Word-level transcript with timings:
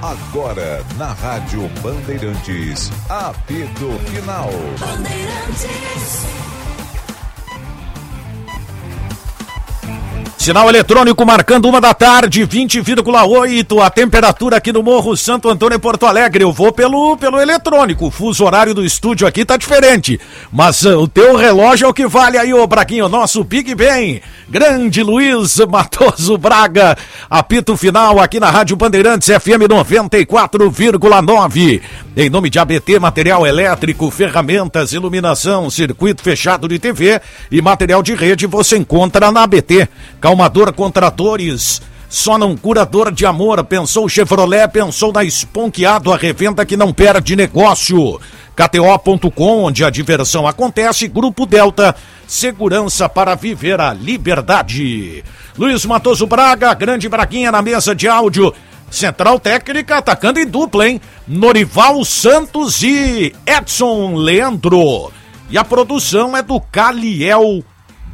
Agora, 0.00 0.84
na 0.96 1.12
Rádio 1.12 1.68
Bandeirantes, 1.82 2.88
apito 3.08 3.90
final. 4.10 4.48
Bandeirantes. 4.78 6.57
Sinal 10.48 10.70
eletrônico 10.70 11.26
marcando 11.26 11.68
uma 11.68 11.78
da 11.78 11.92
tarde, 11.92 12.40
20,8. 12.40 13.84
A 13.84 13.90
temperatura 13.90 14.56
aqui 14.56 14.72
no 14.72 14.82
Morro 14.82 15.14
Santo 15.14 15.50
Antônio 15.50 15.76
em 15.76 15.78
Porto 15.78 16.06
Alegre. 16.06 16.42
Eu 16.42 16.54
vou 16.54 16.72
pelo, 16.72 17.18
pelo 17.18 17.38
eletrônico. 17.38 18.06
O 18.06 18.10
fuso 18.10 18.46
horário 18.46 18.72
do 18.72 18.82
estúdio 18.82 19.26
aqui 19.26 19.44
tá 19.44 19.58
diferente. 19.58 20.18
Mas 20.50 20.86
uh, 20.86 21.00
o 21.00 21.06
teu 21.06 21.36
relógio 21.36 21.84
é 21.84 21.88
o 21.88 21.92
que 21.92 22.06
vale 22.06 22.38
aí, 22.38 22.54
ô 22.54 22.66
Braguinho. 22.66 23.10
Nosso 23.10 23.44
Big 23.44 23.74
Bem. 23.74 24.22
Grande 24.48 25.02
Luiz 25.02 25.58
Matoso 25.68 26.38
Braga. 26.38 26.96
Apito 27.28 27.76
final 27.76 28.18
aqui 28.18 28.40
na 28.40 28.48
Rádio 28.48 28.74
Bandeirantes 28.74 29.28
FM 29.28 29.68
94,9. 29.68 31.82
Em 32.16 32.30
nome 32.30 32.48
de 32.48 32.58
ABT, 32.58 32.98
material 32.98 33.46
elétrico, 33.46 34.10
ferramentas, 34.10 34.92
iluminação, 34.92 35.68
circuito 35.68 36.22
fechado 36.22 36.66
de 36.66 36.78
TV 36.78 37.20
e 37.48 37.60
material 37.60 38.02
de 38.02 38.14
rede 38.14 38.46
você 38.46 38.78
encontra 38.78 39.30
na 39.30 39.42
ABT. 39.42 39.86
Calmador 40.38 40.72
Contratores. 40.72 41.82
Só 42.08 42.38
não 42.38 42.56
curador 42.56 43.10
de 43.10 43.26
amor. 43.26 43.64
Pensou 43.64 44.08
Chevrolet, 44.08 44.68
pensou 44.68 45.12
na 45.12 45.24
Esponqueado, 45.24 46.12
a 46.12 46.16
revenda 46.16 46.64
que 46.64 46.76
não 46.76 46.92
perde 46.92 47.34
negócio. 47.34 48.20
KTO.com, 48.54 49.64
onde 49.64 49.84
a 49.84 49.90
diversão 49.90 50.46
acontece. 50.46 51.08
Grupo 51.08 51.44
Delta, 51.44 51.92
segurança 52.24 53.08
para 53.08 53.34
viver 53.34 53.80
a 53.80 53.92
liberdade. 53.92 55.24
Luiz 55.58 55.84
Matoso 55.84 56.24
Braga, 56.24 56.72
grande 56.72 57.08
Braguinha 57.08 57.50
na 57.50 57.60
mesa 57.60 57.92
de 57.92 58.06
áudio. 58.06 58.54
Central 58.88 59.40
técnica 59.40 59.98
atacando 59.98 60.38
em 60.38 60.46
dupla, 60.46 60.88
hein? 60.88 61.00
Norival 61.26 62.04
Santos 62.04 62.80
e 62.84 63.34
Edson 63.44 64.14
Leandro. 64.14 65.10
E 65.50 65.58
a 65.58 65.64
produção 65.64 66.36
é 66.36 66.42
do 66.42 66.60
Caliel 66.60 67.64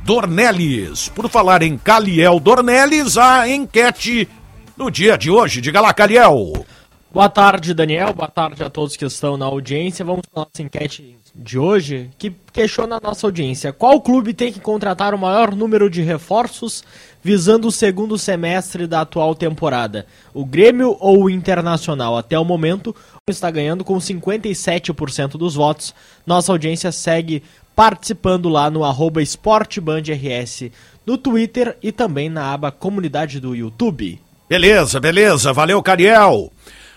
Dornelles. 0.04 1.08
Por 1.08 1.30
falar 1.30 1.62
em 1.62 1.78
Caliel 1.78 2.38
Dornelles, 2.38 3.16
a 3.16 3.48
enquete 3.48 4.28
no 4.76 4.90
dia 4.90 5.16
de 5.16 5.30
hoje. 5.30 5.62
Diga 5.62 5.80
lá, 5.80 5.94
Caliel. 5.94 6.66
Boa 7.10 7.28
tarde, 7.30 7.72
Daniel. 7.72 8.12
Boa 8.12 8.28
tarde 8.28 8.62
a 8.62 8.68
todos 8.68 8.96
que 8.96 9.04
estão 9.06 9.38
na 9.38 9.46
audiência. 9.46 10.04
Vamos 10.04 10.22
para 10.30 10.42
a 10.42 10.44
nossa 10.44 10.62
enquete 10.62 11.16
de 11.34 11.58
hoje, 11.58 12.10
que 12.18 12.32
questiona 12.52 12.96
a 12.96 13.00
nossa 13.00 13.26
audiência. 13.26 13.72
Qual 13.72 14.00
clube 14.00 14.34
tem 14.34 14.52
que 14.52 14.60
contratar 14.60 15.14
o 15.14 15.18
maior 15.18 15.54
número 15.54 15.88
de 15.88 16.02
reforços 16.02 16.84
visando 17.22 17.68
o 17.68 17.72
segundo 17.72 18.18
semestre 18.18 18.86
da 18.86 19.00
atual 19.00 19.34
temporada? 19.34 20.06
O 20.34 20.44
Grêmio 20.44 20.96
ou 21.00 21.24
o 21.24 21.30
Internacional? 21.30 22.16
Até 22.16 22.38
o 22.38 22.44
momento, 22.44 22.94
está 23.28 23.50
ganhando 23.50 23.84
com 23.84 23.96
57% 23.96 25.38
dos 25.38 25.54
votos. 25.54 25.94
Nossa 26.26 26.52
audiência 26.52 26.92
segue 26.92 27.42
participando 27.74 28.48
lá 28.48 28.70
no 28.70 28.84
arroba 28.84 29.22
esportebandrs 29.22 30.70
no 31.04 31.18
Twitter 31.18 31.76
e 31.82 31.92
também 31.92 32.28
na 32.28 32.52
aba 32.52 32.70
comunidade 32.70 33.40
do 33.40 33.54
YouTube. 33.54 34.20
Beleza, 34.48 35.00
beleza. 35.00 35.52
Valeu, 35.52 35.82
Cariel. 35.82 36.52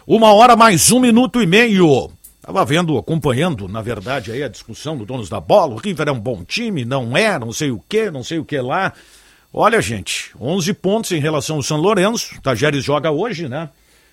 Uma 0.05 0.33
hora 0.33 0.55
mais 0.55 0.91
um 0.91 0.99
minuto 0.99 1.41
e 1.41 1.45
meio. 1.45 2.11
Tava 2.41 2.63
vendo, 2.63 2.97
acompanhando, 2.97 3.67
na 3.67 3.81
verdade, 3.81 4.31
aí 4.31 4.41
a 4.41 4.47
discussão 4.47 4.95
do 4.95 5.05
donos 5.05 5.27
da 5.27 5.41
bola. 5.41 5.73
O 5.73 5.77
River 5.77 6.07
é 6.07 6.11
um 6.11 6.19
bom 6.19 6.45
time, 6.45 6.85
não 6.85 7.17
é, 7.17 7.37
não 7.37 7.51
sei 7.51 7.71
o 7.71 7.83
que, 7.89 8.09
não 8.09 8.23
sei 8.23 8.39
o 8.39 8.45
que 8.45 8.59
lá. 8.61 8.93
Olha, 9.53 9.81
gente, 9.81 10.31
11 10.39 10.73
pontos 10.75 11.11
em 11.11 11.19
relação 11.19 11.57
ao 11.57 11.63
São 11.63 11.77
Lourenço. 11.77 12.39
Tajeres 12.41 12.85
joga 12.85 13.11
hoje, 13.11 13.49
né? 13.49 13.69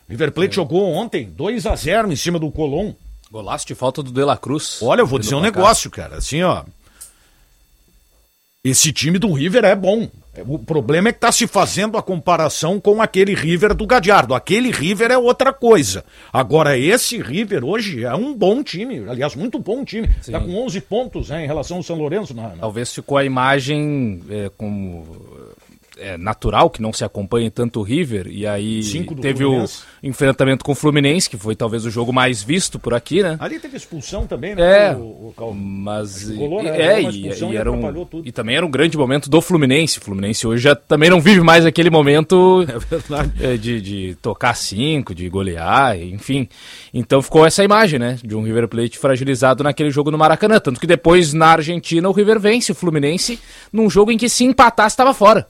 River 0.09 0.33
Plate 0.33 0.51
é. 0.51 0.55
jogou 0.55 0.92
ontem 0.92 1.31
2 1.31 1.67
a 1.67 1.77
0 1.77 2.11
em 2.11 2.17
cima 2.17 2.39
do 2.39 2.51
Colom. 2.51 2.95
Golaço 3.34 3.66
de 3.66 3.74
falta 3.74 4.00
do 4.00 4.12
De 4.12 4.22
La 4.22 4.36
Cruz. 4.36 4.78
Olha, 4.80 5.00
eu 5.00 5.06
vou 5.08 5.18
dizer 5.18 5.34
um 5.34 5.40
negócio, 5.40 5.90
cara. 5.90 6.18
Assim, 6.18 6.45
ó. 6.45 6.62
Esse 8.62 8.92
time 8.92 9.18
do 9.18 9.33
River 9.33 9.64
é 9.64 9.74
bom. 9.74 10.08
O 10.46 10.56
problema 10.56 11.08
é 11.08 11.12
que 11.12 11.17
está 11.17 11.33
se 11.33 11.48
fazendo 11.48 11.98
a 11.98 12.02
comparação 12.02 12.78
com 12.78 13.02
aquele 13.02 13.34
River 13.34 13.74
do 13.74 13.89
Gadiardo. 13.89 14.34
Aquele 14.34 14.70
River 14.70 15.11
é 15.11 15.18
outra 15.18 15.52
coisa. 15.52 16.05
Agora, 16.33 16.78
esse 16.78 17.20
River 17.20 17.64
hoje 17.64 18.05
é 18.05 18.14
um 18.14 18.33
bom 18.33 18.62
time. 18.62 19.05
Aliás, 19.08 19.34
muito 19.34 19.58
bom 19.58 19.84
time. 19.84 20.08
Está 20.20 20.39
com 20.39 20.55
11 20.55 20.80
pontos 20.83 21.30
né, 21.30 21.42
em 21.42 21.48
relação 21.48 21.78
ao 21.78 21.83
São 21.83 21.96
Lourenço. 21.96 22.34
Na, 22.34 22.50
na... 22.50 22.56
Talvez 22.58 22.94
ficou 22.94 23.18
a 23.18 23.24
imagem 23.24 24.23
é, 24.30 24.48
como 24.56 25.08
é, 25.98 26.16
natural 26.16 26.70
que 26.70 26.82
não 26.82 26.92
se 26.92 27.05
acompanhe 27.05 27.50
tanto 27.50 27.80
o 27.80 27.82
River, 27.82 28.27
e 28.28 28.46
aí 28.46 28.80
teve 29.20 29.44
Fluminense. 29.44 29.82
o 30.02 30.06
enfrentamento 30.06 30.64
com 30.64 30.72
o 30.72 30.74
Fluminense, 30.74 31.28
que 31.28 31.36
foi 31.36 31.55
talvez 31.55 31.84
o 31.84 31.90
jogo 31.90 32.12
mais 32.12 32.42
visto 32.42 32.78
por 32.78 32.94
aqui, 32.94 33.22
né? 33.22 33.36
Ali 33.40 33.58
teve 33.58 33.77
expulsão 33.77 34.27
também, 34.27 34.55
né? 34.55 34.90
É, 34.90 34.94
o, 34.94 35.34
o 35.36 35.55
mas 35.55 36.30
rolou, 36.30 36.62
né? 36.62 36.80
é, 36.80 37.02
e, 37.02 37.28
e, 37.28 37.56
era 37.56 37.70
um, 37.70 38.08
e 38.24 38.32
também 38.32 38.56
era 38.56 38.66
um 38.66 38.70
grande 38.70 38.96
momento 38.96 39.28
do 39.30 39.40
Fluminense. 39.40 39.98
O 39.98 40.02
Fluminense 40.02 40.46
hoje 40.46 40.62
já 40.62 40.74
também 40.74 41.10
não 41.10 41.20
vive 41.20 41.40
mais 41.40 41.64
aquele 41.66 41.90
momento 41.90 42.66
é 43.40 43.56
de, 43.56 43.80
de 43.80 44.16
tocar 44.20 44.55
cinco, 44.55 45.14
de 45.14 45.28
golear, 45.28 45.98
enfim. 45.98 46.48
Então 46.92 47.22
ficou 47.22 47.46
essa 47.46 47.62
imagem, 47.62 47.98
né? 47.98 48.18
De 48.22 48.34
um 48.34 48.42
River 48.42 48.68
Plate 48.68 48.98
fragilizado 48.98 49.62
naquele 49.62 49.90
jogo 49.90 50.11
no 50.11 50.18
Maracanã. 50.18 50.58
Tanto 50.58 50.80
que 50.80 50.86
depois 50.86 51.32
na 51.32 51.48
Argentina 51.48 52.08
o 52.08 52.12
River 52.12 52.40
vence 52.40 52.72
o 52.72 52.74
Fluminense 52.74 53.38
num 53.72 53.88
jogo 53.88 54.11
em 54.11 54.18
que 54.18 54.28
se 54.28 54.44
empatasse 54.44 54.94
estava 54.94 55.14
fora. 55.14 55.46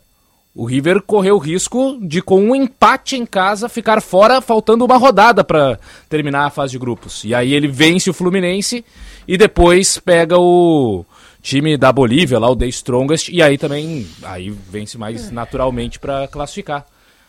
O 0.55 0.65
River 0.65 1.03
correu 1.03 1.35
o 1.35 1.39
risco 1.39 1.99
de, 2.01 2.23
com 2.23 2.41
um 2.41 2.55
empate 2.55 3.17
em 3.17 3.27
casa, 3.27 3.69
ficar 3.69 4.01
fora, 4.01 4.41
faltando 4.41 4.85
uma 4.85 4.97
rodada 4.97 5.43
para 5.43 5.81
terminar 6.09 6.47
a 6.47 6.51
fase 6.51 6.73
de 6.73 6.79
grupos. 6.79 7.25
E 7.25 7.35
aí 7.35 7.53
ele 7.53 7.67
vence 7.67 8.09
o 8.09 8.15
Fluminense 8.15 8.85
e 9.27 9.37
depois 9.37 9.99
pega 9.99 10.39
o 10.39 11.05
time 11.43 11.77
da 11.77 11.93
Bolívia, 11.93 12.39
lá 12.39 12.49
o 12.49 12.55
The 12.55 12.69
Strongest, 12.69 13.31
e 13.31 13.43
aí 13.43 13.59
também 13.59 14.07
aí 14.23 14.49
vence 14.51 14.97
mais 14.97 15.29
naturalmente 15.33 15.99
para 15.99 16.29
classificar. 16.29 16.87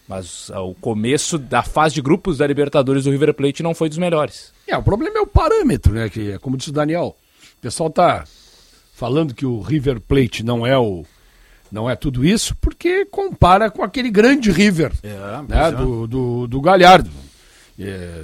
Mas 0.07 0.51
ah, 0.53 0.61
o 0.61 0.75
começo 0.75 1.39
da 1.39 1.63
fase 1.63 1.95
de 1.95 2.01
grupos 2.03 2.37
da 2.37 2.45
Libertadores 2.45 3.05
do 3.05 3.11
River 3.11 3.33
Plate 3.33 3.63
não 3.63 3.73
foi 3.73 3.89
dos 3.89 3.97
melhores. 3.97 4.53
É, 4.67 4.77
o 4.77 4.83
problema 4.83 5.17
é 5.17 5.21
o 5.21 5.27
parâmetro, 5.27 5.93
né? 5.93 6.09
Que 6.09 6.33
é 6.33 6.37
como 6.37 6.57
disse 6.57 6.69
o 6.69 6.73
Daniel. 6.73 7.17
O 7.57 7.61
pessoal 7.61 7.89
tá 7.89 8.23
falando 8.93 9.33
que 9.33 9.47
o 9.47 9.61
River 9.61 9.99
Plate 9.99 10.43
não 10.43 10.65
é 10.65 10.77
o 10.77 11.03
não 11.71 11.89
é 11.89 11.95
tudo 11.95 12.25
isso, 12.25 12.55
porque 12.57 13.05
compara 13.05 13.69
com 13.69 13.83
aquele 13.83 14.09
grande 14.09 14.51
River 14.51 14.91
é, 15.03 15.09
né, 15.47 15.67
é. 15.67 15.71
do, 15.71 16.07
do, 16.07 16.47
do, 16.47 16.61
Galhardo. 16.61 17.09
É, 17.79 18.23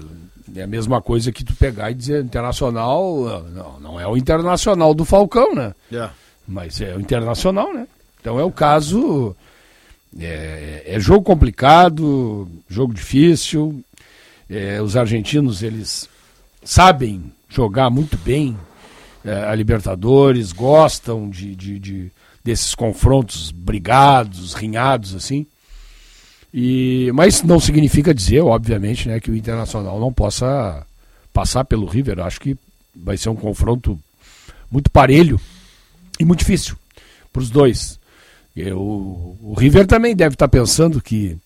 é, 0.55 0.63
a 0.63 0.67
mesma 0.67 1.01
coisa 1.01 1.31
que 1.31 1.43
tu 1.43 1.55
pegar 1.55 1.91
e 1.91 1.95
dizer 1.95 2.23
internacional, 2.23 3.43
não, 3.53 3.79
não 3.79 3.99
é 3.99 4.07
o 4.07 4.15
internacional 4.15 4.93
do 4.93 5.05
Falcão, 5.05 5.55
né? 5.55 5.73
É. 5.91 6.09
Mas 6.47 6.81
é 6.81 6.95
o 6.95 7.01
internacional, 7.01 7.73
né? 7.73 7.87
Então 8.19 8.39
é 8.39 8.43
o 8.43 8.51
caso. 8.51 9.35
É, 10.19 10.83
é 10.85 10.99
jogo 10.99 11.23
complicado, 11.23 12.49
jogo 12.69 12.93
difícil. 12.93 13.83
É, 14.49 14.81
os 14.81 14.97
argentinos, 14.97 15.63
eles 15.63 16.09
sabem 16.63 17.31
jogar 17.49 17.89
muito 17.89 18.17
bem 18.17 18.57
a 19.47 19.53
Libertadores, 19.53 20.51
gostam 20.51 21.29
de, 21.29 21.55
de, 21.55 21.79
de 21.79 22.11
desses 22.43 22.75
confrontos 22.75 23.51
brigados, 23.51 24.53
rinhados 24.53 25.15
assim. 25.15 25.45
E, 26.53 27.09
mas 27.13 27.43
não 27.43 27.59
significa 27.59 28.13
dizer, 28.13 28.41
obviamente, 28.41 29.07
né, 29.07 29.19
que 29.19 29.31
o 29.31 29.35
Internacional 29.35 29.99
não 29.99 30.11
possa 30.11 30.85
passar 31.31 31.63
pelo 31.63 31.85
River. 31.85 32.19
Acho 32.19 32.41
que 32.41 32.57
vai 32.95 33.17
ser 33.17 33.29
um 33.29 33.35
confronto 33.35 33.97
muito 34.69 34.91
parelho 34.91 35.39
e 36.19 36.25
muito 36.25 36.39
difícil 36.39 36.75
para 37.31 37.41
os 37.41 37.49
dois. 37.49 37.99
Eu, 38.55 38.79
o 38.79 39.55
River 39.57 39.87
também 39.87 40.15
deve 40.15 40.35
estar 40.35 40.47
pensando 40.47 41.01
que 41.01 41.37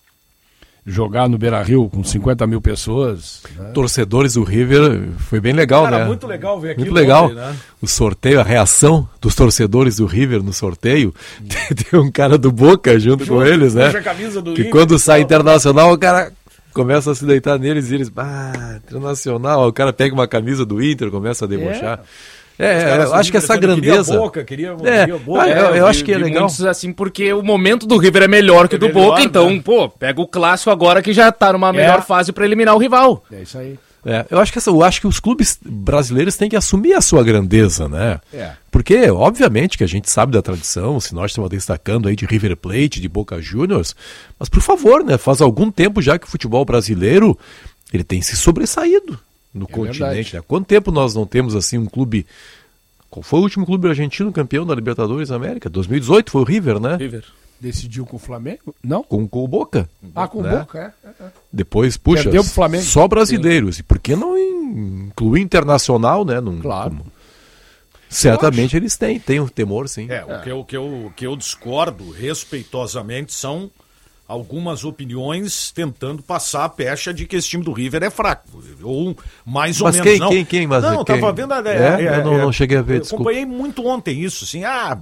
jogar 0.85 1.27
no 1.27 1.37
Beira 1.37 1.61
Rio 1.63 1.89
com 1.89 2.03
50 2.03 2.45
mil 2.45 2.61
pessoas. 2.61 3.41
Né? 3.57 3.71
Torcedores 3.73 4.35
do 4.35 4.43
River, 4.43 5.09
foi 5.17 5.39
bem 5.39 5.53
legal, 5.53 5.85
Cara, 5.85 5.99
né? 5.99 6.05
Muito 6.05 6.27
legal 6.27 6.59
ver 6.59 6.71
aqui. 6.71 6.81
Muito 6.81 6.93
legal. 6.93 7.25
Ontem, 7.25 7.35
né? 7.35 7.55
O 7.81 7.87
sorteio, 7.87 8.39
a 8.39 8.43
reação 8.43 9.09
dos 9.19 9.33
torcedores 9.33 9.97
do 9.97 10.05
River 10.05 10.43
no 10.43 10.53
sorteio. 10.53 11.13
Hum. 11.41 11.47
Tem 11.89 11.99
um 11.99 12.11
cara 12.11 12.37
do 12.37 12.51
Boca 12.51 12.99
junto, 12.99 13.25
com 13.25 13.43
eles, 13.43 13.73
né? 13.73 13.91
que 14.55 14.65
quando 14.65 14.99
sai 14.99 15.21
internacional, 15.21 15.91
o 15.91 15.97
cara 15.97 16.31
começa 16.71 17.11
a 17.11 17.15
se 17.15 17.25
deitar 17.25 17.57
neles 17.57 17.89
e 17.89 17.95
eles, 17.95 18.11
ah, 18.17 18.79
internacional, 18.85 19.67
o 19.67 19.73
cara 19.73 19.93
pega 19.93 20.13
uma 20.13 20.27
camisa 20.27 20.65
do 20.65 20.83
Inter, 20.83 21.09
começa 21.09 21.45
a 21.45 21.47
debochar. 21.47 21.99
É. 21.99 22.34
É, 22.57 22.97
eu 22.97 23.13
acho 23.13 23.31
que 23.31 23.37
essa 23.37 23.57
grandeza. 23.57 24.03
Queria 24.05 24.19
boca, 24.19 24.43
queria, 24.43 24.75
é, 24.83 24.99
queria 24.99 25.17
boca. 25.17 25.47
É, 25.47 25.59
eu, 25.59 25.75
eu 25.75 25.87
acho 25.87 26.03
que 26.03 26.13
é 26.13 26.17
legal. 26.17 26.47
assim, 26.69 26.93
porque 26.93 27.33
o 27.33 27.43
momento 27.43 27.85
do 27.85 27.97
River 27.97 28.23
é 28.23 28.27
melhor 28.27 28.67
que 28.67 28.75
o 28.75 28.79
do 28.79 28.87
melhor, 28.87 29.09
Boca, 29.09 29.21
então, 29.21 29.49
né? 29.49 29.61
pô, 29.63 29.89
pega 29.89 30.21
o 30.21 30.27
clássico 30.27 30.71
agora 30.71 31.01
que 31.01 31.13
já 31.13 31.31
tá 31.31 31.51
numa 31.51 31.69
é. 31.69 31.73
melhor 31.73 32.01
fase 32.01 32.31
para 32.31 32.45
eliminar 32.45 32.75
o 32.75 32.77
rival. 32.77 33.23
É 33.31 33.41
isso 33.41 33.57
aí. 33.57 33.77
É, 34.05 34.23
eu 34.29 34.39
acho 34.39 34.51
que 34.51 34.59
essa, 34.59 34.69
eu 34.69 34.83
acho 34.83 35.01
que 35.01 35.07
os 35.07 35.19
clubes 35.19 35.57
brasileiros 35.65 36.37
têm 36.37 36.47
que 36.47 36.55
assumir 36.55 36.93
a 36.93 37.01
sua 37.01 37.23
grandeza, 37.23 37.89
né? 37.89 38.19
É. 38.31 38.51
Porque, 38.69 39.09
obviamente, 39.09 39.79
que 39.79 39.83
a 39.83 39.87
gente 39.87 40.09
sabe 40.11 40.31
da 40.31 40.43
tradição, 40.43 40.99
se 40.99 41.15
nós 41.15 41.31
estamos 41.31 41.49
destacando 41.49 42.07
aí 42.07 42.15
de 42.15 42.25
River 42.25 42.55
Plate, 42.55 43.01
de 43.01 43.09
Boca 43.09 43.41
Juniors, 43.41 43.95
mas 44.37 44.47
por 44.47 44.61
favor, 44.61 45.03
né? 45.03 45.17
Faz 45.17 45.41
algum 45.41 45.71
tempo 45.71 46.03
já 46.03 46.19
que 46.19 46.27
o 46.27 46.29
futebol 46.29 46.63
brasileiro 46.63 47.37
ele 47.91 48.03
tem 48.03 48.21
se 48.21 48.35
sobressaído 48.35 49.19
no 49.55 49.65
é 49.65 49.71
continente. 49.71 50.35
Né? 50.35 50.43
Quanto 50.45 50.67
tempo 50.67 50.91
nós 50.91 51.15
não 51.15 51.25
temos 51.25 51.55
assim 51.55 51.77
um 51.77 51.85
clube. 51.85 52.27
Qual 53.09 53.23
foi 53.23 53.39
o 53.39 53.43
último 53.43 53.65
clube 53.65 53.87
argentino 53.87 54.31
campeão 54.31 54.65
da 54.65 54.75
Libertadores 54.75 55.29
da 55.29 55.37
América? 55.37 55.69
2018 55.69 56.29
foi 56.29 56.41
o 56.41 56.43
River, 56.43 56.79
né? 56.79 56.97
River. 56.97 57.23
Decidiu 57.57 58.05
com 58.05 58.17
o 58.17 58.19
Flamengo? 58.19 58.75
Não? 58.83 59.01
Com, 59.01 59.25
com 59.25 59.43
o 59.43 59.47
Boca. 59.47 59.89
Ah, 60.13 60.27
com 60.27 60.39
o 60.39 60.41
né? 60.41 60.57
Boca, 60.57 60.93
é, 61.03 61.07
é, 61.07 61.23
é. 61.23 61.31
Depois, 61.51 61.95
puxa, 61.95 62.29
só 62.81 63.07
brasileiros. 63.07 63.79
E 63.79 63.83
por 63.83 63.97
que 63.97 64.13
não 64.13 64.37
incluir 64.37 65.41
internacional, 65.41 66.25
né? 66.25 66.41
Num, 66.41 66.59
claro. 66.59 66.89
Como... 66.89 67.05
Certamente 68.09 68.75
eles 68.75 68.97
têm, 68.97 69.19
têm 69.19 69.39
um 69.39 69.47
temor, 69.47 69.87
sim. 69.87 70.07
É, 70.09 70.23
o 70.23 70.41
que, 70.41 70.51
eu, 70.51 70.59
o, 70.59 70.65
que 70.65 70.77
eu, 70.77 70.83
o 70.83 71.13
que 71.15 71.25
eu 71.25 71.35
discordo 71.35 72.11
respeitosamente 72.11 73.33
são 73.33 73.71
algumas 74.27 74.83
opiniões 74.83 75.71
tentando 75.71 76.23
passar 76.23 76.65
a 76.65 76.69
pecha 76.69 77.13
de 77.13 77.25
que 77.25 77.35
esse 77.35 77.47
time 77.47 77.63
do 77.63 77.71
River 77.71 78.03
é 78.03 78.09
fraco. 78.09 78.47
Ou 78.81 79.15
mais 79.45 79.79
ou 79.79 79.87
mas 79.87 79.95
menos. 79.95 80.11
Quem, 80.11 80.19
não, 80.19 80.29
quem, 80.29 80.45
quem? 80.45 80.67
Mas 80.67 80.83
não, 80.83 81.03
quem? 81.03 81.19
tava 81.19 81.31
vendo. 81.31 81.53
É, 81.53 81.77
é, 81.77 82.05
é, 82.05 82.19
eu 82.19 82.25
não, 82.25 82.37
não, 82.37 82.51
cheguei 82.51 82.77
a 82.77 82.81
ver. 82.81 83.01
Desculpa. 83.01 83.23
Acompanhei 83.23 83.45
muito 83.45 83.85
ontem 83.85 84.21
isso, 84.21 84.43
assim. 84.43 84.63
Ah, 84.63 84.97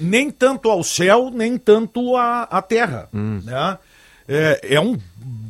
nem 0.00 0.30
tanto 0.30 0.70
ao 0.70 0.84
céu, 0.84 1.30
nem 1.32 1.56
tanto 1.56 2.16
à, 2.16 2.42
à 2.42 2.62
terra. 2.62 3.08
Hum. 3.12 3.40
Né? 3.44 3.78
É, 4.28 4.74
é, 4.74 4.80
um 4.80 4.96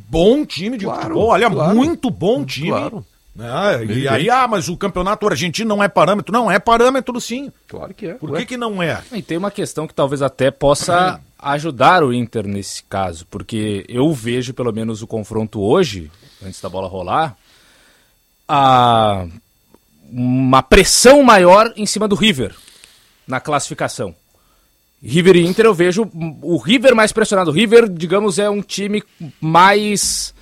bom 0.09 0.45
time 0.45 0.77
de 0.77 0.85
claro, 0.85 1.01
futebol, 1.01 1.27
olha, 1.27 1.49
claro, 1.49 1.75
muito 1.75 2.09
bom 2.09 2.45
time. 2.45 2.69
Claro. 2.69 3.05
Né? 3.35 3.85
E 3.85 4.07
aí, 4.07 4.29
ah, 4.29 4.47
mas 4.47 4.67
o 4.67 4.75
campeonato 4.75 5.27
argentino 5.27 5.69
não 5.69 5.83
é 5.83 5.87
parâmetro. 5.87 6.33
Não, 6.33 6.49
é 6.49 6.59
parâmetro 6.59 7.19
sim. 7.21 7.51
Claro 7.67 7.93
que 7.93 8.07
é. 8.07 8.13
Por 8.15 8.35
que, 8.35 8.45
que 8.45 8.57
não 8.57 8.81
é? 8.81 9.01
E 9.11 9.21
tem 9.21 9.37
uma 9.37 9.51
questão 9.51 9.85
que 9.85 9.93
talvez 9.93 10.21
até 10.21 10.49
possa 10.49 11.19
ajudar 11.39 12.03
o 12.03 12.13
Inter 12.13 12.45
nesse 12.45 12.83
caso, 12.83 13.25
porque 13.27 13.85
eu 13.87 14.13
vejo 14.13 14.53
pelo 14.53 14.73
menos 14.73 15.01
o 15.01 15.07
confronto 15.07 15.61
hoje, 15.61 16.11
antes 16.45 16.59
da 16.61 16.69
bola 16.69 16.87
rolar, 16.87 17.35
a 18.47 19.25
uma 20.11 20.63
pressão 20.63 21.21
maior 21.23 21.71
em 21.77 21.85
cima 21.85 22.07
do 22.07 22.15
River 22.15 22.55
na 23.27 23.39
classificação. 23.39 24.15
River 25.01 25.35
e 25.37 25.45
Inter 25.45 25.65
eu 25.65 25.73
vejo 25.73 26.09
o 26.41 26.57
River 26.57 26.95
mais 26.95 27.11
pressionado. 27.11 27.51
O 27.51 27.53
River, 27.53 27.87
digamos, 27.87 28.37
é 28.37 28.49
um 28.49 28.61
time 28.61 29.03
mais. 29.39 30.33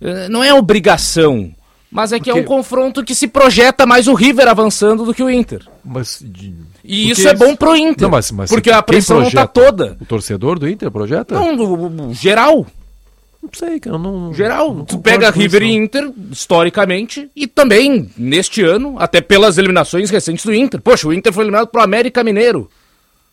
Eh, 0.00 0.28
não 0.28 0.44
é 0.44 0.52
obrigação, 0.52 1.54
mas 1.90 2.12
é 2.12 2.18
que 2.18 2.24
Porque... 2.24 2.38
é 2.38 2.42
um 2.42 2.44
confronto 2.44 3.02
que 3.02 3.14
se 3.14 3.26
projeta 3.26 3.86
mais 3.86 4.08
o 4.08 4.14
River 4.14 4.46
avançando 4.46 5.04
do 5.04 5.14
que 5.14 5.22
o 5.22 5.30
Inter. 5.30 5.66
Mas, 5.84 6.22
e 6.84 7.10
isso 7.10 7.26
é 7.26 7.34
bom 7.34 7.56
pro 7.56 7.74
Inter. 7.74 8.02
Não, 8.02 8.10
mas, 8.10 8.30
mas 8.30 8.50
porque 8.50 8.70
a 8.70 8.82
pressão 8.82 9.20
não 9.20 9.30
tá 9.30 9.46
toda. 9.46 9.96
O 10.00 10.04
torcedor 10.04 10.58
do 10.58 10.68
Inter 10.68 10.90
projeta? 10.90 11.34
Não, 11.34 12.12
geral. 12.12 12.66
Não 13.42 13.50
sei, 13.52 13.80
cara. 13.80 13.96
Não, 13.96 14.34
geral. 14.34 14.74
Não 14.74 14.84
tu 14.84 14.98
pega 14.98 15.30
River 15.30 15.62
isso, 15.62 15.72
e 15.72 15.76
Inter, 15.76 16.12
historicamente, 16.30 17.30
e 17.34 17.46
também 17.46 18.10
neste 18.16 18.62
ano, 18.62 18.96
até 18.98 19.20
pelas 19.20 19.56
eliminações 19.56 20.10
recentes 20.10 20.44
do 20.44 20.52
Inter. 20.52 20.80
Poxa, 20.80 21.08
o 21.08 21.12
Inter 21.12 21.32
foi 21.32 21.44
eliminado 21.44 21.68
pro 21.68 21.82
América 21.82 22.22
Mineiro. 22.22 22.70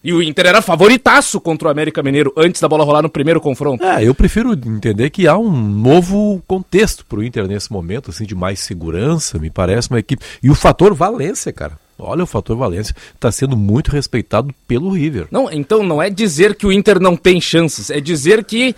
E 0.06 0.13
o 0.13 0.22
Inter 0.22 0.46
era 0.46 0.62
favoritaço 0.62 1.42
contra 1.42 1.68
o 1.68 1.72
América 1.72 2.04
Mineiro 2.04 2.31
antes 2.38 2.62
da 2.62 2.69
bola 2.69 2.84
rolar 2.84 3.02
no 3.02 3.10
primeiro 3.10 3.42
confronto. 3.42 3.84
É, 3.84 4.04
eu 4.04 4.13
prefiro 4.13 4.54
entender 4.54 5.10
que 5.10 5.28
há 5.28 5.36
um 5.36 5.52
novo 5.52 6.44
contexto 6.46 7.04
para 7.07 7.18
o 7.18 7.24
Inter 7.24 7.48
nesse 7.48 7.74
momento, 7.74 8.12
assim, 8.12 8.24
de 8.24 8.36
mais 8.36 8.60
segurança, 8.60 9.40
me 9.40 9.50
parece 9.50 9.90
uma 9.90 9.98
equipe. 9.98 10.24
E 10.44 10.50
o 10.52 10.54
fator 10.54 10.94
Valência, 10.94 11.52
cara. 11.52 11.80
Olha, 11.98 12.24
o 12.24 12.28
fator 12.28 12.56
Valência 12.56 12.96
está 13.16 13.31
sendo 13.31 13.57
muito 13.57 13.90
respeitado 13.90 14.54
pelo 14.68 14.92
River. 14.92 15.28
Não, 15.31 15.52
então 15.52 15.81
não 15.81 16.00
é 16.00 16.07
dizer 16.07 16.54
que 16.54 16.68
o 16.68 16.72
Inter 16.72 17.00
não 17.00 17.18
tem 17.18 17.42
chances, 17.42 17.90
é 17.90 18.00
dizer 18.00 18.46
que 18.46 18.75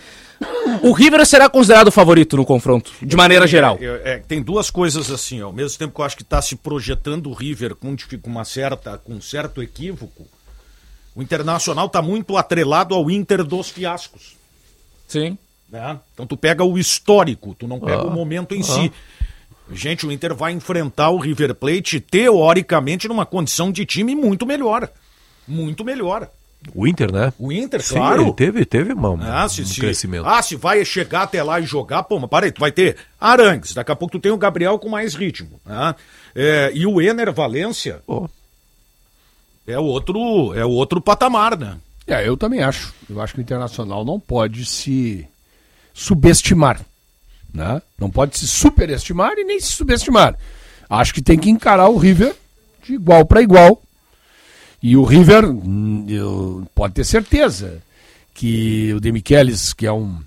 o 0.82 0.94
River 0.94 1.26
será 1.26 1.50
considerado 1.50 1.90
o 1.90 1.92
favorito 1.92 2.38
no 2.38 2.46
confronto, 2.46 2.90
de 3.02 3.18
maneira 3.18 3.46
geral. 3.46 3.78
É, 3.82 4.14
é, 4.14 4.18
tem 4.26 4.42
duas 4.42 4.70
coisas 4.70 5.12
assim, 5.12 5.42
ao 5.42 5.52
mesmo 5.52 5.78
tempo 5.78 5.94
que 5.94 6.00
eu 6.00 6.06
acho 6.06 6.16
que 6.16 6.24
está 6.24 6.42
se 6.42 6.56
projetando 6.56 7.30
o 7.30 7.34
River 7.34 7.76
com, 7.76 7.94
uma 8.26 8.46
certa, 8.46 8.98
com 8.98 9.16
um 9.16 9.22
certo 9.22 9.62
equívoco, 9.62 10.26
o 11.18 11.24
Internacional 11.24 11.88
está 11.88 12.00
muito 12.00 12.38
atrelado 12.38 12.94
ao 12.94 13.10
Inter 13.10 13.44
dos 13.44 13.72
fiascos. 13.72 14.38
Sim. 15.08 15.36
Né? 15.68 16.00
Então 16.14 16.28
tu 16.28 16.38
pega 16.38 16.64
o 16.64 16.78
histórico, 16.78 17.56
tu 17.56 17.68
não 17.68 17.80
pega 17.80 18.04
ah, 18.04 18.06
o 18.06 18.12
momento 18.12 18.54
em 18.54 18.60
ah. 18.60 18.64
si. 18.64 18.92
Gente, 19.72 20.06
o 20.06 20.12
Inter 20.12 20.36
vai 20.36 20.52
enfrentar 20.52 21.10
o 21.10 21.18
River 21.18 21.56
Plate 21.56 22.00
teoricamente 22.00 23.08
numa 23.08 23.26
condição 23.26 23.72
de 23.72 23.84
time 23.84 24.14
muito 24.14 24.46
melhor. 24.46 24.88
Muito 25.48 25.84
melhor. 25.84 26.30
O 26.76 26.86
Inter, 26.86 27.12
né? 27.12 27.34
O 27.40 27.52
Inter, 27.52 27.82
Sim, 27.82 27.96
claro. 27.96 28.22
Ele 28.22 28.34
teve, 28.34 28.64
teve 28.64 28.94
um, 28.94 29.22
ah, 29.24 29.50
se, 29.50 29.64
um 29.64 29.66
se, 29.66 29.80
crescimento. 29.80 30.28
Ah, 30.28 30.44
se 30.44 30.56
vai 30.56 30.86
chegar 30.86 31.24
até 31.24 31.42
lá 31.42 31.60
e 31.60 31.64
jogar, 31.64 32.04
pô, 32.04 32.20
mas 32.20 32.30
parei, 32.30 32.52
tu 32.52 32.60
vai 32.60 32.72
ter 32.72 32.96
Arangues, 33.20 33.74
daqui 33.74 33.92
a 33.92 33.96
pouco 33.96 34.20
tu 34.20 34.22
tem 34.22 34.32
o 34.32 34.38
Gabriel 34.38 34.78
com 34.78 34.88
mais 34.88 35.16
ritmo. 35.16 35.60
Né? 35.66 35.96
É, 36.36 36.72
e 36.76 36.86
o 36.86 37.02
Ener 37.02 37.34
Valência, 37.34 38.04
oh 38.06 38.28
é 39.68 39.78
outro, 39.78 40.54
é 40.54 40.66
outro 40.66 41.02
patamar, 41.02 41.58
né? 41.58 41.78
É, 42.08 42.26
eu 42.26 42.38
também 42.38 42.64
acho. 42.64 42.94
Eu 43.10 43.22
acho 43.22 43.34
que 43.34 43.42
o 43.42 43.42
Internacional 43.42 44.06
não 44.06 44.18
pode 44.18 44.66
se 44.66 45.28
subestimar. 45.94 46.80
Né? 47.54 47.82
Não 48.00 48.10
pode 48.10 48.38
se 48.38 48.48
superestimar 48.48 49.34
e 49.38 49.44
nem 49.44 49.60
se 49.60 49.74
subestimar. 49.74 50.38
Acho 50.90 51.14
que 51.14 51.22
tem 51.22 51.38
que 51.38 51.50
encarar 51.50 51.90
o 51.90 51.98
River 51.98 52.34
de 52.86 52.94
igual 52.94 53.26
para 53.26 53.42
igual. 53.42 53.82
E 54.82 54.96
o 54.96 55.04
River, 55.04 55.46
hum, 55.46 56.06
eu, 56.08 56.66
pode 56.74 56.94
ter 56.94 57.04
certeza 57.04 57.82
que 58.34 58.94
o 58.94 59.02
Demichelis, 59.02 59.74
que 59.74 59.86
é 59.86 59.92
um, 59.92 60.20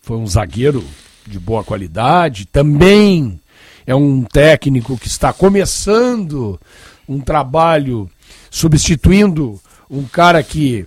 foi 0.00 0.16
um 0.16 0.26
zagueiro 0.26 0.84
de 1.26 1.38
boa 1.38 1.62
qualidade, 1.62 2.46
também 2.46 3.38
é 3.86 3.94
um 3.94 4.24
técnico 4.24 4.98
que 4.98 5.06
está 5.06 5.32
começando 5.32 6.58
um 7.08 7.20
trabalho 7.20 8.10
substituindo 8.50 9.60
um 9.90 10.04
cara 10.04 10.42
que 10.42 10.86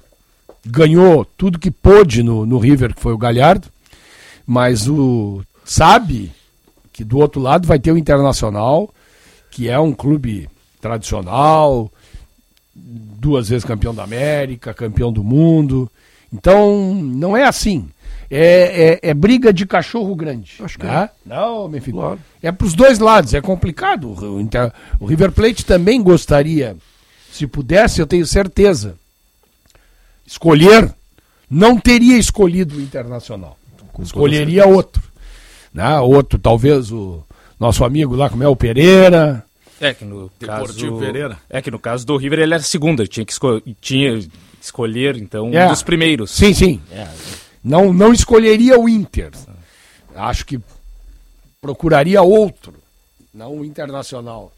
ganhou 0.65 1.23
tudo 1.23 1.59
que 1.59 1.69
pôde 1.69 2.23
no, 2.23 2.45
no 2.45 2.57
River, 2.57 2.95
que 2.95 3.01
foi 3.01 3.13
o 3.13 3.17
Galhardo, 3.17 3.67
mas 4.45 4.87
o 4.87 5.43
sabe 5.63 6.31
que 6.91 7.03
do 7.03 7.17
outro 7.17 7.41
lado 7.41 7.67
vai 7.67 7.77
ter 7.77 7.91
o 7.91 7.97
Internacional, 7.97 8.93
que 9.51 9.69
é 9.69 9.79
um 9.79 9.93
clube 9.93 10.49
tradicional, 10.79 11.91
duas 12.73 13.49
vezes 13.49 13.65
campeão 13.65 13.93
da 13.93 14.03
América, 14.03 14.73
campeão 14.73 15.11
do 15.11 15.23
mundo. 15.23 15.89
Então, 16.31 16.93
não 16.95 17.35
é 17.35 17.43
assim. 17.43 17.89
É, 18.29 18.99
é, 19.03 19.09
é 19.09 19.13
briga 19.13 19.53
de 19.53 19.65
cachorro 19.65 20.15
grande. 20.15 20.55
Acho 20.59 20.79
que 20.79 20.85
né? 20.85 21.03
é. 21.03 21.29
Não, 21.29 21.67
meu 21.67 21.81
filho. 21.81 21.97
Claro. 21.97 22.19
É 22.41 22.51
para 22.51 22.67
os 22.67 22.73
dois 22.73 22.99
lados, 22.99 23.33
é 23.33 23.41
complicado. 23.41 24.09
O, 24.09 25.03
o 25.03 25.05
River 25.05 25.31
Plate 25.31 25.65
também 25.65 26.01
gostaria 26.01 26.75
se 27.35 27.45
pudesse, 27.45 27.99
eu 27.99 28.07
tenho 28.07 28.25
certeza, 28.25 28.95
escolher, 30.25 30.95
não 31.49 31.77
teria 31.77 32.17
escolhido 32.17 32.77
o 32.77 32.81
Internacional. 32.81 33.59
Com 33.91 34.03
Escolheria 34.03 34.65
outro. 34.65 35.03
Né? 35.73 35.99
Outro, 35.99 36.39
talvez 36.39 36.93
o 36.93 37.25
nosso 37.59 37.83
amigo 37.83 38.15
lá, 38.15 38.29
como 38.29 38.41
é 38.41 38.47
o 38.47 38.55
Pereira. 38.55 39.43
É 39.81 39.93
que 39.93 40.05
no 40.05 40.31
caso 40.39 40.97
Pereira. 40.97 41.37
É 41.49 41.61
que 41.61 41.69
no 41.69 41.77
caso 41.77 42.05
do 42.05 42.15
River 42.15 42.39
ele 42.39 42.53
era 42.53 42.63
segunda, 42.63 43.05
tinha 43.05 43.25
que 43.25 43.33
esco 43.33 43.61
tinha 43.81 44.25
escolher 44.61 45.17
então 45.17 45.53
é. 45.53 45.65
um 45.65 45.69
dos 45.69 45.83
primeiros. 45.83 46.31
Sim, 46.31 46.53
sim. 46.53 46.81
É. 46.89 47.05
Não 47.61 47.91
não 47.91 48.13
escolheria 48.13 48.79
o 48.79 48.87
Inter. 48.87 49.31
Acho 50.15 50.45
que 50.45 50.57
procuraria 51.61 52.21
outro, 52.21 52.75
não 53.33 53.59
o 53.59 53.65
Internacional 53.65 54.54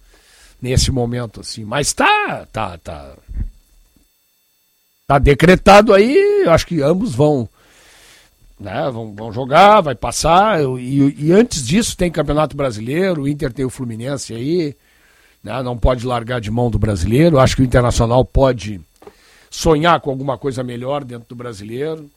nesse 0.62 0.92
momento 0.92 1.42
assim. 1.42 1.64
Mas 1.64 1.94
tá, 1.94 2.48
tá, 2.52 2.78
tá. 2.78 3.16
Tá 5.08 5.18
decretado 5.20 5.94
aí, 5.94 6.44
acho 6.50 6.68
que 6.68 6.82
ambos 6.82 7.16
vão, 7.16 7.48
né, 8.60 8.90
vão, 8.92 9.14
vão 9.14 9.32
jogar, 9.32 9.80
vai 9.80 9.96
passar. 9.96 10.62
E, 10.80 11.16
e 11.18 11.32
antes 11.32 11.66
disso 11.66 11.96
tem 11.96 12.12
Campeonato 12.12 12.58
Brasileiro, 12.58 13.22
o 13.22 13.28
Inter 13.28 13.54
tem 13.54 13.64
o 13.64 13.70
Fluminense 13.70 14.34
aí, 14.34 14.76
né, 15.42 15.64
não 15.64 15.78
pode 15.78 16.06
largar 16.06 16.42
de 16.42 16.52
mão 16.52 16.70
do 16.70 16.78
brasileiro. 16.78 17.40
Acho 17.40 17.56
que 17.56 17.62
o 17.62 17.66
Internacional 17.66 18.26
pode 18.26 18.82
sonhar 19.50 20.02
com 20.02 20.10
alguma 20.10 20.38
coisa 20.38 20.62
melhor 20.62 21.06
dentro 21.06 21.30
do 21.30 21.36
brasileiro. 21.36 22.10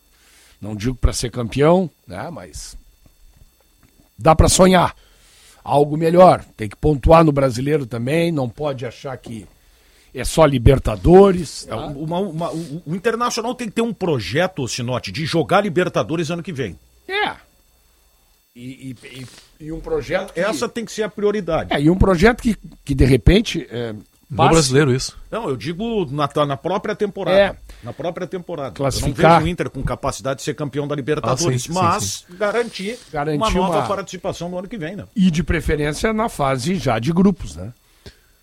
Não 0.61 0.75
digo 0.75 0.97
para 0.97 1.13
ser 1.13 1.31
campeão, 1.31 1.89
né, 2.09 2.29
mas 2.29 2.77
dá 4.19 4.35
para 4.35 4.49
sonhar 4.49 4.97
algo 5.64 5.97
melhor. 5.97 6.45
Tem 6.57 6.69
que 6.69 6.76
pontuar 6.76 7.25
no 7.25 7.33
brasileiro 7.33 7.87
também, 7.87 8.33
não 8.33 8.49
pode 8.49 8.87
achar 8.87 9.17
que 9.17 9.47
é 10.14 10.25
só 10.25 10.45
Libertadores. 10.45 11.67
É, 11.67 11.71
tá? 11.71 11.76
É, 11.76 11.79
uma, 11.79 12.19
uma, 12.19 12.50
o, 12.50 12.83
o, 12.87 12.95
Internacional 12.95 13.55
tem 13.55 13.69
que 13.69 13.75
ter 13.75 13.83
um 13.83 13.93
projeto, 13.93 14.67
Sinote, 14.67 15.12
de 15.12 15.25
jogar 15.25 15.62
Libertadores 15.62 16.31
ano 16.31 16.43
que 16.43 16.52
vem. 16.52 16.79
É. 17.09 17.37
E, 18.55 18.97
e, 19.05 19.26
e 19.67 19.73
um 19.73 19.81
projeto. 19.81 20.33
Que... 20.33 20.40
Essa 20.40 20.69
tem 20.69 20.85
que 20.85 20.93
ser 20.93 21.05
a 21.05 21.09
prioridade. 21.09 21.73
É, 21.73 21.81
e 21.81 21.88
um 21.88 21.97
projeto 21.97 22.43
que, 22.43 22.57
que 22.85 22.95
de 22.95 23.05
repente, 23.05 23.67
é, 23.71 23.95
No 24.31 24.49
brasileiro, 24.49 24.95
isso. 24.95 25.19
Não, 25.29 25.49
eu 25.49 25.57
digo 25.57 26.07
na, 26.09 26.29
na 26.47 26.57
própria 26.57 26.95
temporada. 26.95 27.37
É. 27.37 27.57
Na 27.83 27.93
própria 27.93 28.29
temporada. 28.29 28.71
Classificar. 28.71 29.09
Eu 29.09 29.29
não 29.29 29.39
vejo 29.39 29.47
o 29.47 29.49
Inter 29.49 29.71
com 29.71 29.83
capacidade 29.83 30.39
de 30.39 30.45
ser 30.45 30.55
campeão 30.55 30.87
da 30.87 30.95
Libertadores, 30.95 31.65
ah, 31.65 31.67
sim, 31.67 31.73
mas 31.73 32.05
sim, 32.05 32.25
sim. 32.29 32.39
garantir, 32.39 32.99
garantir 33.13 33.39
uma 33.39 33.51
nova 33.51 33.79
uma... 33.79 33.89
participação 33.89 34.49
no 34.49 34.59
ano 34.59 34.69
que 34.69 34.79
vem, 34.79 34.95
né? 34.95 35.05
E 35.17 35.31
de 35.33 35.43
preferência 35.43 36.13
na 36.13 36.29
fase 36.29 36.77
já 36.77 37.01
de 37.01 37.13
grupos, 37.13 37.57
né? 37.57 37.73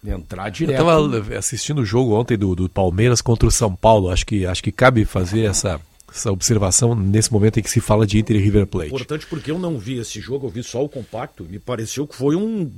Entrar 0.06 0.50
direto. 0.50 0.80
Eu 0.80 1.08
estava 1.08 1.38
assistindo 1.38 1.80
o 1.80 1.86
jogo 1.86 2.14
ontem 2.14 2.38
do, 2.38 2.54
do 2.54 2.70
Palmeiras 2.70 3.22
contra 3.22 3.48
o 3.48 3.52
São 3.52 3.74
Paulo. 3.74 4.10
Acho 4.10 4.26
que, 4.26 4.46
acho 4.46 4.62
que 4.62 4.72
cabe 4.72 5.06
fazer 5.06 5.46
essa, 5.46 5.82
essa 6.12 6.32
observação 6.32 6.96
nesse 6.96 7.32
momento 7.32 7.60
em 7.60 7.64
que 7.64 7.70
se 7.70 7.80
fala 7.80 8.08
de 8.08 8.18
Inter 8.18 8.38
e 8.38 8.40
River 8.40 8.66
Plate. 8.66 8.88
Importante 8.88 9.26
porque 9.28 9.52
eu 9.52 9.60
não 9.60 9.78
vi 9.78 10.00
esse 10.00 10.20
jogo, 10.20 10.48
eu 10.48 10.52
vi 10.52 10.64
só 10.64 10.84
o 10.84 10.90
compacto. 10.90 11.46
Me 11.50 11.60
pareceu 11.60 12.08
que 12.08 12.16
foi 12.16 12.36
um 12.36 12.70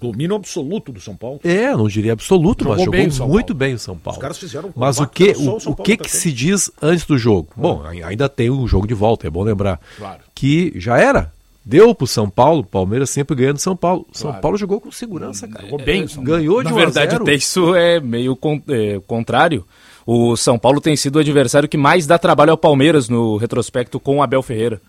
domínio 0.00 0.36
absoluto 0.36 0.90
do 0.92 1.00
São 1.00 1.14
Paulo. 1.14 1.40
É, 1.44 1.70
não 1.76 1.88
diria 1.88 2.12
absoluto, 2.12 2.64
jogou 2.64 2.76
mas 2.76 2.84
jogou 2.84 3.26
bem 3.26 3.28
muito 3.28 3.54
bem 3.54 3.74
o 3.74 3.78
São 3.78 3.96
Paulo. 3.96 4.18
Os 4.18 4.22
caras 4.22 4.38
fizeram 4.38 4.70
um 4.70 4.72
Mas 4.74 4.98
o 4.98 5.06
que, 5.06 5.32
o, 5.32 5.70
o, 5.70 5.76
que, 5.76 5.96
que 5.96 6.10
se 6.10 6.32
diz 6.32 6.70
antes 6.80 7.04
do 7.04 7.18
jogo? 7.18 7.48
Ah. 7.52 7.60
Bom, 7.60 7.82
ainda 7.84 8.28
tem 8.28 8.50
o 8.50 8.60
um 8.60 8.66
jogo 8.66 8.86
de 8.86 8.94
volta, 8.94 9.26
é 9.26 9.30
bom 9.30 9.42
lembrar. 9.42 9.80
Claro. 9.96 10.20
Que 10.34 10.72
já 10.76 10.98
era. 10.98 11.32
Deu 11.64 11.94
pro 11.94 12.06
São 12.06 12.30
Paulo, 12.30 12.64
Palmeiras 12.64 13.10
sempre 13.10 13.36
ganhando 13.36 13.58
São 13.58 13.76
Paulo. 13.76 14.06
São 14.10 14.32
Paulo 14.40 14.56
jogou 14.56 14.80
com 14.80 14.90
segurança, 14.90 15.46
cara. 15.46 15.66
Jogou 15.66 15.84
bem. 15.84 16.06
Ganhou 16.20 16.62
de 16.62 16.70
Na 16.70 16.74
verdade, 16.74 17.14
até 17.14 17.34
isso 17.34 17.74
é 17.74 18.00
meio 18.00 18.34
con 18.34 18.62
é, 18.68 18.98
contrário. 19.06 19.66
O 20.10 20.38
São 20.38 20.58
Paulo 20.58 20.80
tem 20.80 20.96
sido 20.96 21.16
o 21.16 21.18
adversário 21.18 21.68
que 21.68 21.76
mais 21.76 22.06
dá 22.06 22.18
trabalho 22.18 22.52
ao 22.52 22.56
Palmeiras 22.56 23.10
no 23.10 23.36
retrospecto 23.36 24.00
com 24.00 24.16
o 24.16 24.22
Abel 24.22 24.42
Ferreira. 24.42 24.80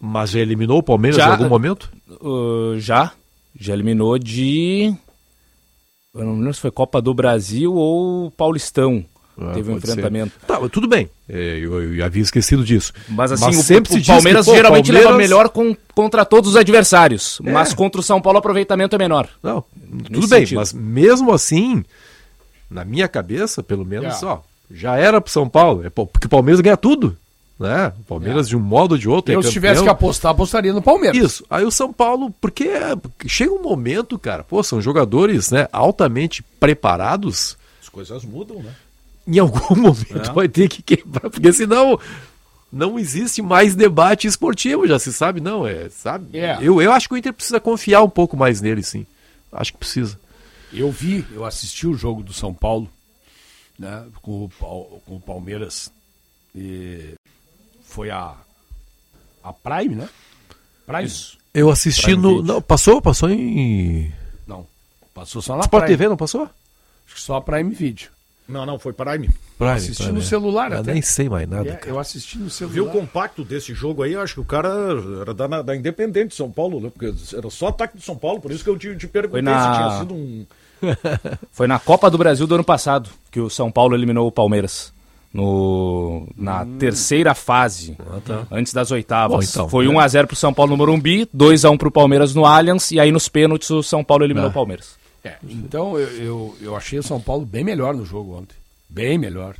Mas 0.00 0.30
já 0.30 0.40
eliminou 0.40 0.78
o 0.78 0.82
Palmeiras 0.82 1.18
já, 1.18 1.28
em 1.28 1.30
algum 1.32 1.50
momento? 1.50 1.92
Uh, 2.08 2.78
já. 2.78 3.12
Já 3.60 3.74
eliminou 3.74 4.18
de. 4.18 4.90
Eu 6.14 6.24
não 6.24 6.38
lembro 6.38 6.54
se 6.54 6.60
foi 6.62 6.70
Copa 6.70 7.02
do 7.02 7.12
Brasil 7.12 7.74
ou 7.74 8.30
Paulistão. 8.30 9.04
Ah, 9.38 9.52
teve 9.52 9.70
um 9.70 9.76
enfrentamento. 9.76 10.32
Tá, 10.46 10.58
tudo 10.70 10.88
bem. 10.88 11.10
É, 11.28 11.58
eu, 11.58 11.94
eu, 11.94 12.02
havia 12.02 12.22
esquecido 12.22 12.64
disso. 12.64 12.94
Mas 13.10 13.32
assim, 13.32 13.44
mas 13.44 13.58
o, 13.58 13.62
sempre 13.62 13.94
o, 13.94 13.98
o 13.98 14.06
Palmeiras 14.06 14.46
que, 14.46 14.50
pô, 14.50 14.56
geralmente 14.56 14.86
Palmeiras... 14.86 15.10
leva 15.10 15.18
melhor 15.18 15.50
com, 15.50 15.76
contra 15.94 16.24
todos 16.24 16.52
os 16.52 16.56
adversários. 16.56 17.38
É. 17.44 17.52
Mas 17.52 17.74
contra 17.74 18.00
o 18.00 18.02
São 18.02 18.18
Paulo 18.18 18.38
o 18.38 18.40
aproveitamento 18.40 18.96
é 18.96 18.98
menor. 18.98 19.28
Não, 19.42 19.62
tudo 20.10 20.26
bem, 20.26 20.40
sentido. 20.40 20.56
mas 20.56 20.72
mesmo 20.72 21.34
assim, 21.34 21.84
na 22.72 22.84
minha 22.84 23.08
cabeça, 23.08 23.62
pelo 23.62 23.84
menos, 23.84 24.22
é. 24.22 24.26
ó, 24.26 24.38
já 24.70 24.96
era 24.96 25.20
pro 25.20 25.32
São 25.32 25.48
Paulo. 25.48 25.86
É 25.86 25.90
porque 25.90 26.26
o 26.26 26.30
Palmeiras 26.30 26.60
ganha 26.60 26.76
tudo. 26.76 27.16
Né? 27.58 27.92
O 28.00 28.04
Palmeiras, 28.04 28.46
é. 28.46 28.50
de 28.50 28.56
um 28.56 28.60
modo 28.60 28.92
ou 28.92 28.98
de 28.98 29.08
outro. 29.08 29.32
Eu, 29.32 29.40
é 29.40 29.42
se 29.42 29.52
tivesse 29.52 29.82
que 29.82 29.88
apostar, 29.88 30.32
apostaria 30.32 30.72
no 30.72 30.82
Palmeiras. 30.82 31.16
Isso. 31.16 31.44
Aí 31.48 31.64
o 31.64 31.70
São 31.70 31.92
Paulo, 31.92 32.34
porque 32.40 32.70
chega 33.26 33.52
um 33.52 33.62
momento, 33.62 34.18
cara, 34.18 34.42
pô, 34.42 34.62
são 34.62 34.80
jogadores 34.80 35.50
né, 35.50 35.68
altamente 35.72 36.42
preparados. 36.58 37.56
As 37.80 37.88
coisas 37.88 38.24
mudam, 38.24 38.56
né? 38.62 38.74
em 39.26 39.38
algum 39.38 39.74
momento 39.76 40.30
é. 40.30 40.32
vai 40.32 40.48
ter 40.48 40.68
que 40.68 40.82
quebrar, 40.82 41.30
porque 41.30 41.52
senão 41.52 41.98
não 42.72 42.98
existe 42.98 43.42
mais 43.42 43.74
debate 43.74 44.26
esportivo, 44.26 44.86
já 44.86 44.98
se 44.98 45.12
sabe, 45.12 45.40
não, 45.40 45.66
é, 45.66 45.88
sabe? 45.90 46.38
É. 46.38 46.58
Eu, 46.60 46.80
eu 46.80 46.92
acho 46.92 47.08
que 47.08 47.14
o 47.14 47.16
Inter 47.16 47.32
precisa 47.32 47.60
confiar 47.60 48.02
um 48.02 48.10
pouco 48.10 48.36
mais 48.36 48.60
nele, 48.60 48.82
sim. 48.82 49.06
Acho 49.52 49.72
que 49.72 49.78
precisa. 49.78 50.18
Eu 50.72 50.90
vi, 50.90 51.26
eu 51.32 51.44
assisti 51.44 51.86
o 51.86 51.94
jogo 51.94 52.22
do 52.22 52.32
São 52.32 52.54
Paulo, 52.54 52.90
né, 53.78 54.06
com 54.22 54.44
o, 54.44 55.00
com 55.04 55.16
o 55.16 55.20
Palmeiras, 55.20 55.92
e 56.54 57.14
foi 57.82 58.10
a, 58.10 58.36
a 59.42 59.52
Prime, 59.52 59.94
né? 59.94 60.08
Prime. 60.86 61.04
Isso. 61.04 61.38
Eu 61.52 61.70
assisti 61.70 62.02
Prime 62.02 62.22
no. 62.22 62.42
Não, 62.42 62.62
passou? 62.62 63.02
Passou 63.02 63.28
em. 63.28 64.12
Não. 64.46 64.66
Passou 65.12 65.42
só 65.42 65.54
na 65.56 65.62
Sport 65.62 65.84
Prime. 65.84 65.96
TV, 65.98 66.08
não 66.08 66.16
passou? 66.16 66.42
Acho 66.42 67.14
que 67.14 67.20
só 67.20 67.36
a 67.36 67.42
Prime 67.42 67.74
Video. 67.74 68.08
Não, 68.48 68.66
não, 68.66 68.78
foi 68.78 68.92
Prime. 68.92 69.30
Prime 69.56 69.72
assisti 69.72 70.02
Prime. 70.02 70.18
no 70.18 70.22
celular 70.24 70.72
eu 70.72 70.80
até. 70.80 70.92
nem 70.92 71.02
sei 71.02 71.28
mais 71.28 71.48
nada. 71.48 71.68
É, 71.68 71.90
eu 71.90 71.98
assisti 71.98 72.38
no 72.38 72.50
celular. 72.50 72.74
Viu 72.74 72.86
o 72.86 72.90
compacto 72.90 73.44
desse 73.44 73.72
jogo 73.72 74.02
aí? 74.02 74.16
Acho 74.16 74.34
que 74.34 74.40
o 74.40 74.44
cara 74.44 74.68
era 75.20 75.32
da, 75.32 75.62
da 75.62 75.76
Independente 75.76 76.28
de 76.28 76.34
São 76.34 76.50
Paulo, 76.50 76.80
né? 76.80 76.90
Porque 76.90 77.14
era 77.34 77.48
só 77.50 77.68
ataque 77.68 77.96
do 77.96 78.02
São 78.02 78.16
Paulo, 78.16 78.40
por 78.40 78.50
isso 78.50 78.64
que 78.64 78.70
eu 78.70 78.76
te, 78.76 78.96
te 78.96 79.06
perguntei 79.06 79.42
na... 79.42 79.72
se 79.72 79.78
tinha 79.78 79.98
sido 80.00 80.14
um. 80.14 80.46
foi 81.52 81.66
na 81.66 81.78
Copa 81.78 82.10
do 82.10 82.18
Brasil 82.18 82.46
do 82.46 82.54
ano 82.54 82.64
passado 82.64 83.08
que 83.30 83.40
o 83.40 83.48
São 83.48 83.70
Paulo 83.70 83.94
eliminou 83.94 84.26
o 84.26 84.32
Palmeiras. 84.32 84.92
No, 85.32 86.28
na 86.36 86.62
hum. 86.62 86.76
terceira 86.78 87.34
fase, 87.34 87.96
ah, 88.00 88.20
tá. 88.22 88.46
antes 88.50 88.74
das 88.74 88.90
oitavas. 88.90 89.34
Bom, 89.34 89.42
então, 89.42 89.68
foi 89.68 89.86
é. 89.86 89.88
1x0 89.88 90.26
pro 90.26 90.36
São 90.36 90.52
Paulo 90.52 90.72
no 90.72 90.76
Morumbi, 90.76 91.26
2x1 91.34 91.78
pro 91.78 91.90
Palmeiras 91.90 92.34
no 92.34 92.44
Allianz, 92.44 92.90
e 92.90 93.00
aí 93.00 93.10
nos 93.10 93.30
pênaltis 93.30 93.70
o 93.70 93.82
São 93.82 94.04
Paulo 94.04 94.24
eliminou 94.24 94.48
é. 94.48 94.50
o 94.50 94.52
Palmeiras. 94.52 95.00
É, 95.24 95.36
então 95.44 95.98
eu, 95.98 96.08
eu, 96.16 96.56
eu, 96.60 96.76
achei 96.76 96.98
o 96.98 97.02
São 97.02 97.20
Paulo 97.20 97.46
bem 97.46 97.62
melhor 97.62 97.94
no 97.94 98.04
jogo 98.04 98.36
ontem. 98.36 98.56
Bem 98.88 99.16
melhor. 99.16 99.56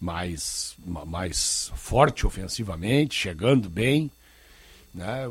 Mais, 0.00 0.74
mais 1.06 1.70
forte 1.74 2.26
ofensivamente, 2.26 3.14
chegando 3.14 3.68
bem. 3.68 4.10
Né? 4.94 5.30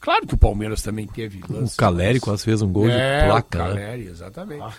Claro 0.00 0.26
que 0.26 0.34
o 0.34 0.38
Palmeiras 0.38 0.80
também 0.82 1.06
teve 1.06 1.40
lance. 1.48 1.74
O 1.74 1.76
Caleri 1.76 2.20
quase 2.20 2.44
fez 2.44 2.62
um 2.62 2.72
gol 2.72 2.88
é, 2.88 3.22
de 3.22 3.26
placa. 3.26 3.58
O 3.58 3.68
né? 3.68 3.74
Caleri, 3.74 4.04
né? 4.04 4.10
exatamente. 4.10 4.62
Ah. 4.62 4.74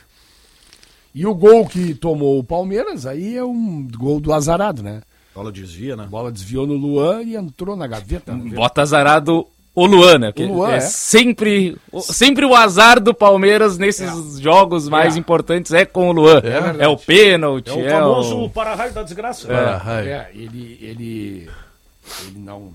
E 1.14 1.26
o 1.26 1.34
gol 1.36 1.68
que 1.68 1.94
tomou 1.94 2.40
o 2.40 2.44
Palmeiras 2.44 3.06
aí 3.06 3.36
é 3.36 3.44
um 3.44 3.88
gol 3.88 4.20
do 4.20 4.34
azarado, 4.34 4.82
né? 4.82 5.02
Bola 5.34 5.52
desvia, 5.52 5.98
né? 5.98 6.06
Bola 6.06 6.32
desviou 6.32 6.66
no 6.66 6.76
Luan 6.76 7.22
e 7.24 7.36
entrou 7.36 7.76
na 7.76 7.88
gaveta. 7.88 8.34
Bota 8.34 8.82
azarado 8.82 9.46
o 9.76 9.86
Luan, 9.86 10.18
né? 10.18 10.34
O 10.38 10.44
Luan, 10.44 10.72
é, 10.72 10.78
é. 10.78 10.80
Sempre, 10.80 11.78
sempre 12.00 12.46
o 12.46 12.56
azar 12.56 13.00
do 13.02 13.14
Palmeiras 13.14 13.78
nesses 13.78 14.40
é. 14.40 14.42
jogos 14.42 14.88
mais 14.88 15.18
é. 15.18 15.20
importantes 15.20 15.74
é 15.74 15.86
com 15.86 16.10
o 16.10 16.12
Luan. 16.14 16.42
É, 16.44 16.86
é 16.86 16.88
o 16.88 16.96
pênalti. 16.96 17.70
É 17.70 17.74
o 17.74 17.90
famoso 17.90 18.44
o... 18.46 18.50
para-raio 18.50 18.94
da 18.94 19.04
desgraça. 19.04 19.48
É, 19.52 20.10
é, 20.10 20.30
ele, 20.34 20.80
ele, 20.82 21.50
ele 22.26 22.40
não... 22.40 22.72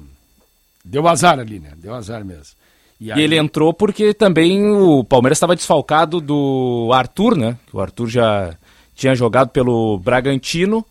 Deu 0.84 1.08
azar 1.08 1.38
ali, 1.38 1.58
né? 1.58 1.70
Deu 1.76 1.94
azar 1.94 2.22
mesmo. 2.22 2.54
E, 3.00 3.10
aí... 3.10 3.18
e 3.18 3.22
ele 3.22 3.38
entrou 3.38 3.72
porque 3.72 4.12
também 4.12 4.70
o 4.70 5.02
Palmeiras 5.02 5.38
estava 5.38 5.56
desfalcado 5.56 6.20
do 6.20 6.90
Arthur, 6.92 7.34
né? 7.34 7.56
O 7.72 7.80
Arthur 7.80 8.08
já 8.08 8.54
tinha 8.94 9.14
jogado 9.14 9.48
pelo 9.48 9.98
Bragantino 9.98 10.84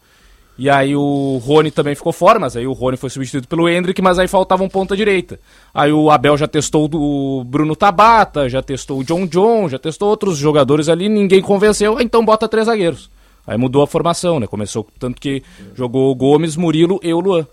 e 0.59 0.69
aí 0.69 0.93
o 0.93 1.37
Rony 1.37 1.71
também 1.71 1.95
ficou 1.95 2.11
fora, 2.11 2.37
mas 2.37 2.57
aí 2.57 2.67
o 2.67 2.73
Rony 2.73 2.97
foi 2.97 3.09
substituído 3.09 3.47
pelo 3.47 3.69
Hendrick, 3.69 4.01
mas 4.01 4.19
aí 4.19 4.27
faltava 4.27 4.61
um 4.61 4.67
ponta 4.67 4.93
direita. 4.93 5.39
Aí 5.73 5.89
o 5.89 6.11
Abel 6.11 6.37
já 6.37 6.49
testou 6.49 6.89
o 6.93 7.45
Bruno 7.45 7.77
Tabata, 7.77 8.49
já 8.49 8.61
testou 8.61 8.99
o 8.99 9.03
John 9.05 9.25
John, 9.25 9.69
já 9.69 9.79
testou 9.79 10.09
outros 10.09 10.37
jogadores 10.37 10.89
ali, 10.89 11.07
ninguém 11.07 11.41
convenceu, 11.41 12.01
então 12.01 12.25
bota 12.25 12.45
três 12.45 12.65
zagueiros. 12.65 13.09
Aí 13.47 13.57
mudou 13.57 13.81
a 13.81 13.87
formação, 13.87 14.37
né? 14.37 14.47
Começou 14.47 14.85
tanto 14.99 15.21
que 15.21 15.41
jogou 15.75 16.11
o 16.11 16.15
Gomes, 16.15 16.57
Murilo 16.57 16.99
e 17.01 17.13
o 17.13 17.21
Luan. 17.21 17.47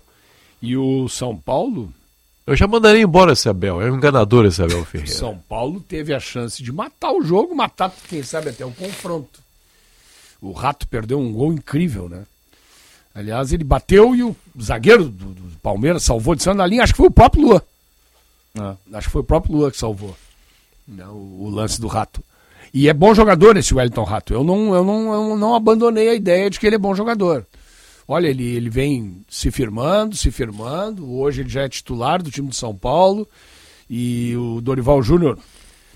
E 0.61 0.77
o 0.77 1.09
São 1.09 1.37
Paulo? 1.37 1.93
Eu 2.45 2.57
já 2.57 2.67
mandaria 2.67 3.05
embora 3.05 3.35
esse 3.35 3.49
Abel, 3.49 3.81
é 3.81 3.89
um 3.89 3.99
enganador 3.99 4.47
esse 4.47 4.61
Abel 4.61 4.83
Ferreira. 4.85 5.15
São 5.15 5.39
Paulo 5.49 5.79
teve 5.79 6.13
a 6.13 6.19
chance 6.19 6.61
de 6.61 6.73
matar 6.73 7.13
o 7.13 7.23
jogo, 7.23 7.55
matar, 7.55 7.93
quem 8.09 8.25
sabe, 8.25 8.49
até 8.49 8.67
o 8.67 8.73
confronto. 8.73 9.39
O 10.43 10.51
Rato 10.51 10.89
perdeu 10.89 11.21
um 11.21 11.33
gol 11.33 11.53
incrível, 11.53 12.09
né? 12.09 12.25
Aliás, 13.17 13.51
ele 13.51 13.65
bateu 13.65 14.15
e 14.15 14.23
o 14.23 14.37
zagueiro 14.61 15.05
do, 15.05 15.27
do 15.33 15.59
Palmeiras 15.63 16.03
salvou 16.03 16.35
de 16.35 16.43
cima 16.43 16.55
na 16.55 16.67
linha. 16.67 16.83
Acho 16.83 16.93
que 16.93 16.99
foi 16.99 17.07
o 17.07 17.11
próprio 17.11 17.43
Lua. 17.45 17.65
Ah. 18.59 18.77
Acho 18.93 19.09
que 19.09 19.13
foi 19.13 19.23
o 19.23 19.25
próprio 19.25 19.57
Lua 19.57 19.71
que 19.71 19.79
salvou 19.79 20.15
né, 20.87 21.07
o, 21.07 21.45
o, 21.45 21.51
lance 21.51 21.81
do 21.81 21.87
Rato. 21.87 22.23
E 22.75 22.91
é 22.91 22.93
bom 22.93 23.15
jogador 23.15 23.57
esse 23.57 23.75
Wellington 23.75 24.05
Rato. 24.05 24.35
Eu 24.35 24.45
não, 24.45 24.75
eu, 24.75 24.85
não, 24.85 25.13
eu 25.31 25.37
não 25.37 25.55
abandonei 25.55 26.11
a 26.11 26.15
ideia 26.15 26.51
de 26.51 26.61
que 26.61 26.67
ele 26.67 26.77
é 26.77 26.79
bom 26.79 26.95
jogador. 26.95 27.47
Olha, 28.07 28.29
ele, 28.29 28.45
ele 28.55 28.69
vem 28.69 29.25
se 29.31 29.51
firmando, 29.51 30.15
se 30.15 30.31
firmando. 30.31 31.11
Hoje 31.11 31.41
ele 31.41 31.49
já 31.49 31.63
é 31.63 31.71
titular 31.71 32.23
do 32.23 32.31
time 32.31 32.49
de 32.49 32.57
São 32.57 32.77
Paulo. 32.77 33.27
E 33.89 34.37
o 34.37 34.61
Dorival 34.61 35.03
Júnior 35.03 35.39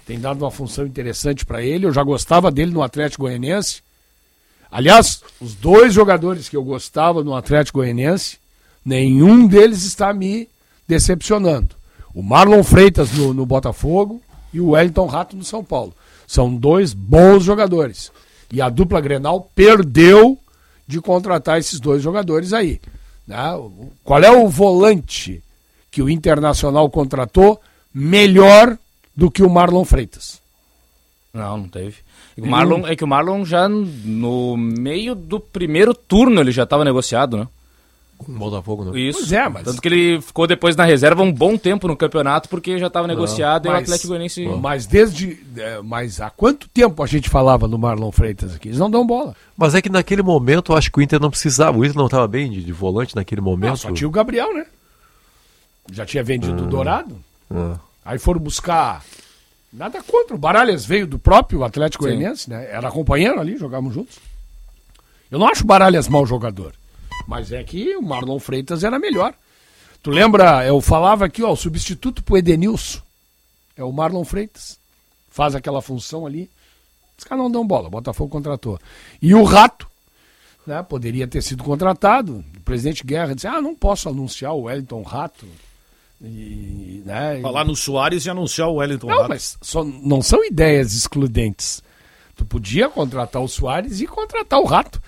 tem 0.07 0.19
dado 0.19 0.43
uma 0.43 0.51
função 0.51 0.87
interessante 0.87 1.45
para 1.45 1.63
ele. 1.63 1.85
Eu 1.85 1.93
já 1.93 2.03
gostava 2.03 2.51
dele 2.51 2.73
no 2.73 2.83
Atlético 2.83 3.25
Goianiense. 3.25 3.83
Aliás, 4.71 5.23
os 5.41 5.55
dois 5.55 5.93
jogadores 5.93 6.49
que 6.49 6.57
eu 6.57 6.63
gostava 6.63 7.25
no 7.25 7.35
Atlético 7.35 7.79
Goianiense, 7.79 8.39
nenhum 8.85 9.47
deles 9.47 9.83
está 9.83 10.13
me 10.13 10.49
decepcionando. 10.87 11.75
O 12.15 12.23
Marlon 12.23 12.63
Freitas 12.63 13.13
no, 13.13 13.35
no 13.35 13.47
Botafogo 13.47 14.21
e 14.53 14.61
o 14.61 14.71
Wellington 14.71 15.07
Rato 15.07 15.37
no 15.37 15.45
São 15.45 15.65
Paulo. 15.65 15.95
São 16.27 16.55
dois 16.55 16.93
bons 16.93 17.43
jogadores. 17.43 18.13
E 18.53 18.61
a 18.61 18.69
dupla 18.69 19.01
Grenal 19.01 19.51
perdeu 19.55 20.39
de 20.87 21.01
contratar 21.01 21.59
esses 21.59 21.79
dois 21.79 22.03
jogadores 22.03 22.53
aí. 22.53 22.81
Né? 23.27 23.39
Qual 24.03 24.23
é 24.23 24.31
o 24.31 24.49
volante 24.49 25.43
que 25.91 26.03
o 26.03 26.11
Internacional 26.11 26.91
contratou 26.91 27.61
melhor 27.95 28.77
do 29.17 29.31
que 29.31 29.43
o 29.43 29.51
Marlon 29.51 29.85
Freitas? 29.85 30.41
Não, 31.33 31.59
não 31.59 31.69
teve. 31.69 31.97
O 32.39 32.47
Marlon, 32.47 32.87
é 32.87 32.97
que 32.97 33.05
o 33.05 33.09
Marlon 33.09 33.45
já 33.45 33.69
no 33.69 34.57
meio 34.57 35.15
do 35.15 35.41
primeiro 35.41 35.95
turno 35.95 36.41
ele 36.41 36.53
já 36.53 36.65
estava 36.65 36.85
negociado, 36.85 37.37
né? 37.37 37.49
Com 38.25 38.33
o 38.33 38.35
Botafogo, 38.35 38.85
não. 38.85 38.97
Isso. 38.97 39.21
Pois 39.21 39.33
é, 39.33 39.49
mas... 39.49 39.65
Tanto 39.65 39.81
que 39.81 39.89
ele 39.89 40.21
ficou 40.21 40.47
depois 40.47 40.77
na 40.77 40.85
reserva 40.85 41.23
um 41.23 41.33
bom 41.33 41.57
tempo 41.57 41.89
no 41.89 41.97
campeonato, 41.97 42.51
porque 42.51 42.79
já 42.79 42.89
estava 42.89 43.07
negociado 43.07 43.67
mas, 43.67 43.73
e 43.73 43.77
o 43.77 43.83
Atlético 43.83 44.09
Goianiense... 44.09 44.47
Mas 44.61 44.85
desde... 44.85 45.39
É, 45.57 45.81
mas 45.83 46.21
há 46.21 46.29
quanto 46.29 46.69
tempo 46.69 47.03
a 47.03 47.07
gente 47.07 47.31
falava 47.31 47.67
no 47.67 47.79
Marlon 47.79 48.13
Freitas 48.13 48.55
aqui? 48.55 48.69
Eles 48.69 48.79
não 48.79 48.91
dão 48.91 49.07
bola. 49.07 49.35
Mas 49.57 49.75
é 49.75 49.81
que 49.81 49.89
naquele 49.89 50.23
momento 50.23 50.73
eu 50.73 50.77
acho 50.77 50.93
que 50.93 50.99
o 50.99 51.03
Inter 51.03 51.19
não 51.19 51.31
precisava. 51.31 51.79
O 51.79 51.85
Inter 51.85 51.97
não 51.97 52.07
estava 52.07 52.29
bem 52.29 52.51
de, 52.51 52.63
de, 52.63 52.73
volante 52.73 53.17
naquele 53.17 53.41
momento. 53.41 53.71
Não, 53.71 53.77
só 53.77 53.91
tinha 53.91 54.07
o 54.07 54.11
Gabriel, 54.11 54.53
né? 54.53 54.67
Já 55.91 56.05
tinha 56.05 56.23
vendido 56.23 56.63
o 56.63 56.67
ah. 56.67 56.69
Dourado. 56.69 57.17
Ah. 57.51 57.77
Aí 58.05 58.19
foram 58.19 58.39
buscar... 58.39 59.03
Nada 59.73 60.03
contra. 60.03 60.35
O 60.35 60.39
Baralhas 60.39 60.85
veio 60.85 61.07
do 61.07 61.19
próprio 61.19 61.63
Atlético 61.65 62.05
Goianiense, 62.05 62.51
né? 62.51 62.69
Era 62.71 62.91
companheiro 62.91 63.41
ali, 63.41 63.57
jogávamos 63.57 63.95
juntos. 63.95 64.19
Eu 65.31 65.39
não 65.39 65.47
acho 65.47 65.63
o 65.63 65.67
Baralhas 65.67 66.09
mau 66.09 66.27
jogador. 66.27 66.75
Mas 67.27 67.53
é 67.53 67.63
que 67.63 67.97
o 67.97 68.03
Marlon 68.03 68.39
Freitas 68.41 68.83
era 68.83 68.99
melhor. 68.99 69.33
Tu 70.03 70.11
lembra, 70.11 70.67
eu 70.67 70.81
falava 70.81 71.27
aqui, 71.27 71.43
ó, 71.43 71.53
o 71.53 71.57
substituto 71.57 72.23
pro 72.23 72.37
Edenilson 72.37 73.01
é 73.77 73.85
o 73.85 73.93
Marlon 73.93 74.25
Freitas. 74.25 74.79
Faz 75.31 75.55
aquela 75.55 75.81
função 75.81 76.27
ali. 76.27 76.51
Os 77.17 77.25
caras 77.25 77.45
não 77.45 77.51
dão 77.51 77.67
bola, 77.67 77.89
o 77.89 77.91
Botafogo 77.91 78.31
contratou. 78.31 78.79
E 79.21 79.35
o 79.35 79.45
Rato, 79.45 79.87
né, 80.67 80.83
poderia 80.83 81.29
ter 81.29 81.43
sido 81.43 81.63
contratado. 81.63 82.45
O 82.57 82.61
presidente 82.63 83.05
Guerra 83.05 83.35
disse: 83.35 83.47
ah, 83.47 83.61
não 83.61 83.75
posso 83.75 84.09
anunciar 84.09 84.55
o 84.55 84.63
Wellington 84.63 85.03
Rato. 85.03 85.47
E, 86.23 87.03
né, 87.05 87.41
Falar 87.41 87.65
no 87.65 87.75
Soares 87.75 88.27
e 88.27 88.31
anunciar 88.31 88.69
o 88.69 88.75
Wellington 88.75 89.07
não, 89.07 89.17
Rato. 89.17 89.29
Mas 89.31 89.57
só, 89.63 89.83
não 89.83 90.21
são 90.21 90.45
ideias 90.45 90.95
excludentes. 90.95 91.83
Tu 92.37 92.45
podia 92.45 92.89
contratar 92.89 93.43
o 93.43 93.49
Soares 93.49 94.01
e 94.01 94.07
contratar 94.07 94.61
o 94.61 94.67
Rato. 94.67 95.03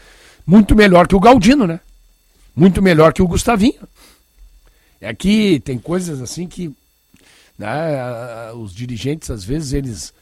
Muito 0.47 0.75
melhor 0.75 1.07
que 1.07 1.15
o 1.15 1.21
Galdino, 1.21 1.67
né? 1.67 1.81
muito 2.55 2.83
melhor 2.83 3.13
que 3.13 3.23
o 3.23 3.29
Gustavinho. 3.29 3.89
É 5.01 5.13
que 5.13 5.59
tem 5.61 5.79
coisas 5.79 6.21
assim 6.21 6.47
que 6.47 6.73
né, 7.59 8.53
os 8.53 8.75
dirigentes, 8.75 9.31
às 9.31 9.45
vezes, 9.45 9.73
eles 9.73 10.15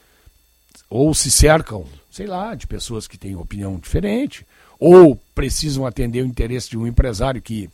ou 0.88 1.14
se 1.14 1.30
cercam, 1.30 1.84
sei 2.10 2.26
lá, 2.26 2.54
de 2.54 2.66
pessoas 2.66 3.06
que 3.06 3.18
têm 3.18 3.36
opinião 3.36 3.78
diferente, 3.78 4.44
ou 4.78 5.20
precisam 5.34 5.86
atender 5.86 6.22
o 6.22 6.26
interesse 6.26 6.70
de 6.70 6.78
um 6.78 6.86
empresário 6.86 7.40
que 7.40 7.68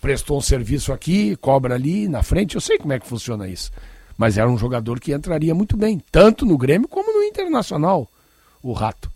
prestou 0.00 0.38
um 0.38 0.40
serviço 0.40 0.92
aqui, 0.92 1.36
cobra 1.36 1.74
ali 1.74 2.08
na 2.08 2.22
frente. 2.22 2.54
Eu 2.54 2.60
sei 2.60 2.78
como 2.78 2.92
é 2.92 2.98
que 2.98 3.06
funciona 3.06 3.48
isso. 3.48 3.70
Mas 4.16 4.38
era 4.38 4.50
um 4.50 4.58
jogador 4.58 5.00
que 5.00 5.12
entraria 5.12 5.54
muito 5.54 5.76
bem, 5.76 6.02
tanto 6.10 6.44
no 6.44 6.58
Grêmio 6.58 6.88
como 6.88 7.12
no 7.12 7.22
Internacional, 7.22 8.08
o 8.62 8.72
Rato. 8.72 9.10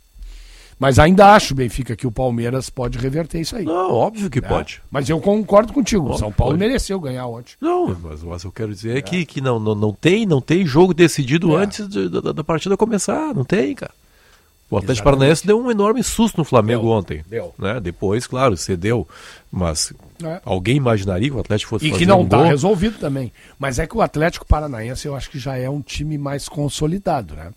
Mas 0.79 0.99
ainda 0.99 1.35
acho, 1.35 1.55
Benfica, 1.55 1.95
que 1.95 2.07
o 2.07 2.11
Palmeiras 2.11 2.69
pode 2.69 2.99
reverter 2.99 3.41
isso 3.41 3.57
aí. 3.57 3.65
Não, 3.65 3.93
óbvio 3.93 4.29
que 4.29 4.39
é. 4.39 4.43
pode. 4.43 4.83
Mas 4.91 5.09
eu 5.09 5.21
concordo 5.21 5.73
contigo. 5.73 6.11
O 6.11 6.19
São 6.19 6.33
Paulo 6.33 6.55
pode. 6.55 6.59
mereceu 6.59 6.99
ganhar 6.99 7.27
ontem. 7.27 7.55
Não, 7.61 7.97
mas, 8.03 8.23
mas 8.23 8.45
eu 8.45 8.51
quero 8.51 8.73
dizer 8.73 8.99
é. 8.99 9.03
que, 9.03 9.25
que 9.25 9.41
não, 9.41 9.61
não, 9.61 9.75
não, 9.75 9.93
tem, 9.93 10.27
não 10.27 10.41
tem 10.41 10.67
jogo 10.67 10.93
decidido 10.93 11.57
é. 11.57 11.63
antes 11.63 11.89
de, 11.89 12.09
da, 12.09 12.33
da, 12.33 12.45
partida 12.45 12.77
começar. 12.77 13.35
Não 13.35 13.45
tem, 13.45 13.75
cara. 13.75 13.93
O 14.75 14.79
Atlético 14.79 15.05
Paranaense 15.05 15.47
deu 15.47 15.61
um 15.61 15.71
enorme 15.71 16.03
susto 16.03 16.37
no 16.39 16.45
Flamengo 16.45 16.83
deu, 16.83 16.91
ontem. 16.91 17.25
Deu. 17.29 17.55
Né? 17.57 17.81
Depois, 17.81 18.27
claro, 18.27 18.57
cedeu. 18.57 19.07
Mas 19.51 19.93
é. 20.23 20.41
alguém 20.45 20.77
imaginaria 20.77 21.31
que 21.31 21.37
o 21.37 21.39
Atlético 21.39 21.71
fosse 21.71 21.87
e 21.87 21.91
fazer 21.91 22.03
E 22.03 22.05
que 22.05 22.11
não 22.11 22.25
está 22.25 22.39
um 22.39 22.49
resolvido 22.49 22.99
também. 22.99 23.33
Mas 23.57 23.79
é 23.79 23.87
que 23.87 23.97
o 23.97 24.03
Atlético 24.03 24.45
Paranaense 24.45 25.07
eu 25.07 25.15
acho 25.15 25.31
que 25.31 25.39
já 25.39 25.57
é 25.57 25.71
um 25.71 25.81
time 25.81 26.19
mais 26.19 26.49
consolidado, 26.49 27.37
né? 27.37 27.53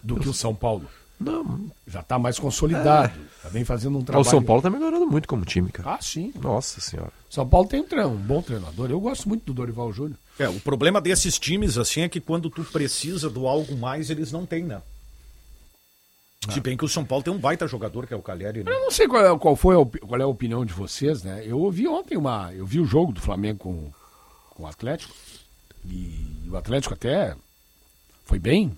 Do 0.00 0.16
que 0.16 0.28
o 0.28 0.34
São 0.34 0.54
Paulo. 0.54 0.84
Não. 1.18 1.66
Já 1.88 2.00
está 2.00 2.20
mais 2.20 2.38
consolidado. 2.38 3.12
É. 3.44 3.48
vem 3.48 3.64
fazendo 3.64 3.98
um 3.98 4.02
trabalho. 4.02 4.24
O 4.24 4.30
São 4.30 4.42
Paulo 4.42 4.60
está 4.60 4.70
melhorando 4.70 5.06
muito 5.08 5.26
como 5.26 5.44
time, 5.44 5.70
cara. 5.70 5.94
Ah, 5.94 5.98
sim. 6.00 6.32
Nossa 6.40 6.80
senhora. 6.80 7.10
São 7.28 7.48
Paulo 7.48 7.66
tem 7.66 7.80
um, 7.80 8.14
bom 8.14 8.40
treinador. 8.40 8.92
Eu 8.92 9.00
gosto 9.00 9.28
muito 9.28 9.44
do 9.44 9.52
Dorival 9.52 9.92
Júnior. 9.92 10.18
É, 10.38 10.48
o 10.48 10.60
problema 10.60 11.00
desses 11.00 11.36
times, 11.36 11.78
assim, 11.78 12.02
é 12.02 12.08
que 12.08 12.20
quando 12.20 12.48
tu 12.48 12.62
precisa 12.62 13.28
do 13.28 13.48
algo 13.48 13.76
mais, 13.76 14.08
eles 14.08 14.30
não 14.30 14.46
têm, 14.46 14.62
né? 14.62 14.80
Se 16.52 16.60
bem 16.60 16.76
que 16.76 16.84
o 16.84 16.88
São 16.88 17.04
Paulo 17.04 17.24
tem 17.24 17.32
um 17.32 17.38
baita 17.38 17.66
jogador, 17.66 18.06
que 18.06 18.14
é 18.14 18.16
o 18.16 18.22
Cagliari, 18.22 18.62
né? 18.62 18.70
Eu 18.70 18.80
não 18.80 18.90
sei 18.90 19.08
qual, 19.08 19.24
é, 19.24 19.38
qual 19.38 19.56
foi 19.56 19.80
a, 19.80 20.06
qual 20.06 20.20
é 20.20 20.24
a 20.24 20.28
opinião 20.28 20.64
de 20.64 20.72
vocês, 20.72 21.22
né? 21.22 21.42
Eu 21.46 21.58
ouvi 21.58 21.88
ontem 21.88 22.16
uma. 22.16 22.52
Eu 22.52 22.66
vi 22.66 22.80
o 22.80 22.84
jogo 22.84 23.12
do 23.12 23.20
Flamengo 23.20 23.58
com, 23.58 23.92
com 24.50 24.62
o 24.64 24.66
Atlético. 24.66 25.14
E 25.84 26.48
o 26.50 26.56
Atlético 26.56 26.94
até 26.94 27.36
foi 28.24 28.38
bem 28.38 28.74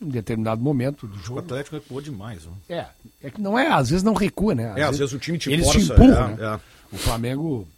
em 0.00 0.08
determinado 0.08 0.62
momento 0.62 1.06
do 1.06 1.18
jogo. 1.18 1.40
O 1.40 1.42
Atlético 1.42 1.76
recuou 1.76 2.00
demais. 2.00 2.44
Né? 2.44 2.52
É, 2.68 3.26
é 3.26 3.30
que 3.30 3.40
não 3.40 3.58
é, 3.58 3.68
às 3.68 3.90
vezes 3.90 4.02
não 4.02 4.14
recua, 4.14 4.54
né? 4.54 4.70
Às 4.70 4.70
é, 4.70 4.74
vezes, 4.74 4.90
às 4.90 4.98
vezes 4.98 5.14
o 5.14 5.18
time 5.18 5.38
te 5.38 5.52
eles 5.52 5.66
força, 5.66 5.80
te 5.80 5.92
empurram, 5.92 6.28
é, 6.28 6.36
né? 6.36 6.54
É. 6.54 6.94
O 6.94 6.98
Flamengo 6.98 7.68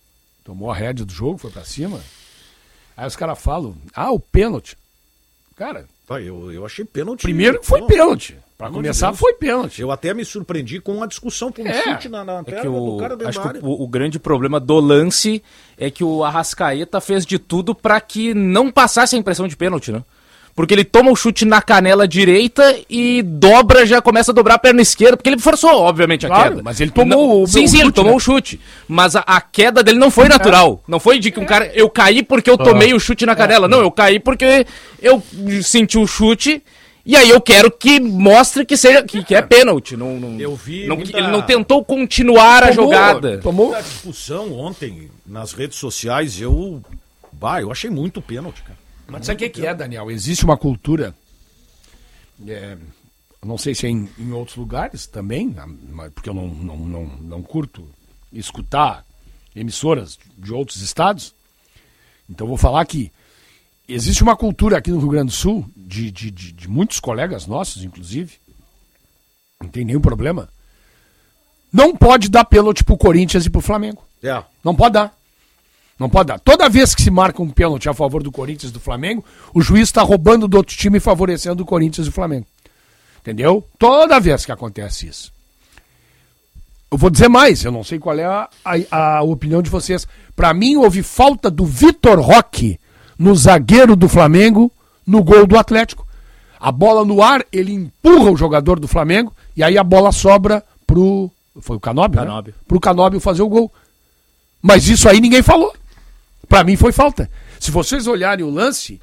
tomou 0.45 0.71
a 0.71 0.75
rédea 0.75 1.05
do 1.05 1.13
jogo, 1.13 1.39
foi 1.39 1.51
para 1.51 1.65
cima. 1.65 2.01
Aí 2.97 3.07
os 3.07 3.17
caras 3.17 3.39
falam, 3.39 3.77
ah, 3.95 4.11
o 4.11 4.21
pênalti. 4.21 4.77
Cara... 5.57 5.87
Ah, 6.09 6.21
eu, 6.21 6.53
eu 6.53 6.67
achei 6.67 6.85
pênalti... 6.85 7.23
Primeiro 7.23 7.63
foi 7.63 7.87
pênalti. 7.87 8.37
Para 8.61 8.71
começar, 8.71 9.11
de 9.11 9.17
foi 9.17 9.33
pênalti. 9.33 9.81
Eu 9.81 9.91
até 9.91 10.13
me 10.13 10.23
surpreendi 10.23 10.81
com 10.81 10.93
uma 10.93 11.09
discussão 11.09 11.51
com 11.51 11.63
um 11.63 11.67
é, 11.67 11.83
chute 11.83 12.11
na, 12.11 12.23
na 12.23 12.43
é 12.47 12.61
que 12.61 12.69
o, 12.69 12.91
do 12.91 12.97
cara 12.99 13.17
acho 13.27 13.41
que 13.41 13.59
o, 13.63 13.83
o, 13.85 13.89
grande 13.89 14.19
problema 14.19 14.61
do 14.61 14.79
lance 14.79 15.43
é 15.79 15.91
que 15.91 16.05
o 16.05 16.23
Arrascaeta 16.23 17.01
fez 17.01 17.25
de 17.25 17.39
tudo 17.39 17.75
para 17.75 17.99
que 18.03 18.35
não 18.35 18.71
passasse 18.71 19.17
a 19.17 19.19
impressão 19.19 19.49
de 19.49 19.57
pênalti, 19.57 19.91
né? 19.91 20.05
Porque 20.55 20.75
ele 20.75 20.85
toma 20.85 21.11
o 21.11 21.17
chute 21.17 21.47
na 21.47 21.63
canela 21.63 22.07
direita 22.07 22.77
e 22.91 23.23
dobra, 23.23 23.87
já 23.87 24.03
começa 24.03 24.31
a 24.31 24.35
dobrar 24.35 24.57
a 24.57 24.59
perna 24.59 24.83
esquerda, 24.83 25.17
porque 25.17 25.31
ele 25.31 25.41
forçou, 25.41 25.71
obviamente, 25.71 26.27
a 26.27 26.29
claro, 26.29 26.51
queda. 26.51 26.63
Mas 26.63 26.83
ele 26.83 26.91
tomou 26.91 27.29
não, 27.29 27.43
o 27.45 27.47
Sim, 27.47 27.67
sim, 27.67 27.77
chute, 27.77 27.81
ele 27.81 27.93
tomou 27.93 28.11
né? 28.11 28.17
o 28.17 28.21
chute. 28.21 28.61
Mas 28.87 29.17
a, 29.17 29.21
a, 29.21 29.41
queda 29.41 29.83
dele 29.83 29.99
não 29.99 30.11
foi 30.11 30.29
natural. 30.29 30.83
É. 30.87 30.91
Não 30.91 31.01
foi 31.01 31.19
de 31.19 31.31
que 31.31 31.41
um 31.41 31.47
cara. 31.47 31.71
Eu 31.73 31.89
caí 31.89 32.23
porque 32.23 32.51
eu 32.51 32.59
tomei 32.59 32.93
o 32.93 33.01
chute 33.01 33.25
na 33.25 33.35
canela. 33.35 33.67
É. 33.67 33.71
Não, 33.71 33.81
eu 33.81 33.91
caí 33.91 34.21
porque 34.21 34.67
eu 35.01 35.23
senti 35.63 35.97
o 35.97 36.07
chute. 36.07 36.63
E 37.05 37.17
aí 37.17 37.31
eu 37.31 37.41
quero 37.41 37.71
que 37.71 37.99
mostre 37.99 38.65
que 38.65 38.77
seja 38.77 39.03
que, 39.03 39.25
que 39.25 39.35
é 39.35 39.41
pênalti. 39.41 39.97
Não, 39.97 40.21
não, 40.21 40.39
eu 40.39 40.55
vi 40.55 40.87
não, 40.87 40.97
muita... 40.97 41.17
Ele 41.17 41.29
não 41.29 41.43
tentou 41.43 41.85
continuar 41.85 42.61
tomou, 42.61 42.69
a 42.69 42.73
jogada. 42.73 43.39
Tomou 43.39 43.75
a 43.75 43.81
discussão 43.81 44.53
ontem 44.53 45.11
nas 45.25 45.53
redes 45.53 45.79
sociais. 45.79 46.41
Eu, 46.41 46.83
bah, 47.33 47.61
eu 47.61 47.73
achei 47.73 47.91
muito 47.91 48.21
pênalti, 48.21 48.63
cara. 48.63 48.79
Mas 49.09 49.27
sabe 49.27 49.37
o 49.37 49.39
que, 49.39 49.61
que, 49.61 49.67
é, 49.67 49.75
Daniel? 49.75 50.11
Existe 50.11 50.45
uma 50.45 50.57
cultura. 50.57 51.15
É, 52.47 52.77
não 53.45 53.59
sei 53.59 53.75
se 53.75 53.87
é 53.87 53.91
em, 53.91 54.09
em, 54.19 54.33
outros 54.33 54.57
lugares 54.57 55.07
também, 55.07 55.55
porque 56.15 56.29
eu 56.29 56.35
não, 56.35 56.49
não, 56.49 56.77
não, 56.77 57.05
não 57.05 57.43
curto 57.43 57.89
escutar 58.33 59.05
emissoras 59.57 60.19
de 60.37 60.53
outros 60.53 60.81
estados. 60.81 61.35
Então 62.29 62.47
vou 62.47 62.57
falar 62.57 62.85
que 62.85 63.11
existe 63.93 64.23
uma 64.23 64.37
cultura 64.37 64.79
aqui 64.79 64.91
no 64.91 64.99
Rio 64.99 65.09
Grande 65.09 65.27
do 65.27 65.33
Sul, 65.33 65.69
de, 65.77 66.11
de, 66.11 66.31
de, 66.31 66.53
de 66.53 66.69
muitos 66.69 67.01
colegas 67.01 67.47
nossos, 67.47 67.85
inclusive, 67.85 68.35
não 69.61 69.69
tem 69.69 69.85
nenhum 69.85 70.01
problema. 70.01 70.49
Não 71.73 71.95
pode 71.95 72.29
dar 72.29 72.45
pênalti 72.45 72.83
pro 72.83 72.97
Corinthians 72.97 73.47
e 73.47 73.51
pro 73.51 73.61
Flamengo. 73.61 74.03
É. 74.23 74.43
Não 74.65 74.75
pode 74.75 74.95
dar. 74.95 75.15
Não 75.99 76.09
pode 76.09 76.29
dar. 76.29 76.41
Toda 76.41 76.69
vez 76.69 76.95
que 76.95 77.03
se 77.03 77.11
marca 77.11 77.43
um 77.43 77.51
pênalti 77.51 77.89
a 77.89 77.95
favor 77.95 78.23
do 78.23 78.33
Corinthians 78.33 78.71
e 78.71 78.73
do 78.73 78.81
Flamengo, 78.81 79.25
o 79.53 79.61
juiz 79.61 79.83
está 79.83 80.03
roubando 80.03 80.49
do 80.49 80.57
outro 80.57 80.75
time 80.75 80.97
e 80.97 81.01
favorecendo 81.01 81.63
o 81.63 81.67
Corinthians 81.67 82.07
e 82.07 82.11
o 82.11 82.13
Flamengo. 82.13 82.47
Entendeu? 83.21 83.67
Toda 83.79 84.19
vez 84.19 84.47
que 84.47 84.53
acontece 84.53 85.07
isso. 85.07 85.33
Eu 86.91 86.97
vou 86.97 87.11
dizer 87.11 87.29
mais, 87.29 87.63
eu 87.63 87.71
não 87.71 87.85
sei 87.85 87.99
qual 87.99 88.19
é 88.19 88.25
a, 88.25 88.49
a, 88.65 89.19
a 89.19 89.23
opinião 89.23 89.63
de 89.63 89.71
vocês. 89.71 90.09
Para 90.35 90.55
mim, 90.55 90.77
houve 90.77 91.03
falta 91.03 91.51
do 91.51 91.65
Vitor 91.65 92.19
Roque 92.19 92.80
no 93.21 93.37
zagueiro 93.37 93.95
do 93.95 94.09
Flamengo 94.09 94.73
no 95.07 95.23
gol 95.23 95.47
do 95.47 95.59
Atlético. 95.59 96.07
A 96.59 96.73
bola 96.73 97.05
no 97.05 97.23
ar, 97.23 97.45
ele 97.53 97.73
empurra 97.73 98.31
o 98.31 98.37
jogador 98.37 98.81
do 98.81 98.89
Flamengo 98.89 99.33
e 99.55 99.63
aí 99.63 99.77
a 99.77 99.85
bola 99.85 100.11
sobra 100.11 100.65
pro. 100.87 101.31
Foi 101.61 101.77
o 101.77 101.81
Canóbio? 101.81 102.19
Canóbio. 102.19 102.55
Né? 102.57 102.65
Pro 102.67 102.81
Canóbio 102.81 103.21
fazer 103.21 103.43
o 103.43 103.49
gol. 103.49 103.71
Mas 104.63 104.89
isso 104.89 105.07
aí 105.07 105.21
ninguém 105.21 105.43
falou. 105.43 105.75
Para 106.49 106.65
mim 106.65 106.77
foi 106.77 106.93
falta. 106.93 107.31
Se 107.59 107.71
vocês 107.71 108.07
olharem 108.07 108.45
o 108.45 108.51
lance, 108.51 108.99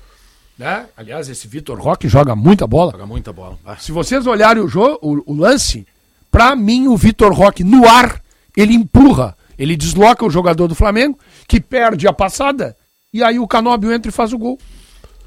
né? 0.58 0.88
Aliás, 0.98 1.30
esse 1.30 1.48
Vitor 1.48 1.80
Roque 1.80 2.08
joga 2.08 2.36
muita 2.36 2.66
bola. 2.66 2.92
Joga 2.92 3.06
muita 3.06 3.32
bola. 3.32 3.60
Ah. 3.64 3.78
Se 3.78 3.92
vocês 3.92 4.26
olharem 4.26 4.64
o, 4.64 4.68
jogo, 4.68 4.98
o, 5.02 5.32
o 5.32 5.36
lance, 5.36 5.86
para 6.32 6.56
mim 6.56 6.88
o 6.88 6.98
Vitor 6.98 7.32
Roque 7.32 7.64
no 7.64 7.88
ar, 7.88 8.22
ele 8.56 8.74
empurra, 8.74 9.38
ele 9.58 9.76
desloca 9.76 10.26
o 10.26 10.30
jogador 10.30 10.68
do 10.68 10.74
Flamengo, 10.74 11.20
que 11.48 11.60
perde 11.60 12.08
a 12.08 12.14
passada, 12.14 12.76
e 13.18 13.24
aí 13.24 13.40
o 13.40 13.48
Canóbio 13.48 13.92
entra 13.92 14.10
e 14.10 14.14
faz 14.14 14.32
o 14.32 14.38
gol. 14.38 14.60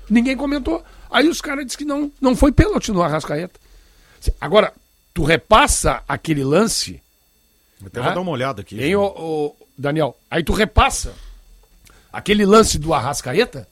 Ninguém 0.08 0.36
comentou. 0.36 0.80
Aí 1.10 1.28
os 1.28 1.40
caras 1.40 1.66
disseram 1.66 1.78
que 1.78 1.84
não, 1.84 2.12
não 2.20 2.36
foi 2.36 2.52
pênalti 2.52 2.92
no 2.92 3.02
Arrascaeta. 3.02 3.58
Agora, 4.40 4.72
tu 5.12 5.24
repassa 5.24 6.00
aquele 6.06 6.44
lance. 6.44 7.02
Até 7.84 7.98
né? 7.98 8.06
vou 8.06 8.14
dar 8.14 8.20
uma 8.20 8.30
olhada 8.30 8.60
aqui. 8.60 8.80
Hein, 8.80 8.94
o, 8.94 9.02
o, 9.02 9.56
Daniel? 9.76 10.16
Aí 10.30 10.44
tu 10.44 10.52
repassa 10.52 11.14
aquele 12.12 12.46
lance 12.46 12.78
do 12.78 12.94
Arrascaeta, 12.94 13.66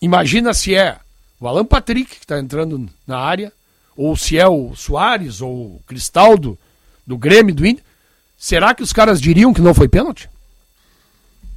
imagina 0.00 0.54
se 0.54 0.74
é 0.74 0.98
o 1.38 1.46
Alan 1.46 1.66
Patrick 1.66 2.16
que 2.16 2.24
está 2.24 2.38
entrando 2.38 2.88
na 3.06 3.18
área, 3.18 3.52
ou 3.94 4.16
se 4.16 4.38
é 4.38 4.48
o 4.48 4.74
Soares 4.74 5.42
ou 5.42 5.54
o 5.54 5.82
Cristaldo 5.86 6.58
do 7.06 7.18
Grêmio 7.18 7.54
do 7.54 7.66
Inter. 7.66 7.84
Será 8.38 8.74
que 8.74 8.82
os 8.82 8.92
caras 8.94 9.20
diriam 9.20 9.52
que 9.52 9.60
não 9.60 9.74
foi 9.74 9.86
pênalti? 9.86 10.30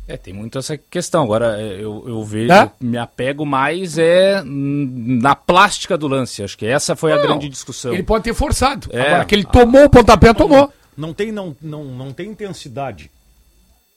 É, 0.09 0.17
tem 0.17 0.33
muito 0.33 0.57
essa 0.57 0.75
questão. 0.75 1.23
Agora, 1.23 1.61
é, 1.61 1.75
eu, 1.75 2.03
eu 2.07 2.23
vejo, 2.23 2.51
é? 2.51 2.71
me 2.81 2.97
apego 2.97 3.45
mais 3.45 3.99
é 3.99 4.41
na 4.43 5.35
plástica 5.35 5.95
do 5.95 6.07
lance. 6.07 6.41
Acho 6.41 6.57
que 6.57 6.65
essa 6.65 6.95
foi 6.95 7.11
não, 7.11 7.19
a 7.19 7.21
grande 7.21 7.47
discussão. 7.47 7.93
Ele 7.93 8.01
pode 8.01 8.23
ter 8.23 8.33
forçado. 8.33 8.89
É, 8.91 9.01
Agora, 9.01 9.25
que 9.25 9.35
ele 9.35 9.43
tomou 9.43 9.83
o 9.83 9.89
pontapé, 9.89 10.33
tomou. 10.33 10.73
Não 10.97 11.13
tem, 11.13 11.31
não, 11.31 11.55
não, 11.61 11.83
não 11.83 12.11
tem 12.11 12.31
intensidade. 12.31 13.11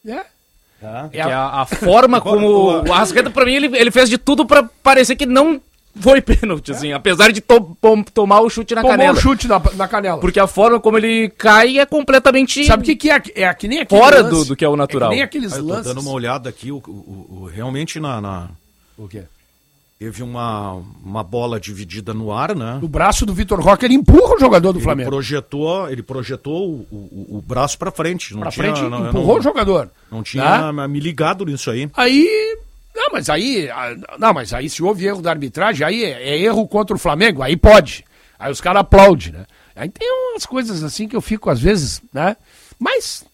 É. 0.06 0.22
Tá? 0.78 1.08
É 1.12 1.22
a, 1.22 1.62
a 1.62 1.66
forma 1.66 2.20
como. 2.20 2.82
o 2.82 2.92
Arrascaeta, 2.92 3.30
pra 3.30 3.46
mim, 3.46 3.54
ele, 3.54 3.78
ele 3.78 3.90
fez 3.90 4.10
de 4.10 4.18
tudo 4.18 4.44
para 4.44 4.64
parecer 4.82 5.16
que 5.16 5.24
não 5.24 5.62
foi 6.00 6.20
pênalti, 6.22 6.72
assim, 6.72 6.92
apesar 6.92 7.30
de 7.32 7.40
to 7.40 7.76
tomar 8.14 8.40
o 8.40 8.48
chute 8.48 8.74
na 8.74 8.80
Tomou 8.80 8.96
canela. 8.96 9.14
Tomou 9.14 9.32
o 9.32 9.36
chute 9.36 9.48
na, 9.48 9.62
na, 9.74 9.88
canela. 9.88 10.18
Porque 10.18 10.40
a 10.40 10.46
forma 10.46 10.80
como 10.80 10.96
ele 10.96 11.28
cai 11.30 11.78
é 11.78 11.86
completamente. 11.86 12.64
Sabe 12.64 12.82
o 12.82 12.86
que, 12.86 12.96
que 12.96 13.10
é? 13.10 13.22
É 13.34 13.54
que 13.54 13.68
nem 13.68 13.80
aquele 13.80 14.00
Fora 14.00 14.22
do, 14.22 14.44
do 14.44 14.56
que 14.56 14.64
é 14.64 14.68
o 14.68 14.76
natural. 14.76 15.10
É 15.10 15.10
que 15.10 15.16
nem 15.16 15.24
aqueles 15.24 15.52
ah, 15.52 15.58
eu 15.58 15.62
tô 15.62 15.68
lances. 15.68 15.86
dando 15.86 16.00
uma 16.00 16.12
olhada 16.12 16.48
aqui, 16.48 16.72
o, 16.72 16.76
o, 16.78 17.42
o 17.42 17.46
realmente 17.46 18.00
na, 18.00 18.20
na. 18.20 18.48
O 18.96 19.06
quê? 19.06 19.24
Teve 19.98 20.22
uma, 20.22 20.82
uma 21.04 21.22
bola 21.22 21.60
dividida 21.60 22.12
no 22.12 22.32
ar, 22.32 22.56
né? 22.56 22.80
O 22.82 22.88
braço 22.88 23.24
do 23.24 23.32
Vitor 23.32 23.60
Roque, 23.60 23.84
ele 23.84 23.94
empurra 23.94 24.34
o 24.34 24.40
jogador 24.40 24.72
do 24.72 24.78
ele 24.78 24.84
Flamengo. 24.84 25.10
Projetou, 25.10 25.88
ele 25.88 26.02
projetou 26.02 26.70
o, 26.70 26.86
o, 26.90 27.36
o 27.38 27.44
braço 27.46 27.78
para 27.78 27.92
frente. 27.92 28.34
Para 28.34 28.50
frente, 28.50 28.82
não, 28.82 29.08
empurrou 29.08 29.34
não, 29.34 29.38
o 29.38 29.42
jogador. 29.42 29.90
Não 30.10 30.22
tinha 30.24 30.42
tá? 30.42 30.88
me 30.88 30.98
ligado 30.98 31.44
nisso 31.44 31.70
aí. 31.70 31.88
Aí 31.96 32.58
não, 32.94 33.08
mas 33.12 33.28
aí. 33.30 33.68
Não, 34.18 34.32
mas 34.32 34.52
aí 34.52 34.68
se 34.68 34.82
houve 34.82 35.06
erro 35.06 35.22
da 35.22 35.30
arbitragem, 35.30 35.86
aí 35.86 36.04
é, 36.04 36.30
é 36.30 36.38
erro 36.38 36.66
contra 36.68 36.94
o 36.94 36.98
Flamengo, 36.98 37.42
aí 37.42 37.56
pode. 37.56 38.04
Aí 38.38 38.50
os 38.50 38.60
caras 38.60 38.80
aplaudem, 38.80 39.32
né? 39.32 39.46
Aí 39.74 39.88
tem 39.88 40.08
umas 40.32 40.44
coisas 40.44 40.82
assim 40.82 41.08
que 41.08 41.16
eu 41.16 41.20
fico, 41.20 41.48
às 41.48 41.60
vezes, 41.60 42.02
né? 42.12 42.36
Mas 42.78 43.24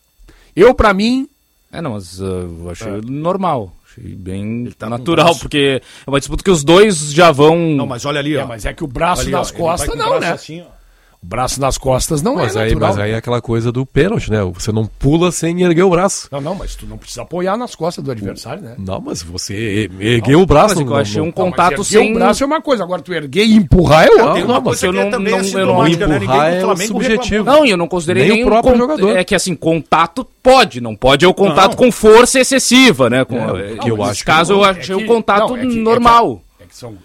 eu, 0.55 0.75
para 0.75 0.94
mim. 0.94 1.29
É, 1.73 1.81
não, 1.83 1.92
mas 1.92 2.21
uh, 2.21 2.25
eu 2.25 2.71
achei 2.71 2.88
é. 2.88 3.01
normal. 3.03 3.75
Achei 3.90 4.14
bem 4.14 4.71
tá 4.79 4.88
natural, 4.88 5.37
porque 5.37 5.83
é 6.07 6.11
uma 6.11 6.18
disputa 6.18 6.44
que 6.44 6.51
os 6.51 6.62
dois 6.62 7.12
já 7.12 7.33
vão. 7.33 7.57
Não, 7.57 7.87
mas 7.87 8.05
olha 8.05 8.21
ali, 8.21 8.37
ó. 8.37 8.42
É, 8.42 8.44
mas 8.44 8.64
é 8.64 8.73
que 8.73 8.85
o 8.85 8.87
braço 8.87 9.23
ali, 9.23 9.33
nas 9.33 9.51
ó, 9.51 9.55
costas 9.55 9.97
não, 9.97 10.21
né? 10.21 10.31
Assim, 10.31 10.62
ó. 10.62 10.77
O 11.20 11.26
braço 11.26 11.61
nas 11.61 11.76
costas 11.76 12.22
não 12.22 12.37
mas 12.37 12.54
é 12.54 12.61
aí, 12.61 12.68
natural. 12.68 12.90
Mas 12.90 12.98
aí 12.98 13.11
é 13.11 13.16
aquela 13.16 13.42
coisa 13.42 13.72
do 13.72 13.85
pênalti, 13.85 14.31
né? 14.31 14.40
Você 14.54 14.70
não 14.70 14.87
pula 14.87 15.33
sem 15.33 15.62
erguer 15.62 15.83
o 15.83 15.90
braço. 15.90 16.28
Não, 16.31 16.40
não, 16.40 16.54
mas 16.54 16.76
tu 16.76 16.87
não 16.87 16.96
precisa 16.96 17.22
apoiar 17.22 17.57
nas 17.57 17.74
costas 17.74 18.04
do 18.04 18.11
adversário, 18.12 18.62
né? 18.62 18.76
Não, 18.78 19.00
mas 19.00 19.20
você 19.20 19.90
ergueu 19.98 20.40
o 20.40 20.46
braço. 20.46 20.76
Mas 20.76 20.87
eu 20.87 20.96
achei 20.96 21.20
um 21.20 21.33
contato 21.33 21.78
não, 21.78 21.85
sem... 21.85 22.12
o 22.12 22.14
braço 22.14 22.44
é 22.44 22.46
uma 22.46 22.62
coisa, 22.62 22.85
agora 22.85 23.02
tu 23.02 23.12
erguer 23.12 23.44
e 23.44 23.54
empurrar 23.54 24.07
é 24.07 24.11
outra. 24.11 24.40
Não, 24.40 24.46
não, 24.46 24.61
mas 24.61 24.81
eu 24.81 24.92
não, 24.92 25.11
não, 25.11 25.18
eu 25.18 25.66
não 25.66 25.83
né? 25.83 25.90
empurrar 25.90 26.54
é 26.54 26.64
o 26.64 26.76
subjetivo. 26.76 27.44
Não, 27.44 27.66
eu 27.66 27.76
não 27.76 27.88
considerei 27.88 28.28
nem, 28.28 28.44
o 28.44 28.46
próprio 28.46 28.74
con... 28.74 28.78
jogador. 28.78 29.16
É 29.16 29.24
que 29.24 29.35
assim, 29.35 29.57
contato 29.57 30.24
pode, 30.40 30.81
não 30.81 30.94
pode 30.94 31.24
é 31.24 31.28
o 31.28 31.35
contato 31.35 31.76
com 31.76 31.90
força 31.90 32.38
excessiva, 32.38 33.11
né? 33.11 33.24
Com, 33.24 33.37
é, 33.59 33.76
que 33.76 33.90
eu 33.90 34.00
acho 34.04 34.24
caso 34.24 34.52
eu 34.52 34.64
achei 34.64 34.94
o 34.94 35.04
contato 35.04 35.57
normal. 35.57 36.42
É 36.61 36.64
que 36.64 36.76
são, 36.76 36.96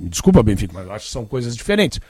desculpa, 0.00 0.42
Benfica, 0.42 0.74
mas 0.74 0.84
eu 0.84 0.92
acho 0.92 1.06
que 1.06 1.12
são 1.12 1.24
coisas 1.24 1.56
diferentes. 1.56 2.00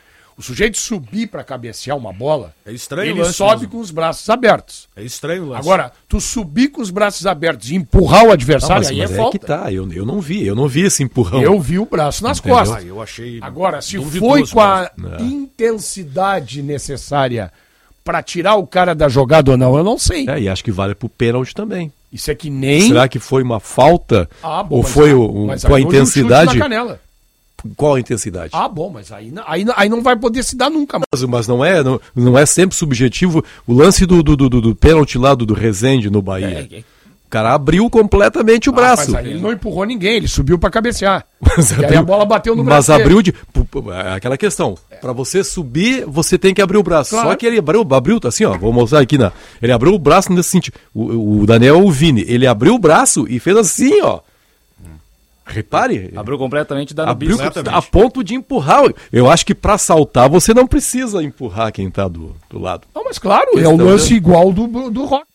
O 0.41 0.43
sujeito 0.43 0.79
subir 0.79 1.27
para 1.27 1.45
cabecear 1.45 1.95
uma 1.99 2.15
bola, 2.15 2.55
é 2.65 2.73
estranho 2.73 3.11
ele 3.11 3.25
sobe 3.27 3.57
mesmo. 3.57 3.73
com 3.73 3.79
os 3.79 3.91
braços 3.91 4.31
abertos. 4.31 4.89
É 4.97 5.03
estranho 5.03 5.45
o 5.45 5.49
lance. 5.51 5.61
Agora, 5.61 5.93
tu 6.09 6.19
subir 6.19 6.69
com 6.69 6.81
os 6.81 6.89
braços 6.89 7.27
abertos 7.27 7.71
e 7.71 7.75
empurrar 7.75 8.25
o 8.25 8.33
adversário, 8.33 8.85
não, 8.85 8.91
aí 8.91 9.01
é 9.01 9.03
mas 9.03 9.13
é, 9.13 9.17
falta. 9.17 9.39
que 9.39 9.45
tá, 9.45 9.71
eu, 9.71 9.93
eu 9.93 10.07
não 10.07 10.19
vi, 10.19 10.47
eu 10.47 10.55
não 10.55 10.67
vi 10.67 10.81
esse 10.81 11.03
empurrão. 11.03 11.43
Eu 11.43 11.61
vi 11.61 11.79
o 11.79 11.85
braço 11.85 12.23
nas 12.23 12.39
Entendeu? 12.39 12.57
costas. 12.57 12.79
Ah, 12.79 12.87
eu 12.87 13.03
achei 13.03 13.39
Agora, 13.43 13.83
se 13.83 13.99
foi 13.99 14.47
com 14.47 14.63
a 14.63 14.91
intensidade 15.21 16.63
necessária 16.63 17.53
para 18.03 18.23
tirar 18.23 18.55
o 18.55 18.67
cara 18.67 18.95
da 18.95 19.11
jogada 19.11 19.51
ou 19.51 19.59
não, 19.59 19.77
eu 19.77 19.85
não 19.85 19.99
sei. 19.99 20.27
É, 20.27 20.41
e 20.41 20.49
acho 20.49 20.65
que 20.65 20.73
vale 20.73 20.95
pro 20.95 21.11
pênalti 21.11 21.55
também. 21.55 21.93
Isso 22.11 22.31
é 22.31 22.35
que 22.35 22.49
nem. 22.49 22.89
Será 22.89 23.07
que 23.07 23.19
foi 23.19 23.43
uma 23.43 23.61
falta? 23.61 24.27
Ah, 24.43 24.63
bom, 24.63 24.77
ou 24.77 24.83
foi 24.83 25.13
um, 25.13 25.49
com 25.49 25.75
a 25.75 25.81
intensidade? 25.83 26.59
Qual 27.77 27.95
a 27.95 28.01
intensidade? 28.01 28.51
Ah, 28.53 28.69
bom, 28.69 28.91
mas 28.91 29.13
aí, 29.13 29.33
aí, 29.47 29.65
aí 29.77 29.89
não 29.89 30.03
vai 30.03 30.17
poder 30.17 30.43
se 30.43 30.57
dar 30.57 30.71
nunca 30.71 30.99
mais. 30.99 31.25
Mas, 31.25 31.49
não, 31.49 31.65
é, 31.65 31.83
não, 31.83 32.01
não 32.15 32.39
é 32.39 32.47
sempre 32.47 32.77
subjetivo 32.77 33.45
o 33.67 33.73
lance 33.73 34.07
do, 34.07 34.23
do, 34.23 34.37
do, 34.37 34.49
do 34.49 34.75
pênalti 34.75 35.19
lá 35.19 35.35
do, 35.35 35.45
do 35.45 35.55
Rezende 35.55 36.11
no 36.11 36.23
Bahia. 36.23 36.69
É, 36.71 36.77
é. 36.79 36.81
O 36.81 37.31
cara 37.31 37.55
abriu 37.55 37.89
completamente 37.89 38.69
o 38.69 38.73
ah, 38.73 38.75
braço. 38.75 39.13
Mas 39.13 39.25
aí 39.25 39.31
ele 39.31 39.41
não 39.41 39.53
empurrou 39.53 39.85
ninguém, 39.85 40.17
ele 40.17 40.27
subiu 40.27 40.59
para 40.59 40.69
cabecear. 40.69 41.25
Mas 41.41 41.71
e 41.71 41.75
abriu, 41.75 42.01
a 42.01 42.03
bola 42.03 42.25
bateu 42.25 42.57
no 42.57 42.65
braço. 42.65 42.91
Mas 42.91 43.01
abriu 43.01 43.23
de. 43.23 43.33
É 44.05 44.15
aquela 44.15 44.37
questão. 44.37 44.77
É. 44.91 44.97
Para 44.97 45.13
você 45.13 45.45
subir, 45.45 46.05
você 46.07 46.37
tem 46.37 46.53
que 46.53 46.61
abrir 46.61 46.77
o 46.77 46.83
braço. 46.83 47.11
Claro. 47.11 47.29
Só 47.29 47.37
que 47.37 47.47
ele 47.47 47.59
abriu, 47.59 47.87
abriu, 47.89 48.19
assim, 48.25 48.45
ó. 48.45 48.59
Vou 48.59 48.73
mostrar 48.73 48.99
aqui 48.99 49.17
na. 49.17 49.31
Ele 49.63 49.71
abriu 49.71 49.95
o 49.95 49.99
braço 49.99 50.33
nesse 50.33 50.49
sentido. 50.49 50.75
O, 50.93 51.43
o 51.43 51.47
Daniel 51.47 51.87
o 51.87 51.91
Vini, 51.93 52.25
ele 52.27 52.49
abriu 52.49 52.75
o 52.75 52.79
braço 52.81 53.25
e 53.29 53.39
fez 53.39 53.57
assim, 53.57 54.03
ó. 54.03 54.19
Repare. 55.51 56.13
Abriu 56.17 56.39
completamente 56.39 56.95
da 56.95 57.11
abriu 57.11 57.37
a 57.73 57.83
ponto 57.83 58.23
de 58.23 58.35
empurrar. 58.35 58.85
Eu 59.13 59.31
acho 59.31 59.45
que 59.45 59.55
para 59.55 59.77
saltar 59.77 60.29
você 60.29 60.55
não 60.55 60.67
precisa 60.67 61.23
empurrar 61.23 61.73
quem 61.73 61.89
está 61.89 62.07
do, 62.07 62.35
do 62.49 62.59
lado. 62.59 62.87
Não, 62.95 63.05
mas 63.05 63.19
claro, 63.19 63.59
é 63.59 63.69
o 63.69 63.77
lance 63.77 64.15
igual 64.15 64.53
do, 64.53 64.91
do 64.91 65.05
Rock, 65.05 65.27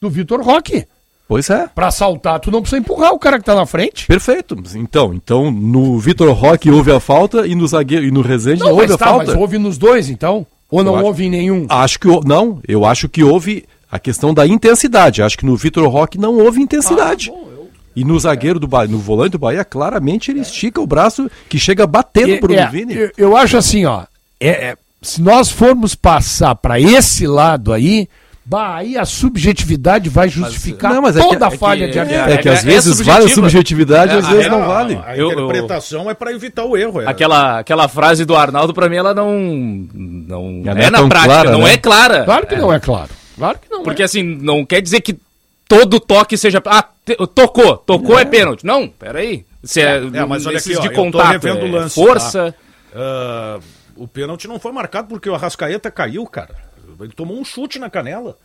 do 0.00 0.08
Vitor 0.08 0.40
Roque. 0.40 0.86
Pois 1.28 1.48
é. 1.48 1.68
Para 1.72 1.92
saltar, 1.92 2.40
tu 2.40 2.50
não 2.50 2.60
precisa 2.60 2.80
empurrar 2.80 3.12
o 3.12 3.18
cara 3.18 3.36
que 3.36 3.42
está 3.42 3.54
na 3.54 3.64
frente. 3.64 4.06
Perfeito. 4.06 4.56
Então, 4.74 5.14
então 5.14 5.50
no 5.50 5.96
Vitor 5.98 6.32
Roque 6.32 6.70
houve 6.70 6.90
a 6.90 6.98
falta 6.98 7.46
e 7.46 7.54
no 7.54 7.68
zagueiro 7.68 8.04
e 8.04 8.10
no 8.10 8.20
Rezende 8.20 8.64
não, 8.64 8.72
houve 8.72 8.92
a 8.92 8.98
tá, 8.98 9.06
falta. 9.06 9.26
Mas 9.26 9.36
houve 9.36 9.56
nos 9.56 9.78
dois, 9.78 10.08
então? 10.08 10.44
Ou 10.68 10.82
não 10.82 11.04
houve 11.04 11.26
em 11.26 11.30
nenhum? 11.30 11.66
Acho 11.68 12.00
que 12.00 12.08
não, 12.24 12.60
eu 12.66 12.84
acho 12.84 13.08
que 13.08 13.22
houve 13.22 13.64
a 13.90 13.98
questão 13.98 14.32
da 14.32 14.46
intensidade. 14.46 15.22
Acho 15.22 15.36
que 15.36 15.46
no 15.46 15.56
Vitor 15.56 15.88
Roque 15.88 16.18
não 16.18 16.38
houve 16.38 16.60
intensidade. 16.60 17.30
Ah, 17.30 17.36
bom, 17.36 17.49
e 18.00 18.04
no 18.04 18.18
zagueiro 18.18 18.58
do 18.58 18.66
Bahia, 18.66 18.90
no 18.90 18.98
volante 18.98 19.32
do 19.32 19.38
Bahia, 19.38 19.62
claramente 19.62 20.30
ele 20.30 20.40
estica 20.40 20.80
o 20.80 20.86
braço 20.86 21.30
que 21.50 21.58
chega 21.58 21.86
batendo 21.86 22.38
pro 22.38 22.54
é, 22.54 22.66
Vini. 22.66 22.94
Eu, 22.94 23.12
eu, 23.18 23.36
acho 23.36 23.58
assim, 23.58 23.84
ó. 23.84 24.04
É, 24.40 24.48
é, 24.48 24.76
se 25.02 25.20
nós 25.20 25.50
formos 25.50 25.94
passar 25.94 26.54
para 26.54 26.80
esse 26.80 27.26
lado 27.26 27.74
aí, 27.74 28.08
bah, 28.42 28.76
aí 28.76 28.96
a 28.96 29.04
subjetividade 29.04 30.08
vai 30.08 30.30
justificar 30.30 30.92
mas, 30.92 30.96
não, 30.96 31.02
mas 31.02 31.14
toda 31.14 31.44
é 31.44 31.48
que, 31.50 31.54
a 31.54 31.58
falha 31.58 31.90
de 31.90 31.98
arbitragem. 31.98 32.34
É, 32.34 32.38
que 32.38 32.48
às 32.48 32.64
vezes 32.64 33.02
vale 33.02 33.26
a 33.26 33.28
subjetividade, 33.28 34.16
às 34.16 34.26
vezes 34.26 34.50
não 34.50 34.66
vale. 34.66 34.94
A, 34.94 35.10
a 35.10 35.18
interpretação 35.18 36.04
eu, 36.04 36.10
é 36.10 36.14
para 36.14 36.32
evitar 36.32 36.64
o 36.64 36.78
erro. 36.78 37.06
Aquela, 37.06 37.58
aquela 37.58 37.86
frase 37.86 38.24
do 38.24 38.34
Arnaldo, 38.34 38.72
para 38.72 38.88
mim, 38.88 38.96
ela 38.96 39.12
não, 39.12 39.38
não 39.92 40.62
é, 40.64 40.86
é 40.86 40.90
na 40.90 41.06
prática, 41.06 41.24
clara, 41.24 41.50
não 41.50 41.64
né? 41.64 41.74
é 41.74 41.76
clara. 41.76 42.24
Claro 42.24 42.46
que 42.46 42.56
não 42.56 42.72
é 42.72 42.80
claro. 42.80 43.10
Claro 43.36 43.58
que 43.58 43.70
não 43.70 43.82
Porque 43.82 44.02
assim, 44.02 44.22
não 44.22 44.64
quer 44.64 44.80
dizer 44.80 45.02
que 45.02 45.18
todo 45.70 46.00
toque 46.00 46.36
seja. 46.36 46.60
Ah, 46.66 46.84
tocou, 47.32 47.76
tocou 47.76 48.18
é, 48.18 48.22
é 48.22 48.24
pênalti. 48.24 48.66
Não, 48.66 48.88
peraí. 48.88 49.46
Se 49.62 49.80
é, 49.80 49.98
é, 49.98 50.24
mas 50.26 50.44
olha 50.44 50.58
aqui, 50.58 50.76
ó, 50.76 50.80
de 50.80 50.90
contato, 50.90 51.46
é 51.46 51.52
lance, 51.52 51.94
força. 51.94 52.52
Tá? 52.92 52.98
Uh, 52.98 54.02
o 54.02 54.08
pênalti 54.08 54.48
não 54.48 54.58
foi 54.58 54.72
marcado 54.72 55.06
porque 55.06 55.30
o 55.30 55.34
Arrascaeta 55.34 55.90
caiu, 55.90 56.26
cara. 56.26 56.56
Ele 56.98 57.12
tomou 57.12 57.38
um 57.38 57.44
chute 57.44 57.78
na 57.78 57.88
canela. 57.88 58.36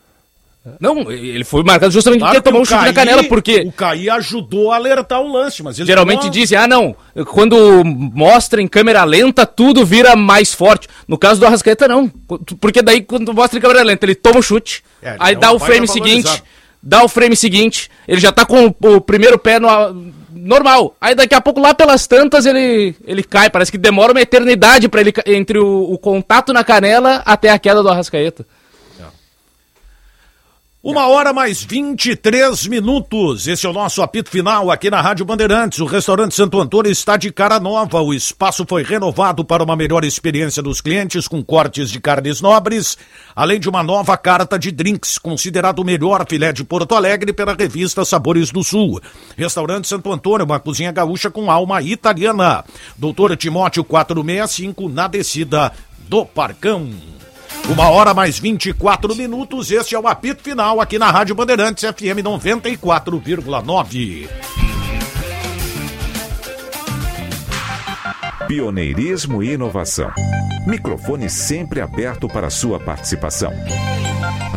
Não, 0.80 1.10
ele 1.12 1.44
foi 1.44 1.62
marcado 1.62 1.92
justamente 1.92 2.20
claro 2.20 2.34
porque 2.34 2.48
tomou 2.48 2.62
um 2.62 2.64
chute 2.64 2.78
Caí, 2.78 2.88
na 2.88 2.92
canela, 2.92 3.24
porque. 3.24 3.60
O 3.60 3.72
Caí 3.72 4.10
ajudou 4.10 4.72
a 4.72 4.76
alertar 4.76 5.20
o 5.20 5.32
lance, 5.32 5.62
mas 5.62 5.76
Geralmente 5.76 6.20
tomou... 6.20 6.32
dizem, 6.32 6.58
ah, 6.58 6.66
não, 6.66 6.94
quando 7.26 7.84
mostra 7.84 8.60
em 8.60 8.66
câmera 8.66 9.04
lenta, 9.04 9.46
tudo 9.46 9.84
vira 9.84 10.16
mais 10.16 10.52
forte. 10.52 10.88
No 11.06 11.16
caso 11.16 11.40
do 11.40 11.46
Arrascaeta, 11.46 11.86
não. 11.86 12.08
Porque 12.60 12.82
daí, 12.82 13.00
quando 13.00 13.32
mostra 13.32 13.58
em 13.58 13.62
câmera 13.62 13.82
lenta, 13.82 14.06
ele 14.06 14.14
toma 14.14 14.40
o 14.40 14.42
chute, 14.42 14.82
é, 15.00 15.16
aí 15.18 15.36
dá 15.36 15.52
o 15.52 15.58
frame 15.58 15.86
seguinte 15.86 16.42
dá 16.86 17.02
o 17.02 17.08
frame 17.08 17.34
seguinte, 17.34 17.90
ele 18.06 18.20
já 18.20 18.30
tá 18.30 18.46
com 18.46 18.68
o, 18.68 18.94
o 18.94 19.00
primeiro 19.00 19.36
pé 19.38 19.58
no, 19.58 19.68
normal. 20.30 20.94
Aí 21.00 21.16
daqui 21.16 21.34
a 21.34 21.40
pouco, 21.40 21.60
lá 21.60 21.74
pelas 21.74 22.06
tantas, 22.06 22.46
ele, 22.46 22.94
ele 23.04 23.24
cai. 23.24 23.50
Parece 23.50 23.72
que 23.72 23.78
demora 23.78 24.12
uma 24.12 24.20
eternidade 24.20 24.88
para 24.88 25.00
ele 25.00 25.12
entre 25.26 25.58
o, 25.58 25.92
o, 25.92 25.98
contato 25.98 26.52
na 26.52 26.62
canela 26.62 27.22
até 27.26 27.50
a 27.50 27.58
queda 27.58 27.82
do 27.82 27.88
Arrascaeta. 27.88 28.46
Uma 30.88 31.08
hora 31.08 31.32
mais 31.32 31.64
23 31.64 32.68
minutos. 32.68 33.48
Esse 33.48 33.66
é 33.66 33.68
o 33.68 33.72
nosso 33.72 34.02
apito 34.02 34.30
final 34.30 34.70
aqui 34.70 34.88
na 34.88 35.00
Rádio 35.00 35.26
Bandeirantes. 35.26 35.80
O 35.80 35.84
restaurante 35.84 36.32
Santo 36.32 36.60
Antônio 36.60 36.92
está 36.92 37.16
de 37.16 37.32
cara 37.32 37.58
nova. 37.58 38.00
O 38.00 38.14
espaço 38.14 38.64
foi 38.68 38.84
renovado 38.84 39.44
para 39.44 39.64
uma 39.64 39.74
melhor 39.74 40.04
experiência 40.04 40.62
dos 40.62 40.80
clientes 40.80 41.26
com 41.26 41.42
cortes 41.42 41.90
de 41.90 41.98
carnes 41.98 42.40
nobres, 42.40 42.96
além 43.34 43.58
de 43.58 43.68
uma 43.68 43.82
nova 43.82 44.16
carta 44.16 44.56
de 44.56 44.70
drinks, 44.70 45.18
considerado 45.18 45.80
o 45.80 45.84
melhor 45.84 46.24
filé 46.28 46.52
de 46.52 46.62
Porto 46.62 46.94
Alegre 46.94 47.32
pela 47.32 47.54
revista 47.54 48.04
Sabores 48.04 48.52
do 48.52 48.62
Sul. 48.62 49.00
Restaurante 49.36 49.88
Santo 49.88 50.12
Antônio, 50.12 50.46
uma 50.46 50.60
cozinha 50.60 50.92
gaúcha 50.92 51.28
com 51.32 51.50
alma 51.50 51.82
italiana. 51.82 52.64
Doutor 52.96 53.36
Timóteo 53.36 53.82
465 53.82 54.88
na 54.88 55.08
descida 55.08 55.72
do 56.08 56.24
Parcão. 56.24 57.15
Uma 57.68 57.90
hora 57.90 58.14
mais 58.14 58.38
24 58.38 59.16
minutos. 59.16 59.72
Este 59.72 59.96
é 59.96 59.98
o 59.98 60.06
apito 60.06 60.40
final 60.40 60.80
aqui 60.80 61.00
na 61.00 61.10
Rádio 61.10 61.34
Bandeirantes 61.34 61.82
FM 61.82 62.22
94,9. 62.22 64.28
Pioneirismo 68.46 69.42
e 69.42 69.54
inovação. 69.54 70.12
Microfone 70.64 71.28
sempre 71.28 71.80
aberto 71.80 72.28
para 72.28 72.50
sua 72.50 72.78
participação. 72.78 73.50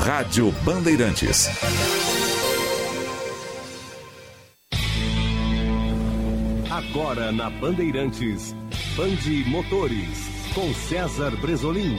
Rádio 0.05 0.51
Bandeirantes. 0.63 1.49
Agora 6.69 7.31
na 7.31 7.49
Bandeirantes, 7.49 8.53
Bande 8.95 9.43
Motores, 9.49 10.29
com 10.53 10.71
César 10.75 11.31
Bresolim. 11.41 11.97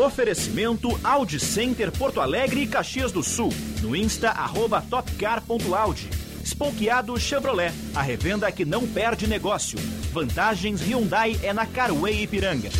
Oferecimento 0.00 0.98
Audi 1.04 1.38
Center 1.38 1.92
Porto 1.92 2.22
Alegre 2.22 2.62
e 2.62 2.66
Caxias 2.66 3.12
do 3.12 3.22
Sul. 3.22 3.50
No 3.82 3.94
Insta, 3.94 4.30
arroba 4.30 4.80
topcar.audi. 4.80 6.08
Spokeado 6.42 7.20
Chevrolet, 7.20 7.70
a 7.94 8.00
revenda 8.00 8.50
que 8.50 8.64
não 8.64 8.88
perde 8.88 9.26
negócio. 9.26 9.78
Vantagens 10.10 10.80
Hyundai 10.80 11.38
é 11.42 11.52
na 11.52 11.66
Carway 11.66 12.22
Ipiranga. 12.22 12.70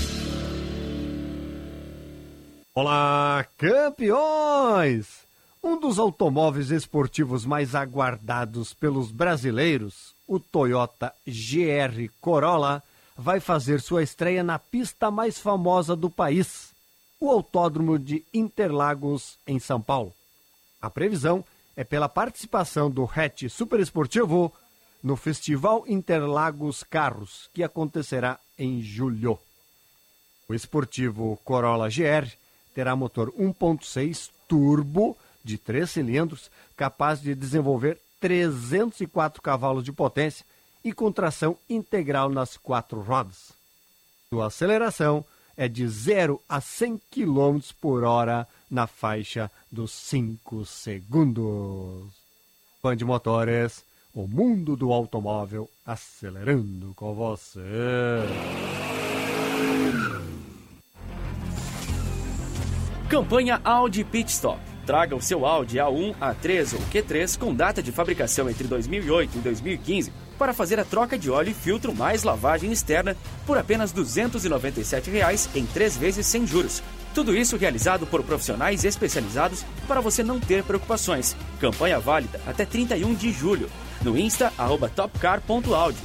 Olá, 2.75 3.45
campeões! 3.59 5.07
Um 5.63 5.79
dos 5.79 5.99
automóveis 5.99 6.71
esportivos 6.71 7.45
mais 7.45 7.75
aguardados 7.75 8.73
pelos 8.73 9.11
brasileiros, 9.11 10.15
o 10.27 10.41
Toyota 10.41 11.13
GR 11.27 12.09
Corolla, 12.19 12.83
vai 13.15 13.41
fazer 13.41 13.83
sua 13.83 14.03
estreia 14.03 14.43
na 14.43 14.59
pista 14.59 15.11
mais 15.11 15.39
famosa 15.39 15.95
do 15.95 16.09
país, 16.09 16.71
o 17.21 17.31
Autódromo 17.31 17.99
de 17.99 18.25
Interlagos, 18.33 19.39
em 19.47 19.59
São 19.59 19.81
Paulo. 19.81 20.15
A 20.81 20.89
previsão 20.89 21.45
é 21.77 21.85
pela 21.85 22.09
participação 22.09 22.91
do 22.91 23.05
hatch 23.05 23.49
superesportivo 23.51 24.51
no 25.03 25.17
Festival 25.17 25.85
Interlagos 25.87 26.83
Carros, 26.83 27.51
que 27.53 27.63
acontecerá 27.63 28.39
em 28.59 28.83
julho. 28.83 29.39
O 30.49 30.55
esportivo 30.55 31.39
Corolla 31.45 31.89
GR 31.89 32.29
terá 32.75 32.97
motor 32.97 33.31
1.6 33.33 34.31
turbo 34.49 35.17
de 35.45 35.59
3 35.59 35.89
cilindros, 35.89 36.51
capaz 36.77 37.21
de 37.21 37.35
desenvolver 37.35 38.01
304 38.19 39.41
cavalos 39.43 39.85
de 39.85 39.93
potência 39.93 40.45
e 40.83 40.93
com 40.93 41.13
tração 41.13 41.57
integral 41.69 42.31
nas 42.31 42.57
quatro 42.57 43.01
rodas. 43.01 43.53
Sua 44.31 44.47
aceleração 44.47 45.25
é 45.61 45.69
de 45.69 45.87
0 45.87 46.41
a 46.49 46.59
100 46.59 46.99
km 47.11 47.61
por 47.83 48.03
hora 48.03 48.49
na 48.71 48.87
faixa 48.87 49.51
dos 49.71 49.93
5 49.93 50.65
segundos. 50.65 52.09
De 52.97 53.05
motores, 53.05 53.85
o 54.15 54.27
mundo 54.27 54.75
do 54.75 54.91
automóvel 54.91 55.69
acelerando 55.85 56.95
com 56.95 57.13
você. 57.15 57.61
Campanha 63.11 63.61
Audi 63.63 64.03
Pit 64.03 64.31
Stop. 64.31 64.59
Traga 64.87 65.15
o 65.15 65.21
seu 65.21 65.45
Audi 65.45 65.77
A1, 65.77 66.17
A3 66.17 66.73
ou 66.73 66.81
Q3 66.87 67.39
com 67.39 67.55
data 67.55 67.83
de 67.83 67.93
fabricação 67.93 68.49
entre 68.49 68.67
2008 68.67 69.37
e 69.37 69.41
2015 69.43 70.11
para 70.41 70.55
fazer 70.55 70.81
a 70.81 70.85
troca 70.87 71.19
de 71.19 71.31
óleo 71.31 71.51
e 71.51 71.55
filtro 71.55 71.95
mais 71.95 72.23
lavagem 72.23 72.73
externa 72.73 73.15
por 73.47 73.59
apenas 73.59 73.93
297 73.93 75.11
reais 75.11 75.51
em 75.55 75.67
três 75.67 75.99
vezes 75.99 76.27
sem 76.27 76.47
juros. 76.47 76.83
Tudo 77.15 77.37
isso 77.37 77.59
realizado 77.59 78.07
por 78.07 78.23
profissionais 78.23 78.83
especializados 78.87 79.67
para 79.87 80.01
você 80.01 80.23
não 80.23 80.41
ter 80.41 80.65
preocupações. 80.65 81.37
Campanha 81.61 82.01
válida 82.01 82.41
até 82.47 82.65
31 82.65 83.15
de 83.15 83.31
julho. 83.31 83.69
No 84.01 84.17
Insta, 84.17 84.51
arroba 84.57 84.89
topcar.audio. 84.89 86.01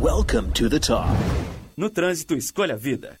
Welcome 0.00 0.50
to 0.54 0.68
the 0.68 0.80
top. 0.80 1.08
No 1.76 1.88
trânsito, 1.88 2.34
escolha 2.34 2.74
a 2.74 2.76
vida. 2.76 3.20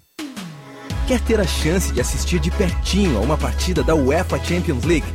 Quer 1.07 1.19
ter 1.21 1.39
a 1.39 1.47
chance 1.47 1.91
de 1.91 1.99
assistir 1.99 2.39
de 2.39 2.51
pertinho 2.51 3.17
a 3.17 3.21
uma 3.21 3.37
partida 3.37 3.83
da 3.83 3.95
UEFA 3.95 4.39
Champions 4.43 4.85
League? 4.85 5.07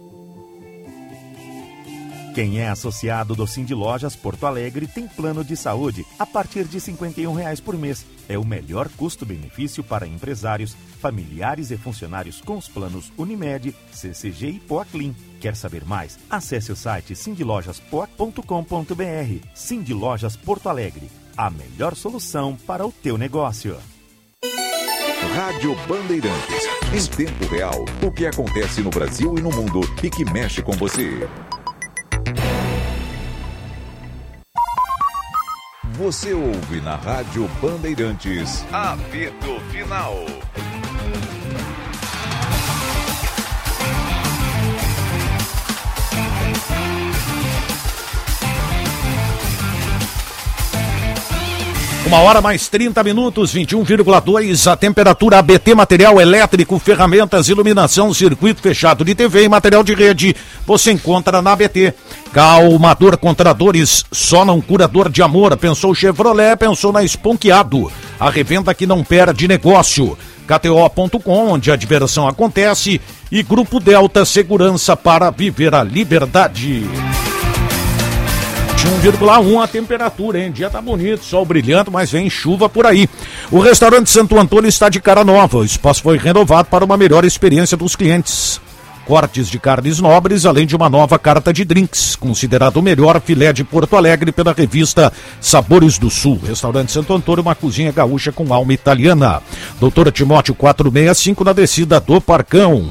Quem 2.33 2.59
é 2.59 2.69
associado 2.69 3.35
do 3.35 3.45
Cindy 3.45 3.73
Lojas 3.73 4.15
Porto 4.15 4.45
Alegre 4.45 4.87
tem 4.87 5.05
plano 5.05 5.43
de 5.43 5.57
saúde 5.57 6.05
a 6.17 6.25
partir 6.25 6.63
de 6.63 6.79
51 6.79 7.33
reais 7.33 7.59
por 7.59 7.77
mês. 7.77 8.05
É 8.29 8.37
o 8.37 8.45
melhor 8.45 8.87
custo-benefício 8.95 9.83
para 9.83 10.07
empresários, 10.07 10.73
familiares 11.01 11.71
e 11.71 11.77
funcionários 11.77 12.39
com 12.39 12.57
os 12.57 12.69
planos 12.69 13.11
Unimed, 13.17 13.75
CCG 13.91 14.47
e 14.47 14.59
Poaclin. 14.59 15.13
Quer 15.41 15.57
saber 15.57 15.83
mais? 15.83 16.17
Acesse 16.29 16.71
o 16.71 16.75
site 16.75 17.17
cindylojaspoa.com.br. 17.17 19.47
Cindy 19.53 19.93
Lojas 19.93 20.37
Porto 20.37 20.69
Alegre, 20.69 21.11
a 21.35 21.49
melhor 21.49 21.95
solução 21.95 22.55
para 22.65 22.85
o 22.85 22.93
teu 22.93 23.17
negócio. 23.17 23.77
Rádio 25.35 25.75
Bandeirantes. 25.87 26.67
Em 26.93 27.25
tempo 27.25 27.45
real, 27.45 27.85
o 28.01 28.11
que 28.11 28.25
acontece 28.25 28.81
no 28.81 28.89
Brasil 28.89 29.37
e 29.37 29.41
no 29.41 29.49
mundo 29.49 29.81
e 30.01 30.09
que 30.09 30.25
mexe 30.25 30.61
com 30.61 30.73
você. 30.73 31.27
Você 36.01 36.33
ouve 36.33 36.81
na 36.81 36.95
Rádio 36.95 37.47
Bandeirantes. 37.61 38.65
Apito 38.73 39.59
Final. 39.69 40.25
Uma 52.11 52.19
hora 52.19 52.41
mais 52.41 52.67
30 52.67 53.01
minutos, 53.05 53.55
21,2 53.55 54.69
a 54.69 54.75
temperatura 54.75 55.39
ABT 55.39 55.73
Material 55.73 56.19
Elétrico, 56.19 56.77
ferramentas, 56.77 57.47
iluminação, 57.47 58.13
circuito 58.13 58.61
fechado 58.61 59.05
de 59.05 59.15
TV 59.15 59.45
e 59.45 59.47
material 59.47 59.81
de 59.81 59.93
rede. 59.93 60.35
Você 60.67 60.91
encontra 60.91 61.41
na 61.41 61.53
ABT. 61.53 61.93
Calmador 62.33 63.17
contra 63.17 63.53
dores, 63.53 64.03
só 64.11 64.43
não 64.43 64.59
curador 64.59 65.07
de 65.07 65.21
amor. 65.21 65.55
Pensou 65.55 65.95
Chevrolet, 65.95 66.57
pensou 66.57 66.91
na 66.91 67.01
Esponqueado. 67.01 67.89
A 68.19 68.29
revenda 68.29 68.73
que 68.73 68.85
não 68.85 69.05
perde 69.05 69.47
negócio. 69.47 70.17
KTO.com, 70.45 71.53
onde 71.53 71.71
a 71.71 71.77
diversão 71.77 72.27
acontece. 72.27 72.99
E 73.31 73.41
Grupo 73.41 73.79
Delta 73.79 74.25
Segurança 74.25 74.97
para 74.97 75.29
viver 75.29 75.73
a 75.73 75.81
liberdade. 75.81 76.83
21,1 78.81 79.63
a 79.63 79.67
temperatura, 79.67 80.39
hein? 80.39 80.51
Dia 80.51 80.67
tá 80.67 80.81
bonito, 80.81 81.23
sol 81.23 81.45
brilhando, 81.45 81.91
mas 81.91 82.11
vem 82.11 82.27
chuva 82.29 82.67
por 82.67 82.87
aí. 82.87 83.07
O 83.51 83.59
restaurante 83.59 84.09
Santo 84.09 84.39
Antônio 84.39 84.67
está 84.67 84.89
de 84.89 84.99
cara 84.99 85.23
nova. 85.23 85.59
O 85.59 85.63
espaço 85.63 86.01
foi 86.01 86.17
renovado 86.17 86.67
para 86.67 86.83
uma 86.83 86.97
melhor 86.97 87.23
experiência 87.23 87.77
dos 87.77 87.95
clientes. 87.95 88.59
Cortes 89.05 89.49
de 89.49 89.59
carnes 89.59 89.99
nobres, 89.99 90.45
além 90.45 90.65
de 90.65 90.75
uma 90.75 90.89
nova 90.89 91.19
carta 91.19 91.51
de 91.53 91.63
drinks, 91.65 92.15
considerado 92.15 92.77
o 92.77 92.81
melhor 92.81 93.19
filé 93.21 93.51
de 93.51 93.63
Porto 93.63 93.95
Alegre 93.95 94.31
pela 94.31 94.53
revista 94.53 95.11
Sabores 95.39 95.97
do 95.97 96.09
Sul. 96.09 96.39
Restaurante 96.47 96.91
Santo 96.91 97.13
Antônio, 97.13 97.41
uma 97.43 97.55
cozinha 97.55 97.91
gaúcha 97.91 98.31
com 98.31 98.53
alma 98.53 98.73
italiana. 98.73 99.41
Doutora 99.79 100.11
Timóteo 100.11 100.55
465 100.55 101.43
na 101.43 101.53
descida 101.53 101.99
do 101.99 102.19
Parcão. 102.19 102.89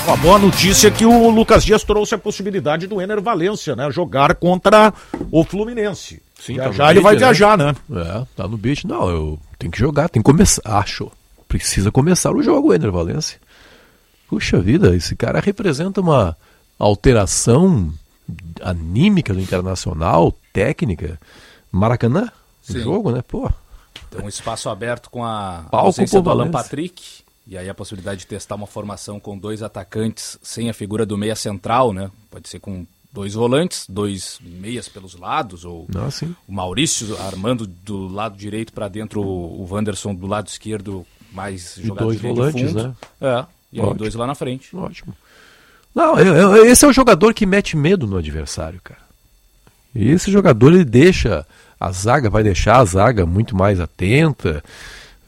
Uma 0.06 0.16
boa 0.18 0.38
notícia 0.38 0.86
é 0.86 0.90
que 0.92 1.04
o 1.04 1.30
Lucas 1.30 1.64
Dias 1.64 1.82
trouxe 1.82 2.14
a 2.14 2.18
possibilidade 2.18 2.86
do 2.86 3.02
Ener 3.02 3.20
Valência, 3.20 3.74
né? 3.74 3.90
Jogar 3.90 4.36
contra 4.36 4.94
o 5.32 5.42
Fluminense. 5.42 6.22
Sim, 6.38 6.58
tá 6.58 6.70
já 6.70 6.92
ele 6.92 7.00
vai 7.00 7.14
né? 7.14 7.18
viajar, 7.18 7.58
né? 7.58 7.74
É, 7.90 8.24
tá 8.36 8.46
no 8.46 8.56
beat. 8.56 8.84
Não, 8.84 9.10
eu 9.10 9.40
tenho 9.58 9.72
que 9.72 9.78
jogar, 9.80 10.08
tem 10.08 10.22
que 10.22 10.30
começar. 10.30 10.62
Acho. 10.64 11.10
Precisa 11.48 11.90
começar 11.90 12.30
o 12.30 12.40
jogo, 12.40 12.68
o 12.68 12.74
Ener 12.74 12.92
Valência. 12.92 13.40
Puxa 14.28 14.60
vida, 14.60 14.94
esse 14.94 15.16
cara 15.16 15.40
representa 15.40 16.00
uma 16.00 16.36
alteração 16.78 17.92
anímica 18.62 19.34
do 19.34 19.40
internacional, 19.40 20.32
técnica. 20.52 21.18
Maracanã, 21.72 22.30
o 22.70 22.78
jogo, 22.78 23.10
né? 23.10 23.24
Pô. 23.26 23.50
Tem 24.08 24.24
um 24.24 24.28
espaço 24.28 24.68
aberto 24.68 25.10
com 25.10 25.24
a 25.24 25.64
Palco 25.68 25.86
ausência 25.88 26.22
do 26.22 26.30
Alan 26.30 26.48
Patrick 26.48 27.25
e 27.46 27.56
aí 27.56 27.68
a 27.68 27.74
possibilidade 27.74 28.20
de 28.20 28.26
testar 28.26 28.56
uma 28.56 28.66
formação 28.66 29.20
com 29.20 29.38
dois 29.38 29.62
atacantes 29.62 30.38
sem 30.42 30.68
a 30.68 30.74
figura 30.74 31.06
do 31.06 31.16
meia 31.16 31.36
central, 31.36 31.92
né? 31.92 32.10
Pode 32.30 32.48
ser 32.48 32.58
com 32.58 32.84
dois 33.12 33.34
volantes, 33.34 33.86
dois 33.88 34.38
meias 34.42 34.88
pelos 34.88 35.14
lados, 35.14 35.64
ou 35.64 35.86
ah, 35.94 36.08
o 36.46 36.52
Maurício 36.52 37.16
armando 37.22 37.66
do 37.66 38.08
lado 38.08 38.36
direito 38.36 38.72
para 38.72 38.88
dentro, 38.88 39.22
o 39.22 39.66
Wanderson 39.70 40.14
do 40.14 40.26
lado 40.26 40.48
esquerdo, 40.48 41.06
mais 41.32 41.76
e 41.78 41.90
dois 41.90 42.20
volantes, 42.20 42.74
né? 42.74 42.94
É, 43.20 43.46
e 43.72 43.80
aí 43.80 43.94
dois 43.94 44.14
lá 44.14 44.26
na 44.26 44.34
frente. 44.34 44.74
Ótimo. 44.76 45.14
Não, 45.94 46.18
eu, 46.18 46.34
eu, 46.34 46.66
esse 46.66 46.84
é 46.84 46.88
o 46.88 46.92
jogador 46.92 47.32
que 47.32 47.46
mete 47.46 47.76
medo 47.76 48.06
no 48.06 48.18
adversário, 48.18 48.80
cara. 48.82 49.00
E 49.94 50.10
esse 50.10 50.30
jogador 50.30 50.74
ele 50.74 50.84
deixa 50.84 51.46
a 51.80 51.90
zaga, 51.90 52.28
vai 52.28 52.42
deixar 52.42 52.80
a 52.80 52.84
zaga 52.84 53.24
muito 53.24 53.56
mais 53.56 53.80
atenta 53.80 54.62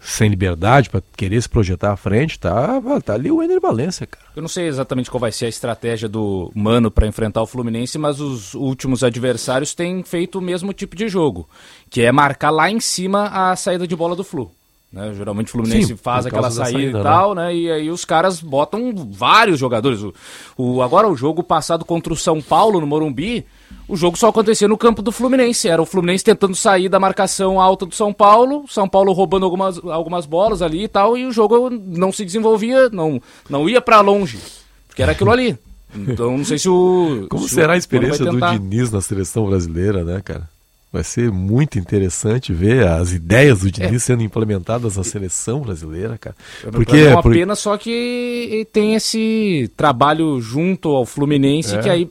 sem 0.09 0.31
liberdade 0.31 0.89
para 0.89 1.03
querer 1.17 1.41
se 1.41 1.49
projetar 1.49 1.93
à 1.93 1.97
frente, 1.97 2.39
tá, 2.39 2.81
tá 3.05 3.13
ali 3.13 3.31
o 3.31 3.43
Ener 3.43 3.61
Valência, 3.61 4.07
cara. 4.07 4.25
Eu 4.35 4.41
não 4.41 4.49
sei 4.49 4.67
exatamente 4.67 5.11
qual 5.11 5.21
vai 5.21 5.31
ser 5.31 5.45
a 5.45 5.51
estratégia 5.51 6.09
do 6.09 6.51
Mano 6.55 6.91
para 6.91 7.07
enfrentar 7.07 7.43
o 7.43 7.47
Fluminense, 7.47 7.99
mas 7.99 8.19
os 8.19 8.55
últimos 8.55 9.05
adversários 9.05 9.75
têm 9.75 10.03
feito 10.03 10.39
o 10.39 10.43
mesmo 10.43 10.73
tipo 10.73 10.97
de 10.97 11.09
jogo, 11.09 11.47
que 11.91 12.01
é 12.01 12.11
marcar 12.11 12.51
lá 12.51 12.71
em 12.71 12.81
cima 12.81 13.29
a 13.29 13.55
saída 13.55 13.87
de 13.87 13.95
bola 13.95 14.17
do 14.17 14.25
Flu. 14.25 14.51
Né? 14.91 15.13
Geralmente 15.15 15.49
o 15.49 15.53
Fluminense 15.53 15.89
Sim, 15.89 15.97
faz 15.97 16.25
aquela 16.25 16.51
saída, 16.51 16.79
saída, 16.79 16.99
e 16.99 17.03
tal, 17.03 17.35
né? 17.35 17.47
né? 17.47 17.55
E 17.55 17.71
aí 17.71 17.91
os 17.91 18.07
caras 18.07 18.41
botam 18.41 18.93
vários 19.11 19.59
jogadores. 19.59 20.03
O, 20.03 20.15
o, 20.57 20.83
agora 20.83 21.07
o 21.07 21.15
jogo 21.15 21.43
passado 21.43 21.85
contra 21.85 22.13
o 22.13 22.17
São 22.17 22.41
Paulo 22.41 22.81
no 22.81 22.87
Morumbi, 22.87 23.45
o 23.87 23.97
jogo 23.97 24.17
só 24.17 24.29
acontecia 24.29 24.67
no 24.67 24.79
campo 24.79 25.03
do 25.03 25.13
Fluminense. 25.13 25.69
Era 25.69 25.83
o 25.83 25.87
Fluminense 25.87 26.25
tentando 26.25 26.55
sair 26.55 26.89
da 26.89 26.99
marcação 26.99 27.61
alta 27.61 27.85
do 27.85 27.95
São 27.95 28.15
Paulo, 28.15 28.65
São 28.67 28.89
Paulo 28.89 29.13
roubando 29.13 29.45
algumas, 29.45 29.79
algumas 29.85 30.25
bolas 30.25 30.63
ali 30.63 30.85
e 30.85 30.89
tal, 30.89 31.19
e 31.19 31.27
o 31.27 31.33
jogo 31.33 31.69
não 31.69 32.11
se 32.11 32.25
desenvolvia, 32.25 32.89
não, 32.89 33.21
não 33.49 33.69
ia 33.69 33.83
para 33.83 34.01
longe, 34.01 34.39
porque 34.87 35.03
era 35.03 35.13
aquilo 35.13 35.31
ali. 35.31 35.57
Então 36.07 36.37
não 36.37 36.45
sei 36.45 36.59
se 36.59 36.69
o. 36.69 37.27
Como 37.31 37.49
se 37.49 37.55
será 37.55 37.73
a 37.73 37.77
experiência 37.79 38.23
do 38.27 38.39
Diniz 38.39 38.91
na 38.91 39.01
seleção 39.01 39.47
brasileira, 39.47 40.05
né, 40.05 40.21
cara? 40.23 40.47
Vai 40.91 41.05
ser 41.05 41.31
muito 41.31 41.79
interessante 41.79 42.53
ver 42.53 42.87
as 42.87 43.13
ideias 43.13 43.61
do 43.61 43.71
Diniz 43.71 43.93
é. 43.93 43.99
sendo 43.99 44.23
implementadas 44.23 44.97
na 44.97 45.05
seleção 45.05 45.61
brasileira, 45.61 46.17
cara. 46.17 46.35
Porque 46.73 46.97
é 46.97 47.13
uma 47.13 47.23
pena 47.23 47.55
só 47.55 47.77
que 47.77 48.67
tem 48.73 48.95
esse 48.95 49.71
trabalho 49.77 50.41
junto 50.41 50.89
ao 50.89 51.05
Fluminense 51.05 51.77
é. 51.77 51.81
que 51.81 51.91
aí 51.91 52.11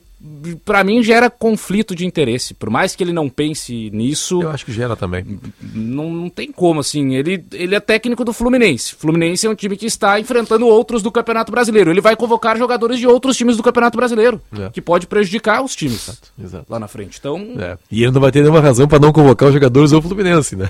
para 0.64 0.84
mim 0.84 1.04
gera 1.04 1.30
conflito 1.30 1.96
de 1.96 2.06
interesse. 2.06 2.54
Por 2.54 2.70
mais 2.70 2.96
que 2.96 3.04
ele 3.04 3.14
não 3.14 3.30
pense 3.30 3.90
nisso. 3.92 4.42
Eu 4.42 4.50
acho 4.50 4.66
que 4.66 4.72
gera 4.72 4.96
também. 4.96 5.40
Não, 5.74 6.12
não 6.12 6.30
tem 6.30 6.52
como, 6.52 6.80
assim. 6.80 7.16
Ele, 7.16 7.44
ele 7.52 7.76
é 7.76 7.80
técnico 7.80 8.24
do 8.24 8.34
Fluminense. 8.34 8.96
Fluminense 8.96 9.46
é 9.46 9.50
um 9.50 9.56
time 9.56 9.76
que 9.76 9.86
está 9.86 10.20
enfrentando 10.20 10.68
outros 10.68 11.02
do 11.02 11.12
Campeonato 11.12 11.52
Brasileiro. 11.52 11.92
Ele 11.92 12.02
vai 12.02 12.16
convocar 12.16 12.58
jogadores 12.58 13.00
de 13.00 13.08
outros 13.08 13.38
times 13.38 13.58
do 13.58 13.64
Campeonato 13.64 13.98
Brasileiro, 13.98 14.42
é. 14.58 14.70
que 14.70 14.82
pode 14.82 15.08
prejudicar 15.08 15.62
os 15.64 15.76
times 15.76 16.08
Exato. 16.08 16.32
Exato. 16.42 16.66
lá 16.70 16.80
na 16.80 16.88
frente. 16.88 17.18
Então. 17.20 17.56
É. 17.58 17.78
E 17.92 18.04
ele 18.04 18.12
não 18.12 18.22
vai 18.22 18.32
ter 18.32 18.42
nenhuma 18.42 18.62
razão 18.62 18.88
para 18.88 19.00
não 19.00 19.12
convocar 19.12 19.50
os 19.50 19.54
jogadores 19.54 19.92
do 19.92 20.02
Fluminense, 20.02 20.56
né? 20.56 20.70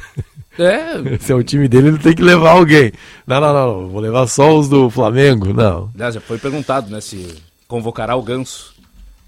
É. 0.58 1.18
Se 1.20 1.32
é 1.32 1.36
o 1.36 1.44
time 1.44 1.68
dele, 1.68 1.90
ele 1.90 2.00
tem 2.00 2.16
que 2.16 2.22
levar 2.22 2.52
alguém. 2.52 2.92
Não, 3.26 3.40
não, 3.40 3.54
não. 3.54 3.88
Vou 3.90 4.02
levar 4.02 4.28
só 4.28 4.58
os 4.58 4.68
do 4.68 4.90
Flamengo. 4.90 5.54
Não. 5.54 5.90
Aliás, 5.94 6.16
já 6.16 6.22
foi 6.22 6.38
perguntado, 6.38 6.90
né, 6.90 7.02
se 7.02 7.36
convocará 7.68 8.16
o 8.16 8.24
Ganso. 8.24 8.77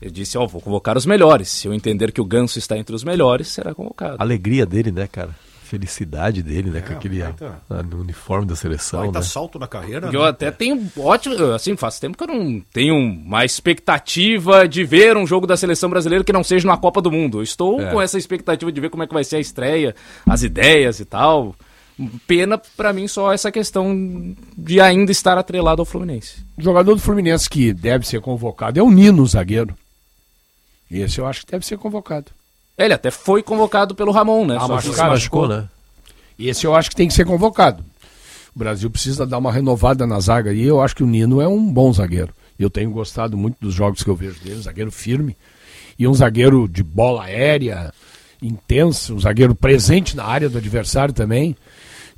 Ele 0.01 0.11
disse, 0.11 0.37
ó, 0.37 0.43
oh, 0.43 0.47
vou 0.47 0.61
convocar 0.61 0.97
os 0.97 1.05
melhores. 1.05 1.49
Se 1.49 1.67
eu 1.67 1.73
entender 1.73 2.11
que 2.11 2.21
o 2.21 2.25
Ganso 2.25 2.57
está 2.57 2.77
entre 2.77 2.95
os 2.95 3.03
melhores, 3.03 3.49
será 3.49 3.73
convocado. 3.73 4.15
Alegria 4.19 4.65
dele, 4.65 4.91
né, 4.91 5.07
cara? 5.07 5.35
felicidade 5.69 6.41
dele, 6.41 6.71
né? 6.71 6.79
É, 6.79 6.81
com 6.81 6.93
aquele 6.93 7.21
tá. 7.21 7.83
no 7.83 8.01
uniforme 8.01 8.47
da 8.47 8.55
seleção. 8.55 9.11
Né? 9.11 9.21
salto 9.21 9.59
na 9.59 9.67
carreira. 9.67 10.09
Eu 10.11 10.23
né? 10.23 10.29
até 10.29 10.49
tenho 10.49 10.91
ótimo. 10.97 11.35
Assim, 11.53 11.77
faz 11.77 11.99
tempo 11.99 12.17
que 12.17 12.23
eu 12.23 12.27
não 12.27 12.59
tenho 12.73 12.95
uma 12.95 13.45
expectativa 13.45 14.67
de 14.67 14.83
ver 14.83 15.15
um 15.15 15.27
jogo 15.27 15.45
da 15.45 15.55
seleção 15.55 15.89
brasileira 15.89 16.23
que 16.23 16.33
não 16.33 16.43
seja 16.43 16.67
na 16.67 16.75
Copa 16.75 17.01
do 17.01 17.11
Mundo. 17.11 17.37
Eu 17.39 17.43
estou 17.43 17.79
é. 17.79 17.91
com 17.91 18.01
essa 18.01 18.17
expectativa 18.17 18.71
de 18.71 18.81
ver 18.81 18.89
como 18.89 19.03
é 19.03 19.07
que 19.07 19.13
vai 19.13 19.23
ser 19.23 19.35
a 19.35 19.39
estreia, 19.39 19.95
as 20.25 20.41
ideias 20.41 20.99
e 20.99 21.05
tal. 21.05 21.53
Pena 22.25 22.59
para 22.77 22.91
mim 22.91 23.07
só 23.07 23.31
essa 23.31 23.51
questão 23.51 24.35
de 24.57 24.81
ainda 24.81 25.11
estar 25.11 25.37
atrelado 25.37 25.81
ao 25.81 25.85
Fluminense. 25.85 26.43
O 26.57 26.61
jogador 26.63 26.95
do 26.95 27.01
Fluminense 27.01 27.47
que 27.47 27.73
deve 27.73 28.07
ser 28.07 28.21
convocado 28.21 28.79
é 28.79 28.83
o 28.83 28.89
Nino, 28.89 29.25
zagueiro. 29.27 29.75
Esse 30.89 31.19
eu 31.19 31.27
acho 31.27 31.45
que 31.45 31.51
deve 31.51 31.65
ser 31.65 31.77
convocado. 31.77 32.31
Ele 32.77 32.93
até 32.93 33.11
foi 33.11 33.43
convocado 33.43 33.93
pelo 33.93 34.11
Ramon, 34.11 34.45
né? 34.45 34.57
Ah, 34.57 34.61
Só 34.61 34.75
machucado, 34.75 35.09
machucou, 35.11 35.47
né? 35.47 35.67
Esse 36.37 36.65
eu 36.65 36.73
acho 36.73 36.89
que 36.89 36.95
tem 36.95 37.07
que 37.07 37.13
ser 37.13 37.25
convocado. 37.25 37.83
O 38.55 38.59
Brasil 38.59 38.89
precisa 38.89 39.25
dar 39.25 39.37
uma 39.37 39.51
renovada 39.51 40.07
na 40.07 40.19
zaga 40.19 40.53
e 40.53 40.63
eu 40.63 40.81
acho 40.81 40.95
que 40.95 41.03
o 41.03 41.07
Nino 41.07 41.41
é 41.41 41.47
um 41.47 41.71
bom 41.71 41.91
zagueiro. 41.91 42.33
Eu 42.57 42.69
tenho 42.69 42.89
gostado 42.91 43.37
muito 43.37 43.57
dos 43.59 43.73
jogos 43.73 44.03
que 44.03 44.09
eu 44.09 44.15
vejo 44.15 44.39
dele, 44.39 44.59
um 44.59 44.61
zagueiro 44.61 44.91
firme 44.91 45.35
e 45.97 46.07
um 46.07 46.13
zagueiro 46.13 46.67
de 46.67 46.81
bola 46.81 47.23
aérea, 47.25 47.93
intenso, 48.41 49.13
um 49.15 49.19
zagueiro 49.19 49.53
presente 49.53 50.15
na 50.15 50.23
área 50.23 50.49
do 50.49 50.57
adversário 50.57 51.13
também. 51.13 51.55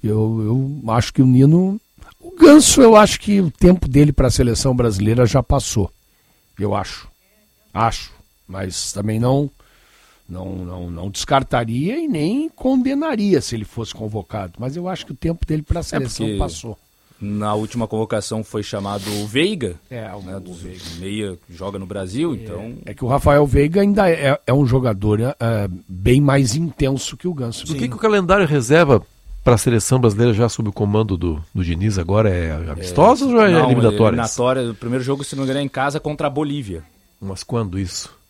Eu, 0.04 0.80
eu 0.86 0.92
acho 0.92 1.14
que 1.14 1.22
o 1.22 1.26
Nino. 1.26 1.80
O 2.20 2.36
Ganso, 2.36 2.82
eu 2.82 2.96
acho 2.96 3.20
que 3.20 3.42
o 3.42 3.50
tempo 3.50 3.88
dele 3.88 4.12
para 4.14 4.28
a 4.28 4.32
seleção 4.32 4.76
brasileira 4.76 5.26
já 5.26 5.42
passou. 5.42 5.92
Eu 6.60 6.76
acho. 6.76 7.08
Acho. 7.74 8.12
Mas 8.52 8.92
também 8.92 9.20
não 9.20 9.50
não, 10.28 10.56
não, 10.56 10.90
não 10.90 11.10
descartaria 11.10 12.00
e 12.00 12.08
nem 12.08 12.48
condenaria 12.50 13.42
se 13.42 13.56
ele 13.56 13.66
fosse 13.66 13.94
convocado. 13.94 14.54
Mas 14.58 14.76
eu 14.78 14.88
acho 14.88 15.06
que 15.06 15.12
o 15.12 15.16
tempo 15.16 15.46
dele 15.46 15.62
para 15.62 15.80
a 15.80 15.82
é 15.82 15.84
seleção 15.84 16.28
é 16.28 16.38
passou. 16.38 16.78
Na 17.20 17.54
última 17.54 17.88
convocação 17.88 18.44
foi 18.44 18.64
chamado 18.64 19.04
o 19.22 19.28
Veiga. 19.28 19.76
É, 19.92 20.10
o, 20.16 20.22
né, 20.22 20.42
o 20.44 20.54
Veiga. 20.54 20.82
Meia 21.00 21.38
joga 21.50 21.78
no 21.78 21.86
Brasil, 21.86 22.34
é, 22.34 22.36
então. 22.36 22.74
É 22.84 22.94
que 22.96 23.06
o 23.06 23.08
Rafael 23.08 23.46
Veiga 23.46 23.82
ainda 23.82 24.10
é, 24.10 24.40
é 24.48 24.54
um 24.54 24.66
jogador 24.66 25.20
uh, 25.20 25.84
bem 25.88 26.20
mais 26.20 26.56
intenso 26.56 27.16
que 27.16 27.28
o 27.28 27.34
Ganso. 27.34 27.72
O 27.72 27.76
que, 27.76 27.88
que 27.88 27.96
o 27.96 28.00
calendário 28.00 28.48
reserva 28.48 29.06
para 29.44 29.54
a 29.54 29.58
seleção 29.58 30.00
brasileira 30.00 30.34
já 30.34 30.50
sob 30.50 30.70
o 30.70 30.74
comando 30.74 31.16
do, 31.16 31.44
do 31.54 31.64
Diniz 31.64 32.00
agora 32.00 32.30
é 32.30 32.72
amistosa 32.72 33.26
ou 33.26 33.32
já 33.32 33.50
é 33.50 33.66
eliminatória? 33.66 34.16
Eliminatória. 34.16 34.72
O 34.72 34.76
primeiro 34.76 35.04
jogo, 35.04 35.24
se 35.24 35.36
não 35.36 35.44
me 35.44 35.46
engano, 35.46 35.60
é 35.60 35.64
em 35.64 35.70
casa 35.70 36.00
contra 36.00 36.26
a 36.26 36.30
Bolívia. 36.30 36.84
Mas 37.20 37.44
quando 37.44 37.78
isso? 37.78 38.21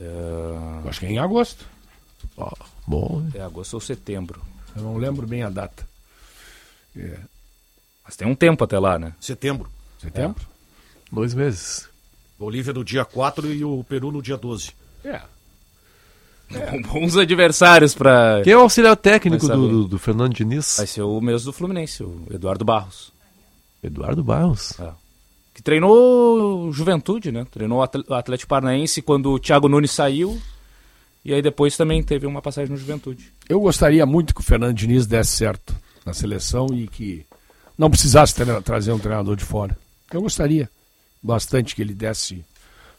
É... 0.00 0.88
Acho 0.88 1.00
que 1.00 1.06
é 1.06 1.10
em 1.10 1.18
agosto. 1.18 1.64
Oh, 2.36 2.50
bom. 2.86 3.26
É 3.34 3.40
agosto 3.40 3.74
ou 3.74 3.80
setembro. 3.80 4.40
Eu 4.76 4.82
não 4.82 4.96
lembro 4.96 5.26
bem 5.26 5.42
a 5.42 5.50
data. 5.50 5.86
É. 6.96 7.18
Mas 8.04 8.16
tem 8.16 8.26
um 8.26 8.34
tempo 8.34 8.64
até 8.64 8.78
lá, 8.78 8.98
né? 8.98 9.14
Setembro. 9.20 9.70
Setembro? 9.98 10.42
É. 10.42 11.14
Dois 11.14 11.34
meses. 11.34 11.88
Bolívia 12.38 12.72
no 12.72 12.84
dia 12.84 13.04
4 13.04 13.52
e 13.52 13.64
o 13.64 13.84
Peru 13.84 14.10
no 14.10 14.20
dia 14.20 14.36
12. 14.36 14.72
É. 15.04 15.20
é. 16.50 16.80
Bons 16.82 17.16
adversários 17.16 17.94
para. 17.94 18.42
Quem 18.42 18.52
é 18.52 18.56
o 18.56 18.60
auxiliar 18.60 18.96
técnico 18.96 19.46
do, 19.46 19.68
do, 19.68 19.88
do, 19.88 19.98
Fernando 19.98 20.34
Diniz? 20.34 20.76
Vai 20.76 20.86
ser 20.86 21.02
o 21.02 21.20
mesmo 21.20 21.46
do 21.46 21.52
Fluminense, 21.52 22.02
o 22.02 22.26
Eduardo 22.30 22.64
Barros. 22.64 23.12
Eduardo 23.82 24.24
Barros? 24.24 24.78
É 24.80 25.03
que 25.54 25.62
treinou 25.62 26.72
Juventude, 26.72 27.30
né? 27.30 27.46
Treinou 27.50 27.78
o 27.78 28.14
Atlético 28.14 28.48
Paranaense 28.48 29.00
quando 29.00 29.30
o 29.30 29.38
Thiago 29.38 29.68
Nunes 29.68 29.92
saiu. 29.92 30.40
E 31.24 31.32
aí 31.32 31.40
depois 31.40 31.76
também 31.76 32.02
teve 32.02 32.26
uma 32.26 32.42
passagem 32.42 32.70
no 32.70 32.76
Juventude. 32.76 33.32
Eu 33.48 33.60
gostaria 33.60 34.04
muito 34.04 34.34
que 34.34 34.40
o 34.40 34.44
Fernando 34.44 34.74
Diniz 34.74 35.06
desse 35.06 35.30
certo 35.30 35.74
na 36.04 36.12
seleção 36.12 36.66
e 36.74 36.88
que 36.88 37.24
não 37.78 37.88
precisasse 37.88 38.34
tra 38.34 38.60
trazer 38.60 38.92
um 38.92 38.98
treinador 38.98 39.36
de 39.36 39.44
fora. 39.44 39.78
Eu 40.12 40.20
gostaria 40.20 40.68
bastante 41.22 41.74
que 41.74 41.80
ele 41.80 41.94
desse 41.94 42.44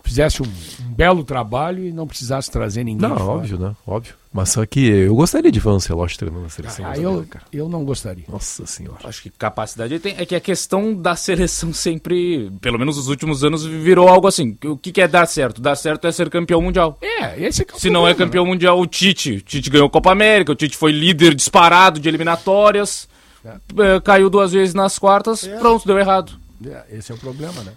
fizesse 0.05 0.41
um, 0.41 0.45
um, 0.45 0.93
belo 0.93 1.23
trabalho 1.23 1.83
e 1.83 1.91
não 1.91 2.07
precisasse 2.07 2.49
trazer 2.49 2.83
ninguém. 2.83 3.09
Não, 3.09 3.17
óbvio, 3.17 3.57
né? 3.57 3.75
Óbvio. 3.85 4.13
Mas 4.31 4.49
só 4.49 4.65
que 4.65 4.85
eu 4.85 5.15
gostaria 5.15 5.51
de 5.51 5.59
ver 5.59 5.69
o 5.69 5.71
Ancelotti 5.71 6.17
treinando 6.17 6.43
na 6.43 6.49
seleção. 6.49 6.85
Ah, 6.85 6.97
eu, 6.97 7.25
cara. 7.29 7.45
eu 7.51 7.69
não 7.69 7.85
gostaria. 7.85 8.25
Nossa 8.27 8.65
senhora. 8.65 8.99
Acho 9.03 9.21
que 9.21 9.29
capacidade 9.29 9.97
tem. 9.99 10.13
É 10.17 10.25
que 10.25 10.35
a 10.35 10.41
questão 10.41 10.93
da 10.93 11.15
seleção 11.15 11.73
sempre, 11.73 12.51
pelo 12.61 12.77
menos 12.77 12.97
nos 12.97 13.07
últimos 13.07 13.43
anos, 13.43 13.65
virou 13.65 14.07
algo 14.07 14.27
assim. 14.27 14.57
O 14.65 14.77
que, 14.77 14.91
que 14.91 15.01
é 15.01 15.07
dar 15.07 15.25
certo? 15.25 15.61
Dar 15.61 15.75
certo 15.75 16.05
é 16.05 16.11
ser 16.11 16.29
campeão 16.29 16.61
mundial. 16.61 16.97
É, 17.01 17.41
esse 17.41 17.61
é 17.61 17.65
que 17.65 17.75
é 17.75 17.79
Se 17.79 17.89
não 17.89 18.07
é 18.07 18.13
campeão 18.13 18.43
né? 18.43 18.51
mundial, 18.51 18.79
o 18.79 18.85
Tite. 18.85 19.37
O 19.37 19.41
Tite 19.41 19.69
ganhou 19.69 19.87
a 19.87 19.91
Copa 19.91 20.11
América, 20.11 20.51
o 20.51 20.55
Tite 20.55 20.75
foi 20.75 20.91
líder 20.91 21.33
disparado 21.33 21.99
de 21.99 22.09
eliminatórias, 22.09 23.07
é. 23.45 23.95
É, 23.95 23.99
caiu 24.01 24.29
duas 24.29 24.51
vezes 24.51 24.73
nas 24.73 24.97
quartas, 24.97 25.47
é. 25.47 25.57
pronto, 25.57 25.85
deu 25.87 25.97
errado. 25.99 26.33
É, 26.65 26.97
esse 26.97 27.11
é 27.11 27.15
o 27.15 27.17
problema, 27.17 27.61
né? 27.63 27.73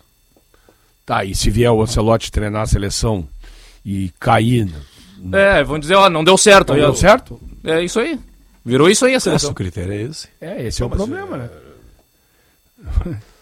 Tá, 1.08 1.24
e 1.24 1.34
se 1.34 1.48
vier 1.48 1.72
o 1.72 1.80
Ancelotti 1.80 2.30
treinar 2.30 2.60
a 2.60 2.66
seleção 2.66 3.26
e 3.82 4.12
cair. 4.20 4.68
É, 5.32 5.64
vão 5.64 5.78
dizer, 5.78 5.94
ó, 5.94 6.10
não 6.10 6.22
deu 6.22 6.36
certo. 6.36 6.74
Não 6.74 6.80
deu 6.80 6.94
certo? 6.94 7.40
É 7.64 7.82
isso 7.82 7.98
aí. 7.98 8.20
Virou 8.62 8.90
isso 8.90 9.06
aí 9.06 9.14
a 9.14 9.20
seleção. 9.20 9.48
Esse, 9.48 9.52
o 9.52 9.54
critério 9.54 9.90
é 9.90 10.02
esse. 10.02 10.28
É, 10.38 10.66
esse 10.66 10.82
é 10.82 10.84
o 10.84 10.90
problema, 10.90 11.36
é... 11.36 11.38
né? 11.38 11.50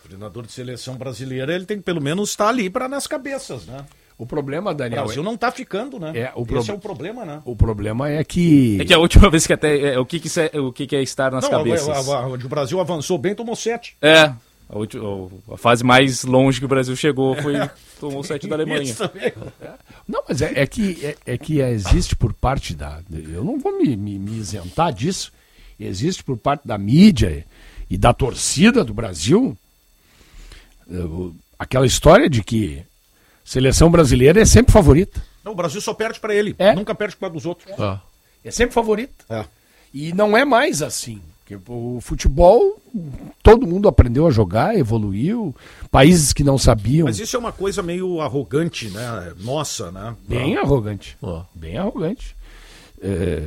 O 0.05 0.07
treinador 0.09 0.47
de 0.47 0.53
seleção 0.53 0.95
brasileira, 0.95 1.53
ele 1.53 1.65
tem 1.65 1.79
que 1.79 1.83
pelo 1.83 2.01
menos 2.01 2.31
estar 2.31 2.51
ali 2.51 2.71
para 2.71 2.89
nas 2.89 3.09
cabeças, 3.09 3.67
né? 3.67 3.85
O 4.17 4.25
problema, 4.25 4.73
Daniel. 4.73 5.03
O 5.03 5.05
Brasil 5.07 5.23
é... 5.23 5.25
não 5.25 5.35
está 5.35 5.51
ficando, 5.51 5.99
né? 5.99 6.13
É, 6.15 6.33
o 6.37 6.47
pro... 6.47 6.61
Esse 6.61 6.71
é 6.71 6.75
o 6.75 6.79
problema, 6.79 7.25
né? 7.25 7.43
O 7.45 7.57
problema 7.57 8.09
é 8.09 8.23
que. 8.23 8.81
É 8.81 8.85
que 8.85 8.95
a 8.95 8.99
última 9.01 9.29
vez 9.29 9.45
que 9.45 9.53
até. 9.53 9.95
É, 9.95 9.99
o 9.99 10.07
que, 10.07 10.21
que, 10.21 10.29
é, 10.39 10.61
o 10.61 10.73
que, 10.73 10.87
que 10.87 10.95
é 10.95 11.03
estar 11.03 11.33
nas 11.33 11.43
não, 11.43 11.51
cabeças? 11.51 12.09
A, 12.09 12.17
a, 12.17 12.21
a, 12.21 12.27
o 12.29 12.49
Brasil 12.49 12.79
avançou 12.79 13.19
bem, 13.19 13.35
tomou 13.35 13.57
sete. 13.57 13.97
É. 14.01 14.33
A, 14.69 14.77
última, 14.77 15.29
a, 15.53 15.57
fase 15.57 15.85
mais 15.85 16.25
longe 16.25 16.59
que 16.59 16.65
o 16.65 16.69
Brasil 16.69 16.97
chegou 16.97 17.35
foi 17.37 17.55
tomou 18.01 18.23
sete 18.25 18.49
da 18.49 18.57
Alemanha. 18.57 18.95
Não, 20.07 20.23
mas 20.29 20.43
é, 20.43 20.53
é 20.63 20.67
que, 20.67 21.05
é, 21.05 21.17
é, 21.25 21.39
que 21.39 21.61
existe 21.61 22.17
por 22.17 22.33
parte 22.33 22.75
da. 22.75 23.01
Eu 23.11 23.45
não 23.45 23.59
vou 23.59 23.79
me, 23.79 23.97
me, 23.97 24.19
me, 24.19 24.39
isentar 24.39 24.93
disso. 24.93 25.33
Existe 25.79 26.25
por 26.25 26.37
parte 26.37 26.67
da 26.67 26.77
mídia 26.77 27.47
e 27.89 27.97
da 27.97 28.13
torcida 28.13 28.83
do 28.83 28.95
Brasil 28.95 29.57
aquela 31.59 31.87
história 31.87 32.29
de 32.29 32.43
que 32.43 32.83
seleção 33.45 33.91
brasileira 33.91 34.41
é 34.41 34.45
sempre 34.45 34.73
favorita. 34.73 35.23
Não, 35.45 35.53
o 35.53 35.55
Brasil 35.55 35.81
só 35.81 35.95
perde 35.95 36.19
para 36.21 36.35
ele. 36.35 36.55
É? 36.59 36.75
Nunca 36.75 36.95
perde 36.95 37.17
para 37.17 37.33
os 37.33 37.47
outros. 37.47 37.71
É. 37.79 37.99
é 38.45 38.51
sempre 38.51 38.75
favorita. 38.75 39.25
É. 39.31 39.45
E 39.93 40.13
não 40.13 40.37
é 40.37 40.45
mais 40.45 40.83
assim. 40.83 41.23
Porque 41.47 41.61
o 41.69 42.01
futebol, 42.01 42.77
todo 43.41 43.69
mundo 43.69 43.87
aprendeu 43.87 44.27
a 44.27 44.33
jogar, 44.33 44.77
evoluiu. 44.77 45.55
Países 45.93 46.33
que 46.33 46.43
não 46.43 46.59
sabiam. 46.59 47.05
Mas 47.05 47.21
isso 47.21 47.37
é 47.37 47.39
uma 47.39 47.53
coisa 47.53 47.85
meio 47.85 48.21
arrogante, 48.21 48.91
né? 48.91 49.33
Nossa, 49.39 49.93
né? 49.93 50.17
Bem 50.29 50.57
arrogante. 50.57 51.17
Oh. 51.23 51.43
Bem 51.55 51.79
arrogante. 51.79 52.35
É, 53.01 53.45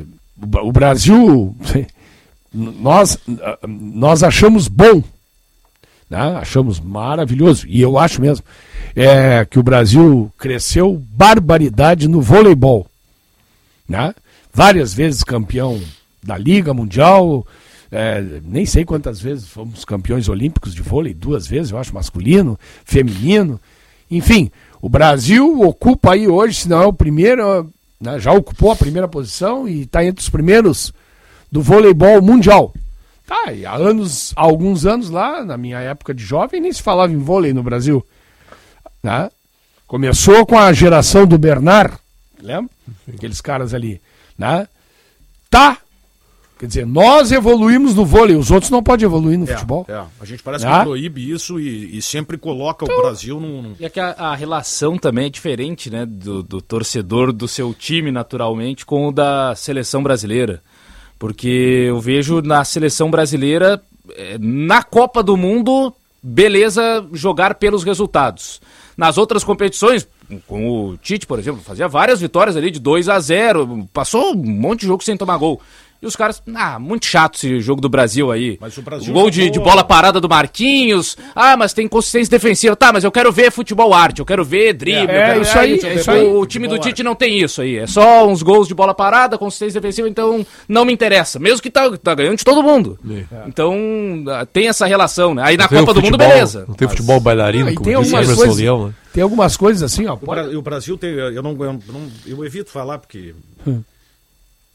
o 0.62 0.72
Brasil, 0.72 1.54
nós, 2.54 3.18
nós 3.68 4.24
achamos 4.24 4.70
bom, 4.70 5.04
né? 6.10 6.38
achamos 6.38 6.80
maravilhoso, 6.80 7.68
e 7.68 7.82
eu 7.82 8.00
acho 8.00 8.22
mesmo, 8.22 8.46
é, 8.96 9.44
que 9.44 9.60
o 9.60 9.64
Brasil 9.64 10.32
cresceu 10.38 10.96
barbaridade 11.12 12.08
no 12.08 12.22
voleibol. 12.22 12.88
Né? 13.90 14.16
Várias 14.54 14.94
vezes 14.94 15.22
campeão 15.22 15.82
da 16.24 16.38
Liga 16.38 16.74
Mundial, 16.74 17.46
é, 17.92 18.22
nem 18.44 18.66
sei 18.66 18.86
quantas 18.86 19.20
vezes 19.20 19.48
fomos 19.48 19.84
campeões 19.84 20.30
olímpicos 20.30 20.76
de 20.76 20.82
vôlei, 20.82 21.14
duas 21.14 21.48
vezes, 21.48 21.72
eu 21.72 21.78
acho, 21.78 21.94
masculino, 21.94 22.60
feminino. 22.86 23.60
Enfim, 24.10 24.52
o 24.82 24.88
Brasil 24.88 25.62
ocupa 25.62 26.14
aí 26.14 26.28
hoje, 26.28 26.62
se 26.62 26.70
não 26.70 26.82
é 26.82 26.86
o 26.86 26.94
primeiro, 26.94 27.72
né, 28.00 28.20
já 28.20 28.32
ocupou 28.32 28.72
a 28.72 28.76
primeira 28.76 29.08
posição 29.08 29.68
e 29.68 29.82
está 29.82 30.06
entre 30.06 30.22
os 30.22 30.30
primeiros 30.30 30.94
do 31.52 31.62
voleibol 31.62 32.22
mundial. 32.22 32.74
Tá, 33.26 33.52
e 33.52 33.66
há 33.66 33.76
anos, 33.76 34.34
há 34.36 34.42
alguns 34.42 34.86
anos 34.86 35.10
lá, 35.10 35.44
na 35.44 35.58
minha 35.58 35.80
época 35.80 36.14
de 36.14 36.24
jovem, 36.24 36.62
nem 36.62 36.72
se 36.72 36.82
falava 36.82 37.12
em 37.12 37.18
vôlei 37.18 37.54
no 37.54 37.62
Brasil. 37.62 38.06
Né? 39.04 39.30
Começou 39.86 40.46
com 40.46 40.58
a 40.58 40.72
geração 40.74 41.26
do 41.26 41.38
Bernard, 41.38 41.96
lembra? 42.42 42.72
Aqueles 43.12 43.42
caras 43.42 43.74
ali. 43.74 44.02
Né? 44.38 44.68
Tá 45.50 45.78
Quer 46.60 46.68
dizer, 46.68 46.86
nós 46.86 47.32
evoluímos 47.32 47.96
no 47.96 48.06
vôlei, 48.06 48.36
os 48.36 48.52
outros 48.52 48.70
não 48.70 48.84
podem 48.84 49.06
evoluir 49.06 49.40
no 49.40 49.46
é, 49.46 49.48
futebol. 49.48 49.86
É. 49.88 50.04
A 50.20 50.26
gente 50.26 50.44
parece 50.44 50.68
ah? 50.68 50.80
que 50.80 50.86
proíbe 50.88 51.32
isso 51.32 51.58
e, 51.58 51.98
e 51.98 52.02
sempre 52.02 52.38
coloca 52.38 52.84
então, 52.84 52.98
o 52.98 53.02
Brasil 53.02 53.40
num. 53.40 53.76
E 53.80 53.86
é 53.86 53.90
que 53.90 53.98
a, 53.98 54.10
a, 54.12 54.36
relação 54.36 54.98
também 54.98 55.28
é 55.28 55.30
diferente, 55.30 55.90
né? 55.90 56.06
Do, 56.06 56.44
do, 56.44 56.62
torcedor 56.62 57.32
do 57.32 57.48
seu 57.48 57.74
time, 57.74 58.12
naturalmente, 58.12 58.86
com 58.86 59.08
o 59.08 59.12
da 59.14 59.56
seleção 59.56 60.04
brasileira. 60.04 60.62
Porque 61.18 61.86
eu 61.88 62.02
vejo 62.02 62.42
na 62.42 62.66
seleção 62.66 63.10
brasileira, 63.10 63.82
é, 64.18 64.38
na 64.38 64.84
Copa 64.84 65.24
do 65.24 65.38
Mundo, 65.38 65.94
beleza 66.22 67.08
jogar 67.14 67.56
pelos 67.56 67.86
resultados. 67.86 68.60
Nas 68.98 69.18
outras 69.18 69.46
competições, 69.46 70.06
com 70.46 70.70
o 70.70 70.98
Tite, 70.98 71.26
por 71.26 71.40
exemplo, 71.40 71.62
fazia 71.62 71.88
várias 71.88 72.20
vitórias 72.20 72.58
ali 72.58 72.70
de 72.70 72.82
2 72.82 73.08
a 73.08 73.18
0 73.18 73.88
passou 73.94 74.34
um 74.34 74.44
monte 74.44 74.82
de 74.82 74.88
jogo 74.88 75.02
sem 75.02 75.16
tomar 75.16 75.38
gol. 75.38 75.62
E 76.02 76.06
os 76.06 76.16
caras, 76.16 76.42
ah, 76.56 76.80
muito 76.80 77.06
chato 77.06 77.36
esse 77.36 77.60
jogo 77.60 77.82
do 77.82 77.90
Brasil 77.90 78.32
aí. 78.32 78.58
Mas 78.62 78.78
o 78.78 78.82
Brasil. 78.82 79.12
O 79.12 79.14
gol 79.14 79.30
de, 79.30 79.50
de, 79.50 79.60
bola 79.60 79.84
parada 79.84 80.22
do 80.22 80.30
Marquinhos. 80.30 81.18
Ah, 81.36 81.58
mas 81.58 81.74
tem 81.74 81.90
consistência 81.90 82.32
defensiva. 82.32 82.74
Tá, 82.74 82.94
mas 82.94 83.04
eu 83.04 83.12
quero 83.12 83.34
ver 83.34 83.52
futebol 83.52 83.94
arte, 83.94 84.20
eu 84.20 84.26
quero 84.26 84.46
ver 84.46 84.72
drible. 84.74 85.12
É, 85.12 85.32
é 85.32 85.42
isso 85.42 85.60
aí, 85.60 85.74
é 85.74 85.96
isso 85.96 86.10
aí. 86.10 86.24
O, 86.24 86.40
o 86.40 86.46
time 86.46 86.70
do 86.70 86.80
Tite 86.80 87.04
não 87.04 87.16
tem 87.16 87.42
isso 87.42 87.62
aí. 87.62 87.78
É 87.78 87.86
só 87.86 88.26
uns 88.26 88.42
gols 88.42 88.66
de 88.66 88.74
bola 88.74 88.94
parada, 88.94 89.38
consistência 89.38 89.82
defensiva, 89.82 90.08
então 90.08 90.46
não 90.70 90.86
me 90.86 90.94
interessa. 90.94 91.38
Mesmo 91.38 91.62
que 91.62 91.70
tá, 91.70 91.98
tá 91.98 92.16
ganhando 92.16 92.38
de 92.38 92.46
todo 92.46 92.64
mundo. 92.64 92.98
É. 93.10 93.26
Então 93.48 93.76
ah, 94.30 94.46
tem 94.46 94.70
essa 94.70 94.86
relação, 94.86 95.34
né? 95.34 95.42
Aí 95.44 95.58
na 95.58 95.68
Copa 95.68 95.94
do 95.94 96.02
Mundo, 96.02 96.18
beleza. 96.18 96.64
Não 96.66 96.76
tem 96.76 96.88
mas... 96.88 96.96
futebol 96.96 97.20
bailarino, 97.20 97.72
ah, 97.72 97.74
como 97.74 97.84
tem 97.84 97.96
algumas 97.96 98.26
coisas, 98.34 98.58
Leão, 98.58 98.88
né? 98.88 98.94
Tem 99.12 99.24
algumas 99.24 99.58
coisas 99.58 99.84
assim, 99.84 100.06
ó. 100.06 100.16
O, 100.16 100.58
o 100.58 100.62
Brasil 100.62 100.98
tem. 100.98 101.10
Eu 101.10 101.44
não, 101.44 101.52
eu 101.52 101.74
não. 101.74 102.08
Eu 102.26 102.46
evito 102.46 102.70
falar 102.70 103.00
porque. 103.00 103.36
Hum. 103.68 103.82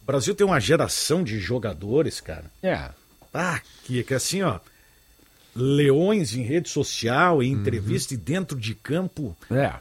O 0.05 0.07
Brasil 0.07 0.35
tem 0.35 0.47
uma 0.47 0.61
geração 0.61 1.25
de 1.25 1.41
jogadores, 1.41 2.21
cara. 2.21 2.45
É. 2.63 2.91
Ah, 3.33 3.59
que, 3.85 4.05
que 4.05 4.13
assim, 4.13 4.43
ó. 4.43 4.61
Leões 5.57 6.35
em 6.35 6.43
rede 6.43 6.69
social, 6.69 7.43
em 7.43 7.55
uhum. 7.55 7.61
entrevista 7.61 8.13
uhum. 8.13 8.21
e 8.21 8.23
dentro 8.23 8.61
de 8.61 8.75
campo. 8.75 9.35
É. 9.51 9.73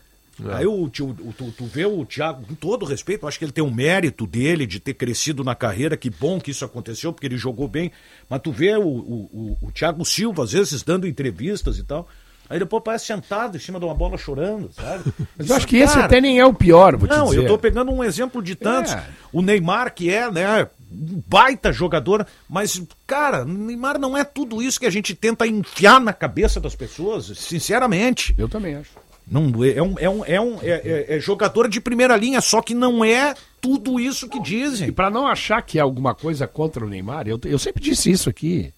É. 0.48 0.54
Aí 0.56 0.66
o, 0.66 0.90
tu, 0.90 1.14
tu, 1.38 1.52
tu 1.52 1.66
vê 1.66 1.86
o 1.86 2.06
Thiago, 2.06 2.46
com 2.46 2.56
todo 2.56 2.86
respeito, 2.86 3.28
acho 3.28 3.38
que 3.38 3.44
ele 3.44 3.52
tem 3.52 3.64
um 3.64 3.74
mérito 3.74 4.26
dele 4.26 4.66
de 4.66 4.80
ter 4.80 4.94
crescido 4.94 5.44
na 5.44 5.54
carreira, 5.54 5.98
que 5.98 6.10
bom 6.10 6.40
que 6.40 6.52
isso 6.52 6.64
aconteceu, 6.64 7.12
porque 7.12 7.28
ele 7.28 7.38
jogou 7.38 7.68
bem. 7.68 7.92
Mas 8.30 8.42
tu 8.42 8.52
vê 8.52 8.78
o, 8.78 8.88
o, 8.88 9.58
o, 9.62 9.68
o 9.68 9.72
Thiago 9.74 10.06
Silva, 10.06 10.44
às 10.44 10.54
vezes, 10.54 10.84
dando 10.84 11.06
entrevistas 11.06 11.78
e 11.78 11.84
tal. 11.84 12.08
Aí 12.54 12.60
depois 12.60 12.84
parece 12.84 13.08
sentado 13.08 13.58
em 13.58 13.60
cima 13.60 13.80
de 13.80 13.86
uma 13.86 13.95
bola 13.95 14.16
chorando, 14.16 14.70
sabe? 14.72 15.12
Mas 15.36 15.49
eu 15.49 15.56
acho 15.56 15.68
que 15.68 15.78
esse 15.78 15.97
até 15.97 16.22
nem 16.22 16.39
é 16.39 16.45
o 16.45 16.54
pior, 16.54 16.95
vou 16.95 17.10
Não, 17.10 17.34
eu 17.34 17.47
tô 17.47 17.58
pegando 17.58 17.91
um 17.91 18.04
exemplo 18.04 18.43
de 18.43 18.54
tantos. 18.54 18.93
É. 18.93 19.04
O 19.32 19.41
Neymar, 19.41 19.91
que 19.91 20.14
é, 20.14 20.30
né, 20.30 20.68
um 20.91 21.20
baita 21.28 21.74
jogador, 21.74 22.28
mas, 22.47 22.80
cara, 23.08 23.43
Neymar 23.43 23.97
não 23.97 24.16
é 24.16 24.24
tudo 24.24 24.62
isso 24.62 24.80
que 24.80 24.86
a 24.86 24.91
gente 24.91 25.16
tenta 25.16 25.47
enfiar 25.47 25.99
na 25.99 26.14
cabeça 26.14 26.60
das 26.60 26.76
pessoas, 26.76 27.26
sinceramente. 27.36 28.36
Eu 28.38 28.47
também 28.47 28.76
acho. 28.76 28.91
Não, 29.28 29.51
é, 29.64 29.82
um, 29.82 29.95
é, 29.97 30.10
um, 30.10 30.26
é, 30.26 30.39
um, 30.39 30.60
é, 30.62 30.70
é, 30.70 31.18
é 31.18 31.20
jogador 31.20 31.68
de 31.68 31.82
primeira 31.82 32.16
linha, 32.16 32.39
só 32.39 32.62
que 32.62 32.76
não 32.76 33.04
é 33.04 33.34
tudo 33.60 33.99
isso 33.99 34.30
que 34.30 34.39
dizem. 34.39 34.89
E 34.89 34.91
para 34.91 35.10
não 35.10 35.26
achar 35.26 35.60
que 35.64 35.80
é 35.80 35.82
alguma 35.82 36.14
coisa 36.14 36.45
contra 36.45 36.86
o 36.86 36.88
Neymar, 36.88 37.28
eu, 37.28 37.39
eu 37.45 37.58
sempre 37.58 37.82
disse 37.82 38.12
isso 38.12 38.30
aqui. 38.30 38.72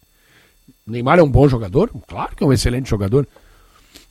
O 0.87 0.91
Neymar 0.91 1.19
é 1.19 1.23
um 1.23 1.29
bom 1.29 1.49
jogador? 1.49 1.91
Claro 2.07 2.37
que 2.37 2.41
é 2.41 2.47
um 2.47 2.53
excelente 2.53 2.89
jogador. 2.89 3.27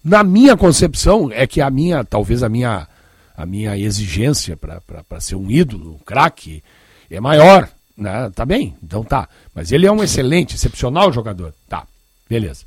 Na 0.04 0.22
minha 0.22 0.56
concepção, 0.56 1.30
é 1.32 1.46
que 1.46 1.62
a 1.62 1.70
minha, 1.70 2.04
talvez 2.04 2.42
a 2.42 2.48
minha, 2.48 2.86
a 3.34 3.46
minha 3.46 3.78
exigência 3.78 4.54
para 4.56 5.20
ser 5.20 5.34
um 5.34 5.50
ídolo, 5.50 5.94
um 5.94 5.98
craque, 6.04 6.62
é 7.10 7.18
maior. 7.20 7.68
Né? 7.96 8.30
Tá 8.34 8.44
bem, 8.44 8.76
então 8.82 9.02
tá. 9.02 9.28
Mas 9.54 9.72
ele 9.72 9.86
é 9.86 9.92
um 9.92 10.02
excelente, 10.02 10.56
excepcional 10.56 11.12
jogador. 11.12 11.54
Tá, 11.68 11.86
beleza. 12.28 12.66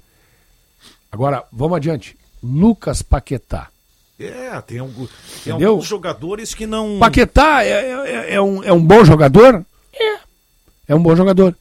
Agora, 1.11 1.43
vamos 1.51 1.77
adiante. 1.77 2.17
Lucas 2.41 3.01
Paquetá. 3.01 3.67
É, 4.19 4.59
tem, 4.61 4.81
um, 4.81 5.07
tem 5.43 5.53
alguns 5.53 5.85
jogadores 5.85 6.55
que 6.55 6.65
não. 6.65 6.97
Paquetá 6.97 7.63
é, 7.63 7.69
é, 7.69 8.33
é, 8.33 8.41
um, 8.41 8.63
é 8.63 8.73
um 8.73 8.83
bom 8.83 9.05
jogador? 9.05 9.63
É. 9.93 10.17
É 10.87 10.95
um 10.95 11.01
bom 11.03 11.15
jogador. 11.15 11.55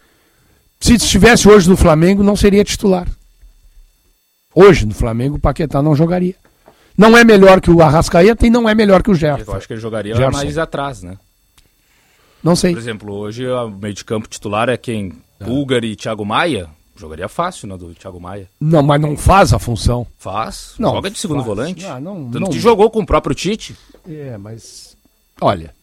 Se 0.80 0.94
estivesse 0.94 1.48
hoje 1.48 1.68
no 1.68 1.76
Flamengo, 1.76 2.22
não 2.22 2.36
seria 2.36 2.64
titular. 2.64 3.06
Hoje, 4.58 4.86
no 4.86 4.94
Flamengo, 4.94 5.36
o 5.36 5.38
Paquetá 5.38 5.82
não 5.82 5.94
jogaria. 5.94 6.34
Não 6.96 7.14
é 7.14 7.22
melhor 7.22 7.60
que 7.60 7.70
o 7.70 7.82
Arrascaeta 7.82 8.46
e 8.46 8.50
não 8.50 8.66
é 8.66 8.74
melhor 8.74 9.02
que 9.02 9.10
o 9.10 9.14
Gerson. 9.14 9.52
Eu 9.52 9.56
acho 9.58 9.66
que 9.66 9.74
ele 9.74 9.80
jogaria 9.82 10.16
Gerson. 10.16 10.32
mais 10.38 10.56
atrás, 10.56 11.02
né? 11.02 11.18
Não 12.42 12.56
sei. 12.56 12.72
Por 12.72 12.78
exemplo, 12.78 13.12
hoje 13.12 13.46
o 13.46 13.68
meio 13.68 13.92
de 13.92 14.02
campo 14.02 14.26
titular 14.26 14.70
é 14.70 14.78
quem? 14.78 15.12
Pulgar 15.38 15.84
e 15.84 15.94
Thiago 15.94 16.24
Maia. 16.24 16.70
Jogaria 16.96 17.28
fácil, 17.28 17.68
né, 17.68 17.76
do 17.76 17.94
Thiago 17.94 18.18
Maia. 18.18 18.48
Não, 18.58 18.82
mas 18.82 18.98
não 18.98 19.14
faz 19.14 19.52
a 19.52 19.58
função. 19.58 20.06
Faz. 20.16 20.74
Não, 20.78 20.92
joga 20.92 21.10
de 21.10 21.18
segundo 21.18 21.44
faz. 21.44 21.46
volante. 21.46 21.84
Ah, 21.84 22.00
não, 22.00 22.30
Tanto 22.30 22.40
não... 22.40 22.48
que 22.48 22.58
jogou 22.58 22.90
com 22.90 23.00
o 23.00 23.06
próprio 23.06 23.34
Tite. 23.34 23.76
É, 24.08 24.38
mas... 24.38 24.96
Olha, 25.38 25.74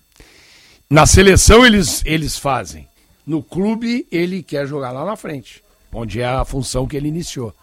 na 0.89 1.05
seleção 1.05 1.63
eles, 1.63 2.01
eles 2.07 2.39
fazem. 2.39 2.87
No 3.27 3.43
clube 3.43 4.07
ele 4.11 4.41
quer 4.41 4.65
jogar 4.65 4.91
lá 4.91 5.05
na 5.05 5.15
frente, 5.15 5.63
onde 5.93 6.19
é 6.21 6.25
a 6.25 6.43
função 6.43 6.87
que 6.87 6.97
ele 6.97 7.07
iniciou. 7.07 7.53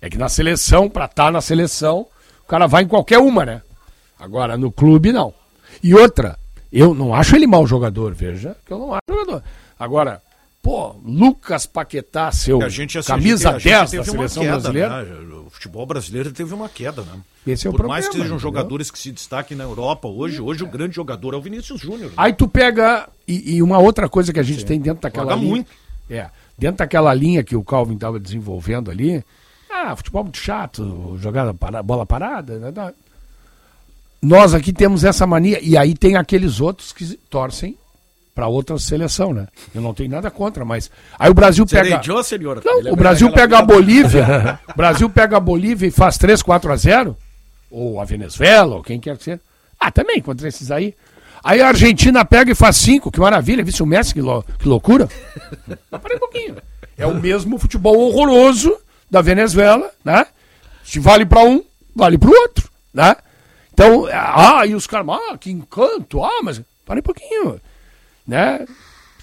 É 0.00 0.10
que 0.10 0.18
na 0.18 0.28
seleção, 0.28 0.88
pra 0.88 1.06
estar 1.06 1.26
tá 1.26 1.30
na 1.30 1.40
seleção, 1.40 2.06
o 2.44 2.46
cara 2.46 2.66
vai 2.66 2.84
em 2.84 2.88
qualquer 2.88 3.18
uma, 3.18 3.44
né? 3.44 3.62
Agora, 4.18 4.56
no 4.56 4.70
clube, 4.70 5.12
não. 5.12 5.34
E 5.82 5.94
outra, 5.94 6.38
eu 6.72 6.94
não 6.94 7.14
acho 7.14 7.36
ele 7.36 7.46
mau 7.46 7.66
jogador, 7.66 8.14
veja, 8.14 8.56
que 8.64 8.72
eu 8.72 8.78
não 8.78 8.92
acho 8.92 9.02
jogador. 9.08 9.42
Agora, 9.78 10.22
pô, 10.62 10.96
Lucas 11.04 11.66
Paquetá, 11.66 12.32
seu 12.32 12.62
a 12.62 12.68
gente, 12.68 12.98
assim, 12.98 13.08
camisa 13.08 13.50
a 13.50 13.52
gente, 13.58 13.64
10 13.64 13.90
da 13.92 14.04
seleção 14.04 14.42
queda, 14.42 14.58
brasileira. 14.58 15.02
Né? 15.02 15.34
O 15.46 15.50
futebol 15.50 15.86
brasileiro 15.86 16.32
teve 16.32 16.54
uma 16.54 16.68
queda, 16.68 17.02
né? 17.02 17.20
Esse 17.46 17.66
é 17.66 17.70
o 17.70 17.72
Por 17.72 17.78
problema, 17.78 17.94
mais 17.94 18.08
que 18.08 18.16
sejam 18.16 18.38
jogadores 18.38 18.90
que 18.90 18.98
se 18.98 19.12
destaquem 19.12 19.56
na 19.56 19.64
Europa 19.64 20.08
hoje, 20.08 20.40
hoje 20.40 20.64
o 20.64 20.66
grande 20.66 20.96
jogador 20.96 21.34
é 21.34 21.36
o 21.36 21.40
Vinícius 21.40 21.80
Júnior. 21.80 22.10
Né? 22.10 22.14
Aí 22.16 22.32
tu 22.32 22.48
pega, 22.48 23.08
e, 23.28 23.56
e, 23.56 23.62
uma 23.62 23.78
outra 23.78 24.08
coisa 24.08 24.32
que 24.32 24.40
a 24.40 24.42
gente 24.42 24.60
Sim. 24.60 24.66
tem 24.66 24.80
dentro 24.80 25.02
daquela 25.02 25.30
Joga 25.30 25.36
linha. 25.36 25.48
muito. 25.48 25.70
É, 26.10 26.28
dentro 26.58 26.78
daquela 26.78 27.14
linha 27.14 27.44
que 27.44 27.54
o 27.54 27.62
Calvin 27.62 27.94
estava 27.94 28.18
desenvolvendo 28.18 28.90
ali, 28.90 29.24
ah, 29.76 29.96
futebol 29.96 30.24
muito 30.24 30.38
chato, 30.38 31.16
jogada 31.20 31.52
para, 31.52 31.82
bola 31.82 32.06
parada. 32.06 32.58
Né? 32.58 32.72
Nós 34.20 34.54
aqui 34.54 34.72
temos 34.72 35.04
essa 35.04 35.26
mania, 35.26 35.58
e 35.62 35.76
aí 35.76 35.94
tem 35.94 36.16
aqueles 36.16 36.60
outros 36.60 36.92
que 36.92 37.04
torcem 37.30 37.76
para 38.34 38.48
outra 38.48 38.78
seleção, 38.78 39.32
né? 39.32 39.48
Eu 39.74 39.80
não 39.80 39.94
tenho 39.94 40.10
nada 40.10 40.30
contra, 40.30 40.64
mas 40.64 40.90
aí 41.18 41.30
o 41.30 41.34
Brasil 41.34 41.64
pega 41.66 41.84
Serei 41.84 41.98
senhora. 42.22 42.60
Não, 42.64 42.92
o 42.92 42.96
Brasil 42.96 43.32
pega 43.32 43.58
a 43.58 43.62
Bolívia, 43.62 44.60
o 44.68 44.76
Brasil 44.76 45.08
pega 45.08 45.38
a 45.38 45.40
Bolívia 45.40 45.86
e 45.86 45.90
faz 45.90 46.18
3, 46.18 46.42
4 46.42 46.72
a 46.72 46.76
0, 46.76 47.16
ou 47.70 47.98
a 48.00 48.04
Venezuela, 48.04 48.76
ou 48.76 48.82
quem 48.82 49.00
quer 49.00 49.16
que 49.16 49.24
seja. 49.24 49.40
Ah, 49.80 49.90
também 49.90 50.20
contra 50.20 50.48
esses 50.48 50.70
aí. 50.70 50.94
Aí 51.42 51.62
a 51.62 51.68
Argentina 51.68 52.24
pega 52.24 52.50
e 52.50 52.54
faz 52.54 52.76
5, 52.76 53.10
que 53.10 53.20
maravilha, 53.20 53.64
viu 53.64 53.72
o 53.80 53.86
Messi, 53.86 54.12
que, 54.12 54.20
lou 54.20 54.42
que 54.42 54.68
loucura. 54.68 55.08
Para 55.90 56.16
um 56.16 56.18
pouquinho. 56.18 56.56
É 56.98 57.06
o 57.06 57.14
mesmo 57.14 57.58
futebol 57.58 57.98
horroroso 57.98 58.76
da 59.10 59.20
Venezuela, 59.20 59.90
né? 60.04 60.26
Se 60.84 60.98
vale 60.98 61.26
para 61.26 61.42
um, 61.42 61.64
vale 61.94 62.18
para 62.18 62.30
o 62.30 62.34
outro, 62.34 62.70
né? 62.92 63.16
Então, 63.72 64.06
ah, 64.12 64.64
e 64.66 64.74
os 64.74 64.86
caras, 64.86 65.06
ah, 65.08 65.36
que 65.38 65.50
encanto, 65.50 66.24
ah, 66.24 66.40
mas 66.42 66.60
para 66.84 66.98
um 66.98 67.02
pouquinho, 67.02 67.60
né? 68.26 68.66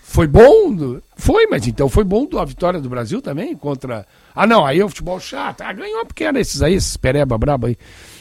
Foi 0.04 0.28
bom, 0.28 1.00
foi, 1.16 1.48
mas 1.48 1.66
então 1.66 1.90
foi 1.90 2.04
bom 2.04 2.28
a 2.38 2.46
vitória 2.46 2.80
do 2.80 2.90
Brasil 2.90 3.20
também 3.20 3.56
contra. 3.56 4.06
Ah, 4.36 4.46
não, 4.46 4.64
aí 4.64 4.80
é 4.80 4.86
o 4.86 4.90
futebol 4.90 5.20
chato, 5.20 5.62
ah, 5.62 5.74
ganhou 5.74 6.06
porque 6.06 6.24
era 6.24 6.40
esses 6.40 6.62
aí, 6.62 6.76
esses 6.76 6.96
pereba 6.98 7.38
brabo 7.38 7.66
aí, 7.66 7.78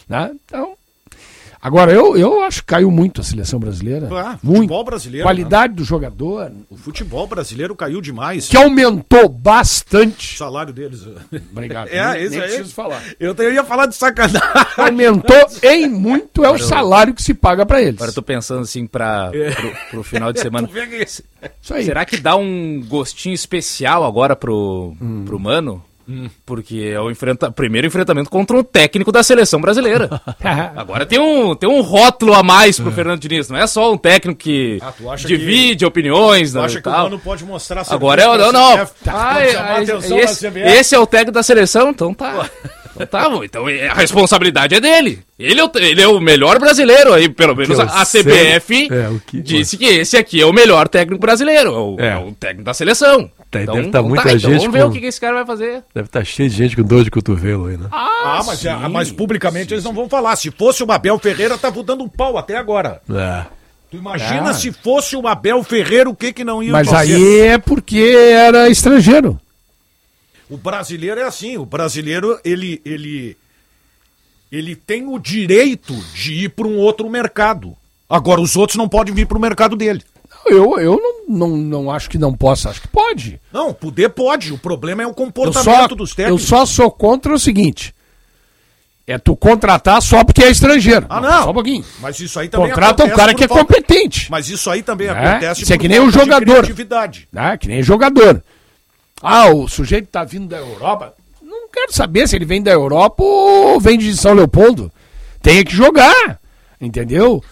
né? 0.08 0.30
Então, 0.46 0.74
Agora, 1.64 1.92
eu, 1.92 2.16
eu 2.16 2.42
acho 2.42 2.60
que 2.60 2.66
caiu 2.66 2.90
muito 2.90 3.20
a 3.20 3.24
seleção 3.24 3.60
brasileira. 3.60 4.08
Ah, 4.10 4.36
muito. 4.42 4.62
futebol 4.62 4.84
brasileiro. 4.84 5.24
Qualidade 5.24 5.72
né? 5.72 5.76
do 5.76 5.84
jogador. 5.84 6.50
O 6.68 6.76
futebol 6.76 7.24
brasileiro 7.28 7.76
caiu 7.76 8.00
demais. 8.00 8.48
Que 8.48 8.56
aumentou 8.56 9.28
bastante. 9.28 10.34
O 10.34 10.38
salário 10.38 10.72
deles. 10.72 11.06
Obrigado. 11.52 11.88
É, 11.92 12.14
nem, 12.14 12.22
esse 12.22 12.30
nem 12.30 12.40
aí. 12.40 12.48
preciso 12.48 12.74
falar. 12.74 13.00
Eu, 13.20 13.32
eu 13.38 13.52
ia 13.54 13.62
falar 13.62 13.86
de 13.86 13.94
sacanagem. 13.94 14.40
Aumentou 14.76 15.36
em 15.62 15.88
muito 15.88 16.44
é 16.44 16.50
o 16.50 16.58
salário 16.58 17.14
que 17.14 17.22
se 17.22 17.32
paga 17.34 17.64
para 17.64 17.80
eles. 17.80 17.94
Agora 17.94 18.10
eu 18.10 18.14
tô 18.14 18.22
pensando 18.22 18.62
assim 18.62 18.86
para 18.86 19.30
É. 19.32 19.50
pro, 19.52 19.72
pro 19.90 20.02
final 20.02 20.32
de 20.32 20.40
semana. 20.42 20.68
Isso 21.60 21.74
aí. 21.74 21.84
Será 21.84 22.04
que 22.04 22.16
dá 22.16 22.34
um 22.34 22.82
gostinho 22.88 23.34
especial 23.34 24.04
agora 24.04 24.34
pro, 24.34 24.96
Hum. 25.00 25.24
pro 25.24 25.38
Mano? 25.38 25.84
Porque 26.44 26.92
é 26.94 27.00
o 27.00 27.10
enfrenta... 27.10 27.50
primeiro 27.50 27.86
enfrentamento 27.86 28.30
contra 28.30 28.56
um 28.56 28.62
técnico 28.62 29.12
da 29.12 29.22
seleção 29.22 29.60
brasileira. 29.60 30.20
Agora 30.76 31.06
tem 31.06 31.18
um, 31.18 31.54
tem 31.54 31.68
um 31.68 31.80
rótulo 31.80 32.34
a 32.34 32.42
mais 32.42 32.78
pro 32.78 32.92
Fernando 32.92 33.20
Diniz. 33.20 33.48
Não 33.48 33.58
é 33.58 33.66
só 33.66 33.92
um 33.92 33.98
técnico 33.98 34.38
que 34.38 34.78
Ah, 34.82 34.92
divide 35.16 35.84
opiniões. 35.84 36.52
Tu 36.52 36.58
né, 36.58 36.64
acha 36.64 36.78
e 36.78 36.82
que 36.82 36.88
o. 36.88 36.92
Mano 36.92 37.18
pode 37.18 37.44
mostrar 37.44 37.84
Agora 37.88 38.22
é 38.22 38.28
o. 38.28 38.36
Não, 38.36 38.52
não. 38.52 38.88
Ai, 39.06 39.48
esse, 40.24 40.46
esse 40.46 40.94
é 40.94 40.98
o 40.98 41.06
técnico 41.06 41.32
da 41.32 41.42
seleção, 41.42 41.90
então 41.90 42.12
tá. 42.12 42.48
Então 42.94 43.06
tá 43.06 43.28
bom. 43.28 43.42
Então 43.42 43.68
é- 43.68 43.88
a 43.88 43.94
responsabilidade 43.94 44.74
é 44.74 44.80
dele. 44.80 45.20
Ele 45.38 45.60
é 45.60 45.64
o, 45.64 45.70
ele 45.76 46.02
é 46.02 46.06
o 46.08 46.20
melhor 46.20 46.58
brasileiro 46.58 47.12
aí, 47.12 47.28
pelo 47.28 47.54
menos 47.56 47.78
a, 47.80 47.84
a. 47.84 48.04
CBF 48.04 48.88
É, 48.90 49.08
o 49.08 49.20
que- 49.26 49.40
disse 49.40 49.76
que 49.76 49.84
esse 49.86 50.16
aqui 50.16 50.40
é 50.40 50.46
o 50.46 50.52
melhor 50.52 50.86
técnico 50.88 51.20
brasileiro. 51.20 51.70
É 51.70 51.78
o, 51.78 51.96
É. 51.98 52.08
é 52.12 52.16
o 52.18 52.32
técnico 52.32 52.64
da 52.64 52.74
seleção. 52.74 53.30
Tem- 53.50 53.62
então, 53.62 53.74
deve 53.74 53.88
tá 53.88 53.98
então 53.98 54.08
muita 54.08 54.28
então 54.32 54.38
gente 54.50 54.58
vamos 54.60 54.72
ver 54.72 54.82
com- 54.82 54.88
o 54.88 54.92
que, 54.92 55.00
que 55.00 55.06
esse 55.06 55.20
cara 55.20 55.34
vai 55.34 55.46
fazer. 55.46 55.82
Deve 55.94 56.06
estar 56.06 56.24
cheio 56.24 56.48
de 56.48 56.56
gente 56.56 56.76
com 56.76 56.82
dor 56.82 57.02
de 57.04 57.10
cotovelo 57.10 57.66
aí, 57.66 57.76
né? 57.76 57.86
Ah, 57.90 58.40
mas, 58.46 58.64
é- 58.64 58.74
mas 58.88 59.10
publicamente 59.10 59.74
eles 59.74 59.84
não 59.84 59.92
vão 59.92 60.08
falar. 60.08 60.36
Se 60.36 60.50
fosse 60.50 60.82
o 60.84 60.90
Abel 60.92 61.18
Ferreira, 61.18 61.58
tava 61.58 61.82
dando 61.82 62.04
um 62.04 62.08
pau 62.08 62.38
até 62.38 62.56
agora. 62.56 63.00
É. 63.10 63.42
Tu 63.90 63.96
imagina 63.98 64.50
Ah. 64.50 64.54
se 64.54 64.72
fosse 64.72 65.14
o 65.16 65.26
Abel 65.26 65.62
Ferreira, 65.62 66.08
o 66.08 66.14
que 66.16 66.32
que 66.32 66.44
não 66.44 66.62
ia 66.62 66.72
Mas 66.72 66.88
fazer? 66.88 67.14
aí 67.14 67.40
é 67.40 67.58
porque 67.58 67.98
era 67.98 68.70
estrangeiro. 68.70 69.38
O 70.52 70.58
brasileiro 70.58 71.18
é 71.18 71.24
assim, 71.24 71.56
o 71.56 71.64
brasileiro, 71.64 72.38
ele, 72.44 72.78
ele, 72.84 73.38
ele 74.52 74.76
tem 74.76 75.08
o 75.08 75.18
direito 75.18 75.94
de 76.14 76.44
ir 76.44 76.50
para 76.50 76.66
um 76.66 76.76
outro 76.76 77.08
mercado. 77.08 77.74
Agora, 78.06 78.38
os 78.38 78.54
outros 78.54 78.76
não 78.76 78.86
podem 78.86 79.14
vir 79.14 79.26
para 79.26 79.38
o 79.38 79.40
mercado 79.40 79.74
dele. 79.74 80.02
Eu, 80.44 80.78
eu 80.78 81.00
não, 81.26 81.48
não, 81.48 81.56
não 81.56 81.90
acho 81.90 82.10
que 82.10 82.18
não 82.18 82.34
possa, 82.34 82.68
acho 82.68 82.82
que 82.82 82.88
pode. 82.88 83.40
Não, 83.50 83.72
poder 83.72 84.10
pode. 84.10 84.52
O 84.52 84.58
problema 84.58 85.02
é 85.02 85.06
o 85.06 85.14
comportamento 85.14 85.64
só, 85.64 85.88
dos 85.88 86.14
técnicos. 86.14 86.42
Eu 86.42 86.46
só 86.46 86.66
sou 86.66 86.90
contra 86.90 87.32
o 87.32 87.38
seguinte: 87.38 87.94
é 89.06 89.16
tu 89.16 89.34
contratar 89.34 90.02
só 90.02 90.22
porque 90.22 90.42
é 90.42 90.50
estrangeiro. 90.50 91.06
Ah, 91.08 91.18
não. 91.18 91.44
Só 91.44 91.50
um 91.50 91.54
pouquinho. 91.54 91.84
Mas 92.00 92.20
isso 92.20 92.38
aí 92.38 92.48
também 92.48 92.68
Contrata 92.68 93.04
um 93.04 93.10
cara 93.10 93.32
que 93.32 93.44
é 93.44 93.48
falta... 93.48 93.64
competente. 93.64 94.30
Mas 94.30 94.50
isso 94.50 94.68
aí 94.68 94.82
também 94.82 95.06
é? 95.06 95.10
acontece 95.10 95.62
Isso 95.62 95.72
é 95.72 95.78
que 95.78 95.88
nem 95.88 96.00
o 96.00 96.10
jogador. 96.10 96.68
É, 97.34 97.56
que 97.56 97.68
nem 97.68 97.82
jogador. 97.82 98.44
Ah, 99.22 99.50
o 99.50 99.68
sujeito 99.68 100.08
tá 100.08 100.24
vindo 100.24 100.48
da 100.48 100.58
Europa. 100.58 101.14
Não 101.40 101.68
quero 101.68 101.92
saber 101.92 102.28
se 102.28 102.34
ele 102.34 102.44
vem 102.44 102.62
da 102.62 102.72
Europa 102.72 103.22
ou 103.22 103.80
vem 103.80 103.96
de 103.96 104.16
São 104.16 104.34
Leopoldo. 104.34 104.90
Tem 105.40 105.64
que 105.64 105.74
jogar. 105.74 106.40
Entendeu? 106.80 107.42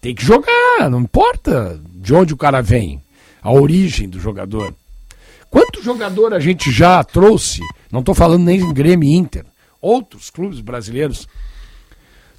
Tem 0.00 0.14
que 0.14 0.24
jogar. 0.24 0.90
Não 0.90 1.00
importa 1.00 1.80
de 1.88 2.12
onde 2.12 2.34
o 2.34 2.36
cara 2.36 2.60
vem. 2.60 3.00
A 3.40 3.52
origem 3.52 4.08
do 4.08 4.18
jogador. 4.20 4.74
Quanto 5.48 5.82
jogador 5.82 6.34
a 6.34 6.40
gente 6.40 6.70
já 6.72 7.02
trouxe? 7.04 7.60
Não 7.90 8.00
estou 8.00 8.14
falando 8.14 8.44
nem 8.44 8.60
em 8.60 8.72
Grêmio 8.72 9.08
Inter 9.08 9.44
outros 9.82 10.30
clubes 10.30 10.60
brasileiros 10.60 11.26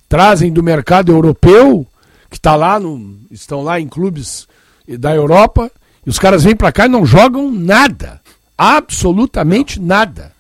trazem 0.07 0.51
do 0.51 0.63
mercado 0.63 1.11
europeu, 1.11 1.86
que 2.29 2.39
tá 2.39 2.55
lá 2.55 2.79
no, 2.79 3.19
estão 3.29 3.61
lá 3.61 3.79
em 3.79 3.88
clubes 3.88 4.47
da 4.88 5.13
Europa, 5.13 5.69
e 6.05 6.09
os 6.09 6.17
caras 6.17 6.43
vêm 6.43 6.55
para 6.55 6.71
cá 6.71 6.86
e 6.86 6.89
não 6.89 7.05
jogam 7.05 7.51
nada, 7.51 8.21
absolutamente 8.57 9.79
nada, 9.79 10.31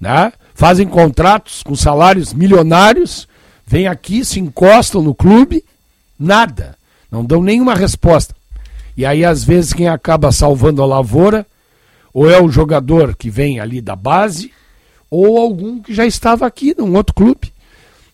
né? 0.00 0.32
Fazem 0.54 0.86
contratos 0.86 1.62
com 1.62 1.74
salários 1.74 2.32
milionários, 2.32 3.26
vêm 3.66 3.86
aqui, 3.86 4.24
se 4.24 4.38
encostam 4.38 5.02
no 5.02 5.14
clube, 5.14 5.64
nada, 6.18 6.76
não 7.10 7.24
dão 7.24 7.42
nenhuma 7.42 7.74
resposta. 7.74 8.34
E 8.96 9.06
aí 9.06 9.24
às 9.24 9.42
vezes 9.42 9.72
quem 9.72 9.88
acaba 9.88 10.32
salvando 10.32 10.82
a 10.82 10.86
lavoura 10.86 11.46
ou 12.12 12.28
é 12.28 12.40
o 12.40 12.50
jogador 12.50 13.14
que 13.16 13.30
vem 13.30 13.60
ali 13.60 13.80
da 13.80 13.94
base, 13.94 14.52
ou 15.10 15.38
algum 15.38 15.80
que 15.80 15.94
já 15.94 16.06
estava 16.06 16.46
aqui 16.46 16.74
num 16.76 16.94
outro 16.94 17.14
clube. 17.14 17.52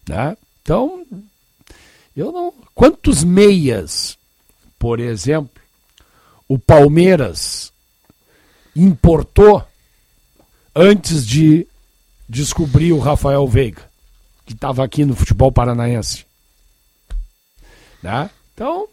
Né? 0.08 0.36
Então, 0.62 1.04
eu 2.16 2.32
não. 2.32 2.52
Quantos 2.74 3.24
meias, 3.24 4.18
por 4.78 5.00
exemplo, 5.00 5.62
o 6.46 6.58
Palmeiras 6.58 7.72
importou 8.76 9.64
antes 10.74 11.26
de 11.26 11.66
descobrir 12.28 12.92
o 12.92 12.98
Rafael 12.98 13.46
Veiga, 13.48 13.82
que 14.44 14.52
estava 14.52 14.84
aqui 14.84 15.04
no 15.04 15.16
futebol 15.16 15.50
paranaense? 15.50 16.26
Né? 18.02 18.30
Então, 18.54 18.86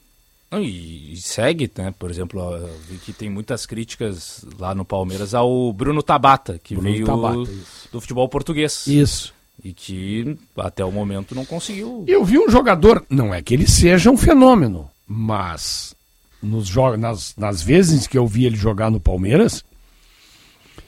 e, 0.60 1.16
segue, 1.18 1.70
né? 1.78 1.94
Por 1.98 2.10
exemplo, 2.10 2.42
vi 2.88 2.98
que 2.98 3.14
tem 3.14 3.30
muitas 3.30 3.66
críticas 3.66 4.46
lá 4.60 4.76
no 4.76 4.86
Palmeiras 4.86 5.34
ao 5.34 5.72
Bruno 5.74 6.04
Tabata, 6.04 6.60
que 6.64 6.76
Bruno 6.76 6.92
veio 6.92 7.06
Tabata, 7.06 7.52
do 7.92 8.02
futebol 8.02 8.28
português. 8.30 8.86
Isso. 8.88 9.34
E 9.64 9.72
que 9.72 10.38
até 10.58 10.84
o 10.84 10.92
momento 10.92 11.36
não 11.36 11.46
conseguiu. 11.46 12.04
Eu 12.08 12.24
vi 12.24 12.38
um 12.38 12.50
jogador, 12.50 13.06
não 13.10 13.34
é 13.34 13.42
que 13.42 13.54
ele 13.54 13.68
seja 13.68 14.12
um 14.12 14.18
fenômeno, 14.18 14.90
mas 15.08 15.96
nos 16.42 16.74
nas, 17.00 17.36
nas 17.38 17.62
vezes 17.62 18.06
que 18.06 18.18
eu 18.18 18.28
vi 18.28 18.46
ele 18.46 18.58
jogar 18.58 18.92
no 18.92 19.00
Palmeiras, 19.00 19.64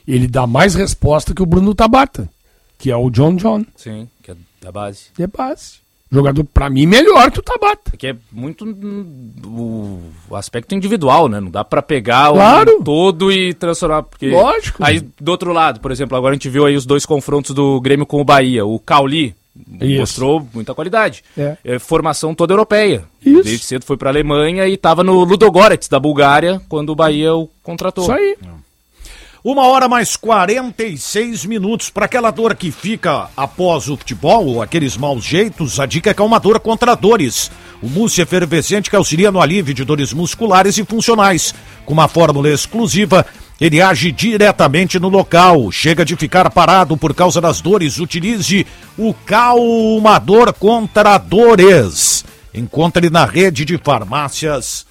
ele 0.07 0.27
dá 0.27 0.45
mais 0.45 0.75
resposta 0.75 1.33
que 1.33 1.41
o 1.41 1.45
Bruno 1.45 1.73
Tabata, 1.73 2.29
que 2.77 2.91
é 2.91 2.95
o 2.95 3.09
John 3.09 3.35
John. 3.35 3.65
Sim, 3.75 4.07
que 4.21 4.31
é 4.31 4.35
da 4.61 4.71
base. 4.71 5.05
De 5.17 5.27
base. 5.27 5.85
Jogador, 6.11 6.43
para 6.45 6.69
mim, 6.69 6.85
melhor 6.85 7.31
que 7.31 7.39
o 7.39 7.43
Tabata. 7.43 7.97
Que 7.97 8.07
é 8.07 8.15
muito 8.31 8.65
o, 9.45 10.35
aspecto 10.35 10.75
individual, 10.75 11.27
né? 11.27 11.39
Não 11.39 11.49
dá 11.49 11.63
para 11.63 11.81
pegar 11.81 12.31
claro. 12.31 12.77
o 12.79 12.83
todo 12.83 13.31
e 13.31 13.53
transformar. 13.53 14.03
Porque... 14.03 14.29
Lógico. 14.29 14.83
Aí, 14.83 15.01
do 15.19 15.29
outro 15.29 15.51
lado, 15.51 15.79
por 15.79 15.91
exemplo, 15.91 16.15
agora 16.15 16.33
a 16.33 16.35
gente 16.35 16.49
viu 16.49 16.65
aí 16.65 16.75
os 16.75 16.85
dois 16.85 17.05
confrontos 17.05 17.55
do 17.55 17.81
Grêmio 17.81 18.05
com 18.05 18.21
o 18.21 18.23
Bahia. 18.23 18.65
O 18.65 18.79
Cauli 18.79 19.35
Isso. 19.81 19.99
mostrou 19.99 20.47
muita 20.53 20.75
qualidade. 20.75 21.23
É. 21.35 21.57
É, 21.65 21.79
formação 21.79 22.35
toda 22.35 22.53
europeia. 22.53 23.03
Isso. 23.25 23.43
Desde 23.43 23.65
cedo 23.65 23.83
foi 23.83 23.97
para 23.97 24.11
Alemanha 24.11 24.67
e 24.67 24.75
estava 24.75 25.03
no 25.03 25.23
Ludogorets 25.23 25.89
da 25.89 25.99
Bulgária 25.99 26.61
quando 26.69 26.91
o 26.91 26.95
Bahia 26.95 27.35
o 27.35 27.49
contratou. 27.61 28.03
Isso 28.03 28.13
aí. 28.13 28.37
Uma 29.47 29.67
hora 29.67 29.87
mais 29.87 30.15
46 30.15 31.45
minutos. 31.45 31.91
Para 31.91 32.05
aquela 32.05 32.31
dor 32.31 32.55
que 32.55 32.71
fica 32.71 33.29
após 33.37 33.87
o 33.87 33.95
futebol, 33.95 34.47
ou 34.47 34.59
aqueles 34.59 34.97
maus 34.97 35.23
jeitos, 35.23 35.79
a 35.79 35.85
dica 35.85 36.09
é 36.09 36.15
calmadora 36.15 36.59
contra 36.59 36.95
dores. 36.95 37.51
O 37.79 37.87
mousse 37.87 38.21
efervescente 38.21 38.89
que 38.89 38.95
auxilia 38.95 39.31
no 39.31 39.39
alívio 39.39 39.71
de 39.71 39.85
dores 39.85 40.13
musculares 40.13 40.79
e 40.79 40.83
funcionais. 40.83 41.53
Com 41.85 41.93
uma 41.93 42.07
fórmula 42.07 42.49
exclusiva, 42.49 43.23
ele 43.61 43.79
age 43.79 44.11
diretamente 44.11 44.97
no 44.97 45.09
local. 45.09 45.71
Chega 45.71 46.03
de 46.03 46.15
ficar 46.15 46.49
parado 46.49 46.97
por 46.97 47.13
causa 47.13 47.39
das 47.39 47.61
dores. 47.61 47.99
Utilize 47.99 48.65
o 48.97 49.13
calmador 49.13 50.53
contra 50.53 51.19
dores. 51.19 52.25
Encontre 52.51 53.11
na 53.11 53.25
rede 53.25 53.63
de 53.63 53.77
farmácias 53.77 54.87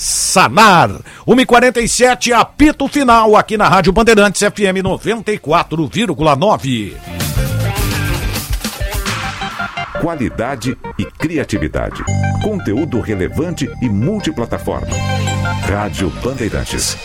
Sanar. 0.00 0.90
1h47, 1.26 2.32
apito 2.32 2.86
final 2.86 3.34
aqui 3.34 3.56
na 3.56 3.68
Rádio 3.68 3.92
Bandeirantes 3.92 4.40
FM 4.40 4.78
94,9. 4.80 6.94
Qualidade 10.00 10.78
e 10.96 11.04
criatividade. 11.04 12.04
Conteúdo 12.44 13.00
relevante 13.00 13.68
e 13.82 13.88
multiplataforma. 13.88 14.86
Rádio 15.68 16.10
Bandeirantes. 16.22 16.96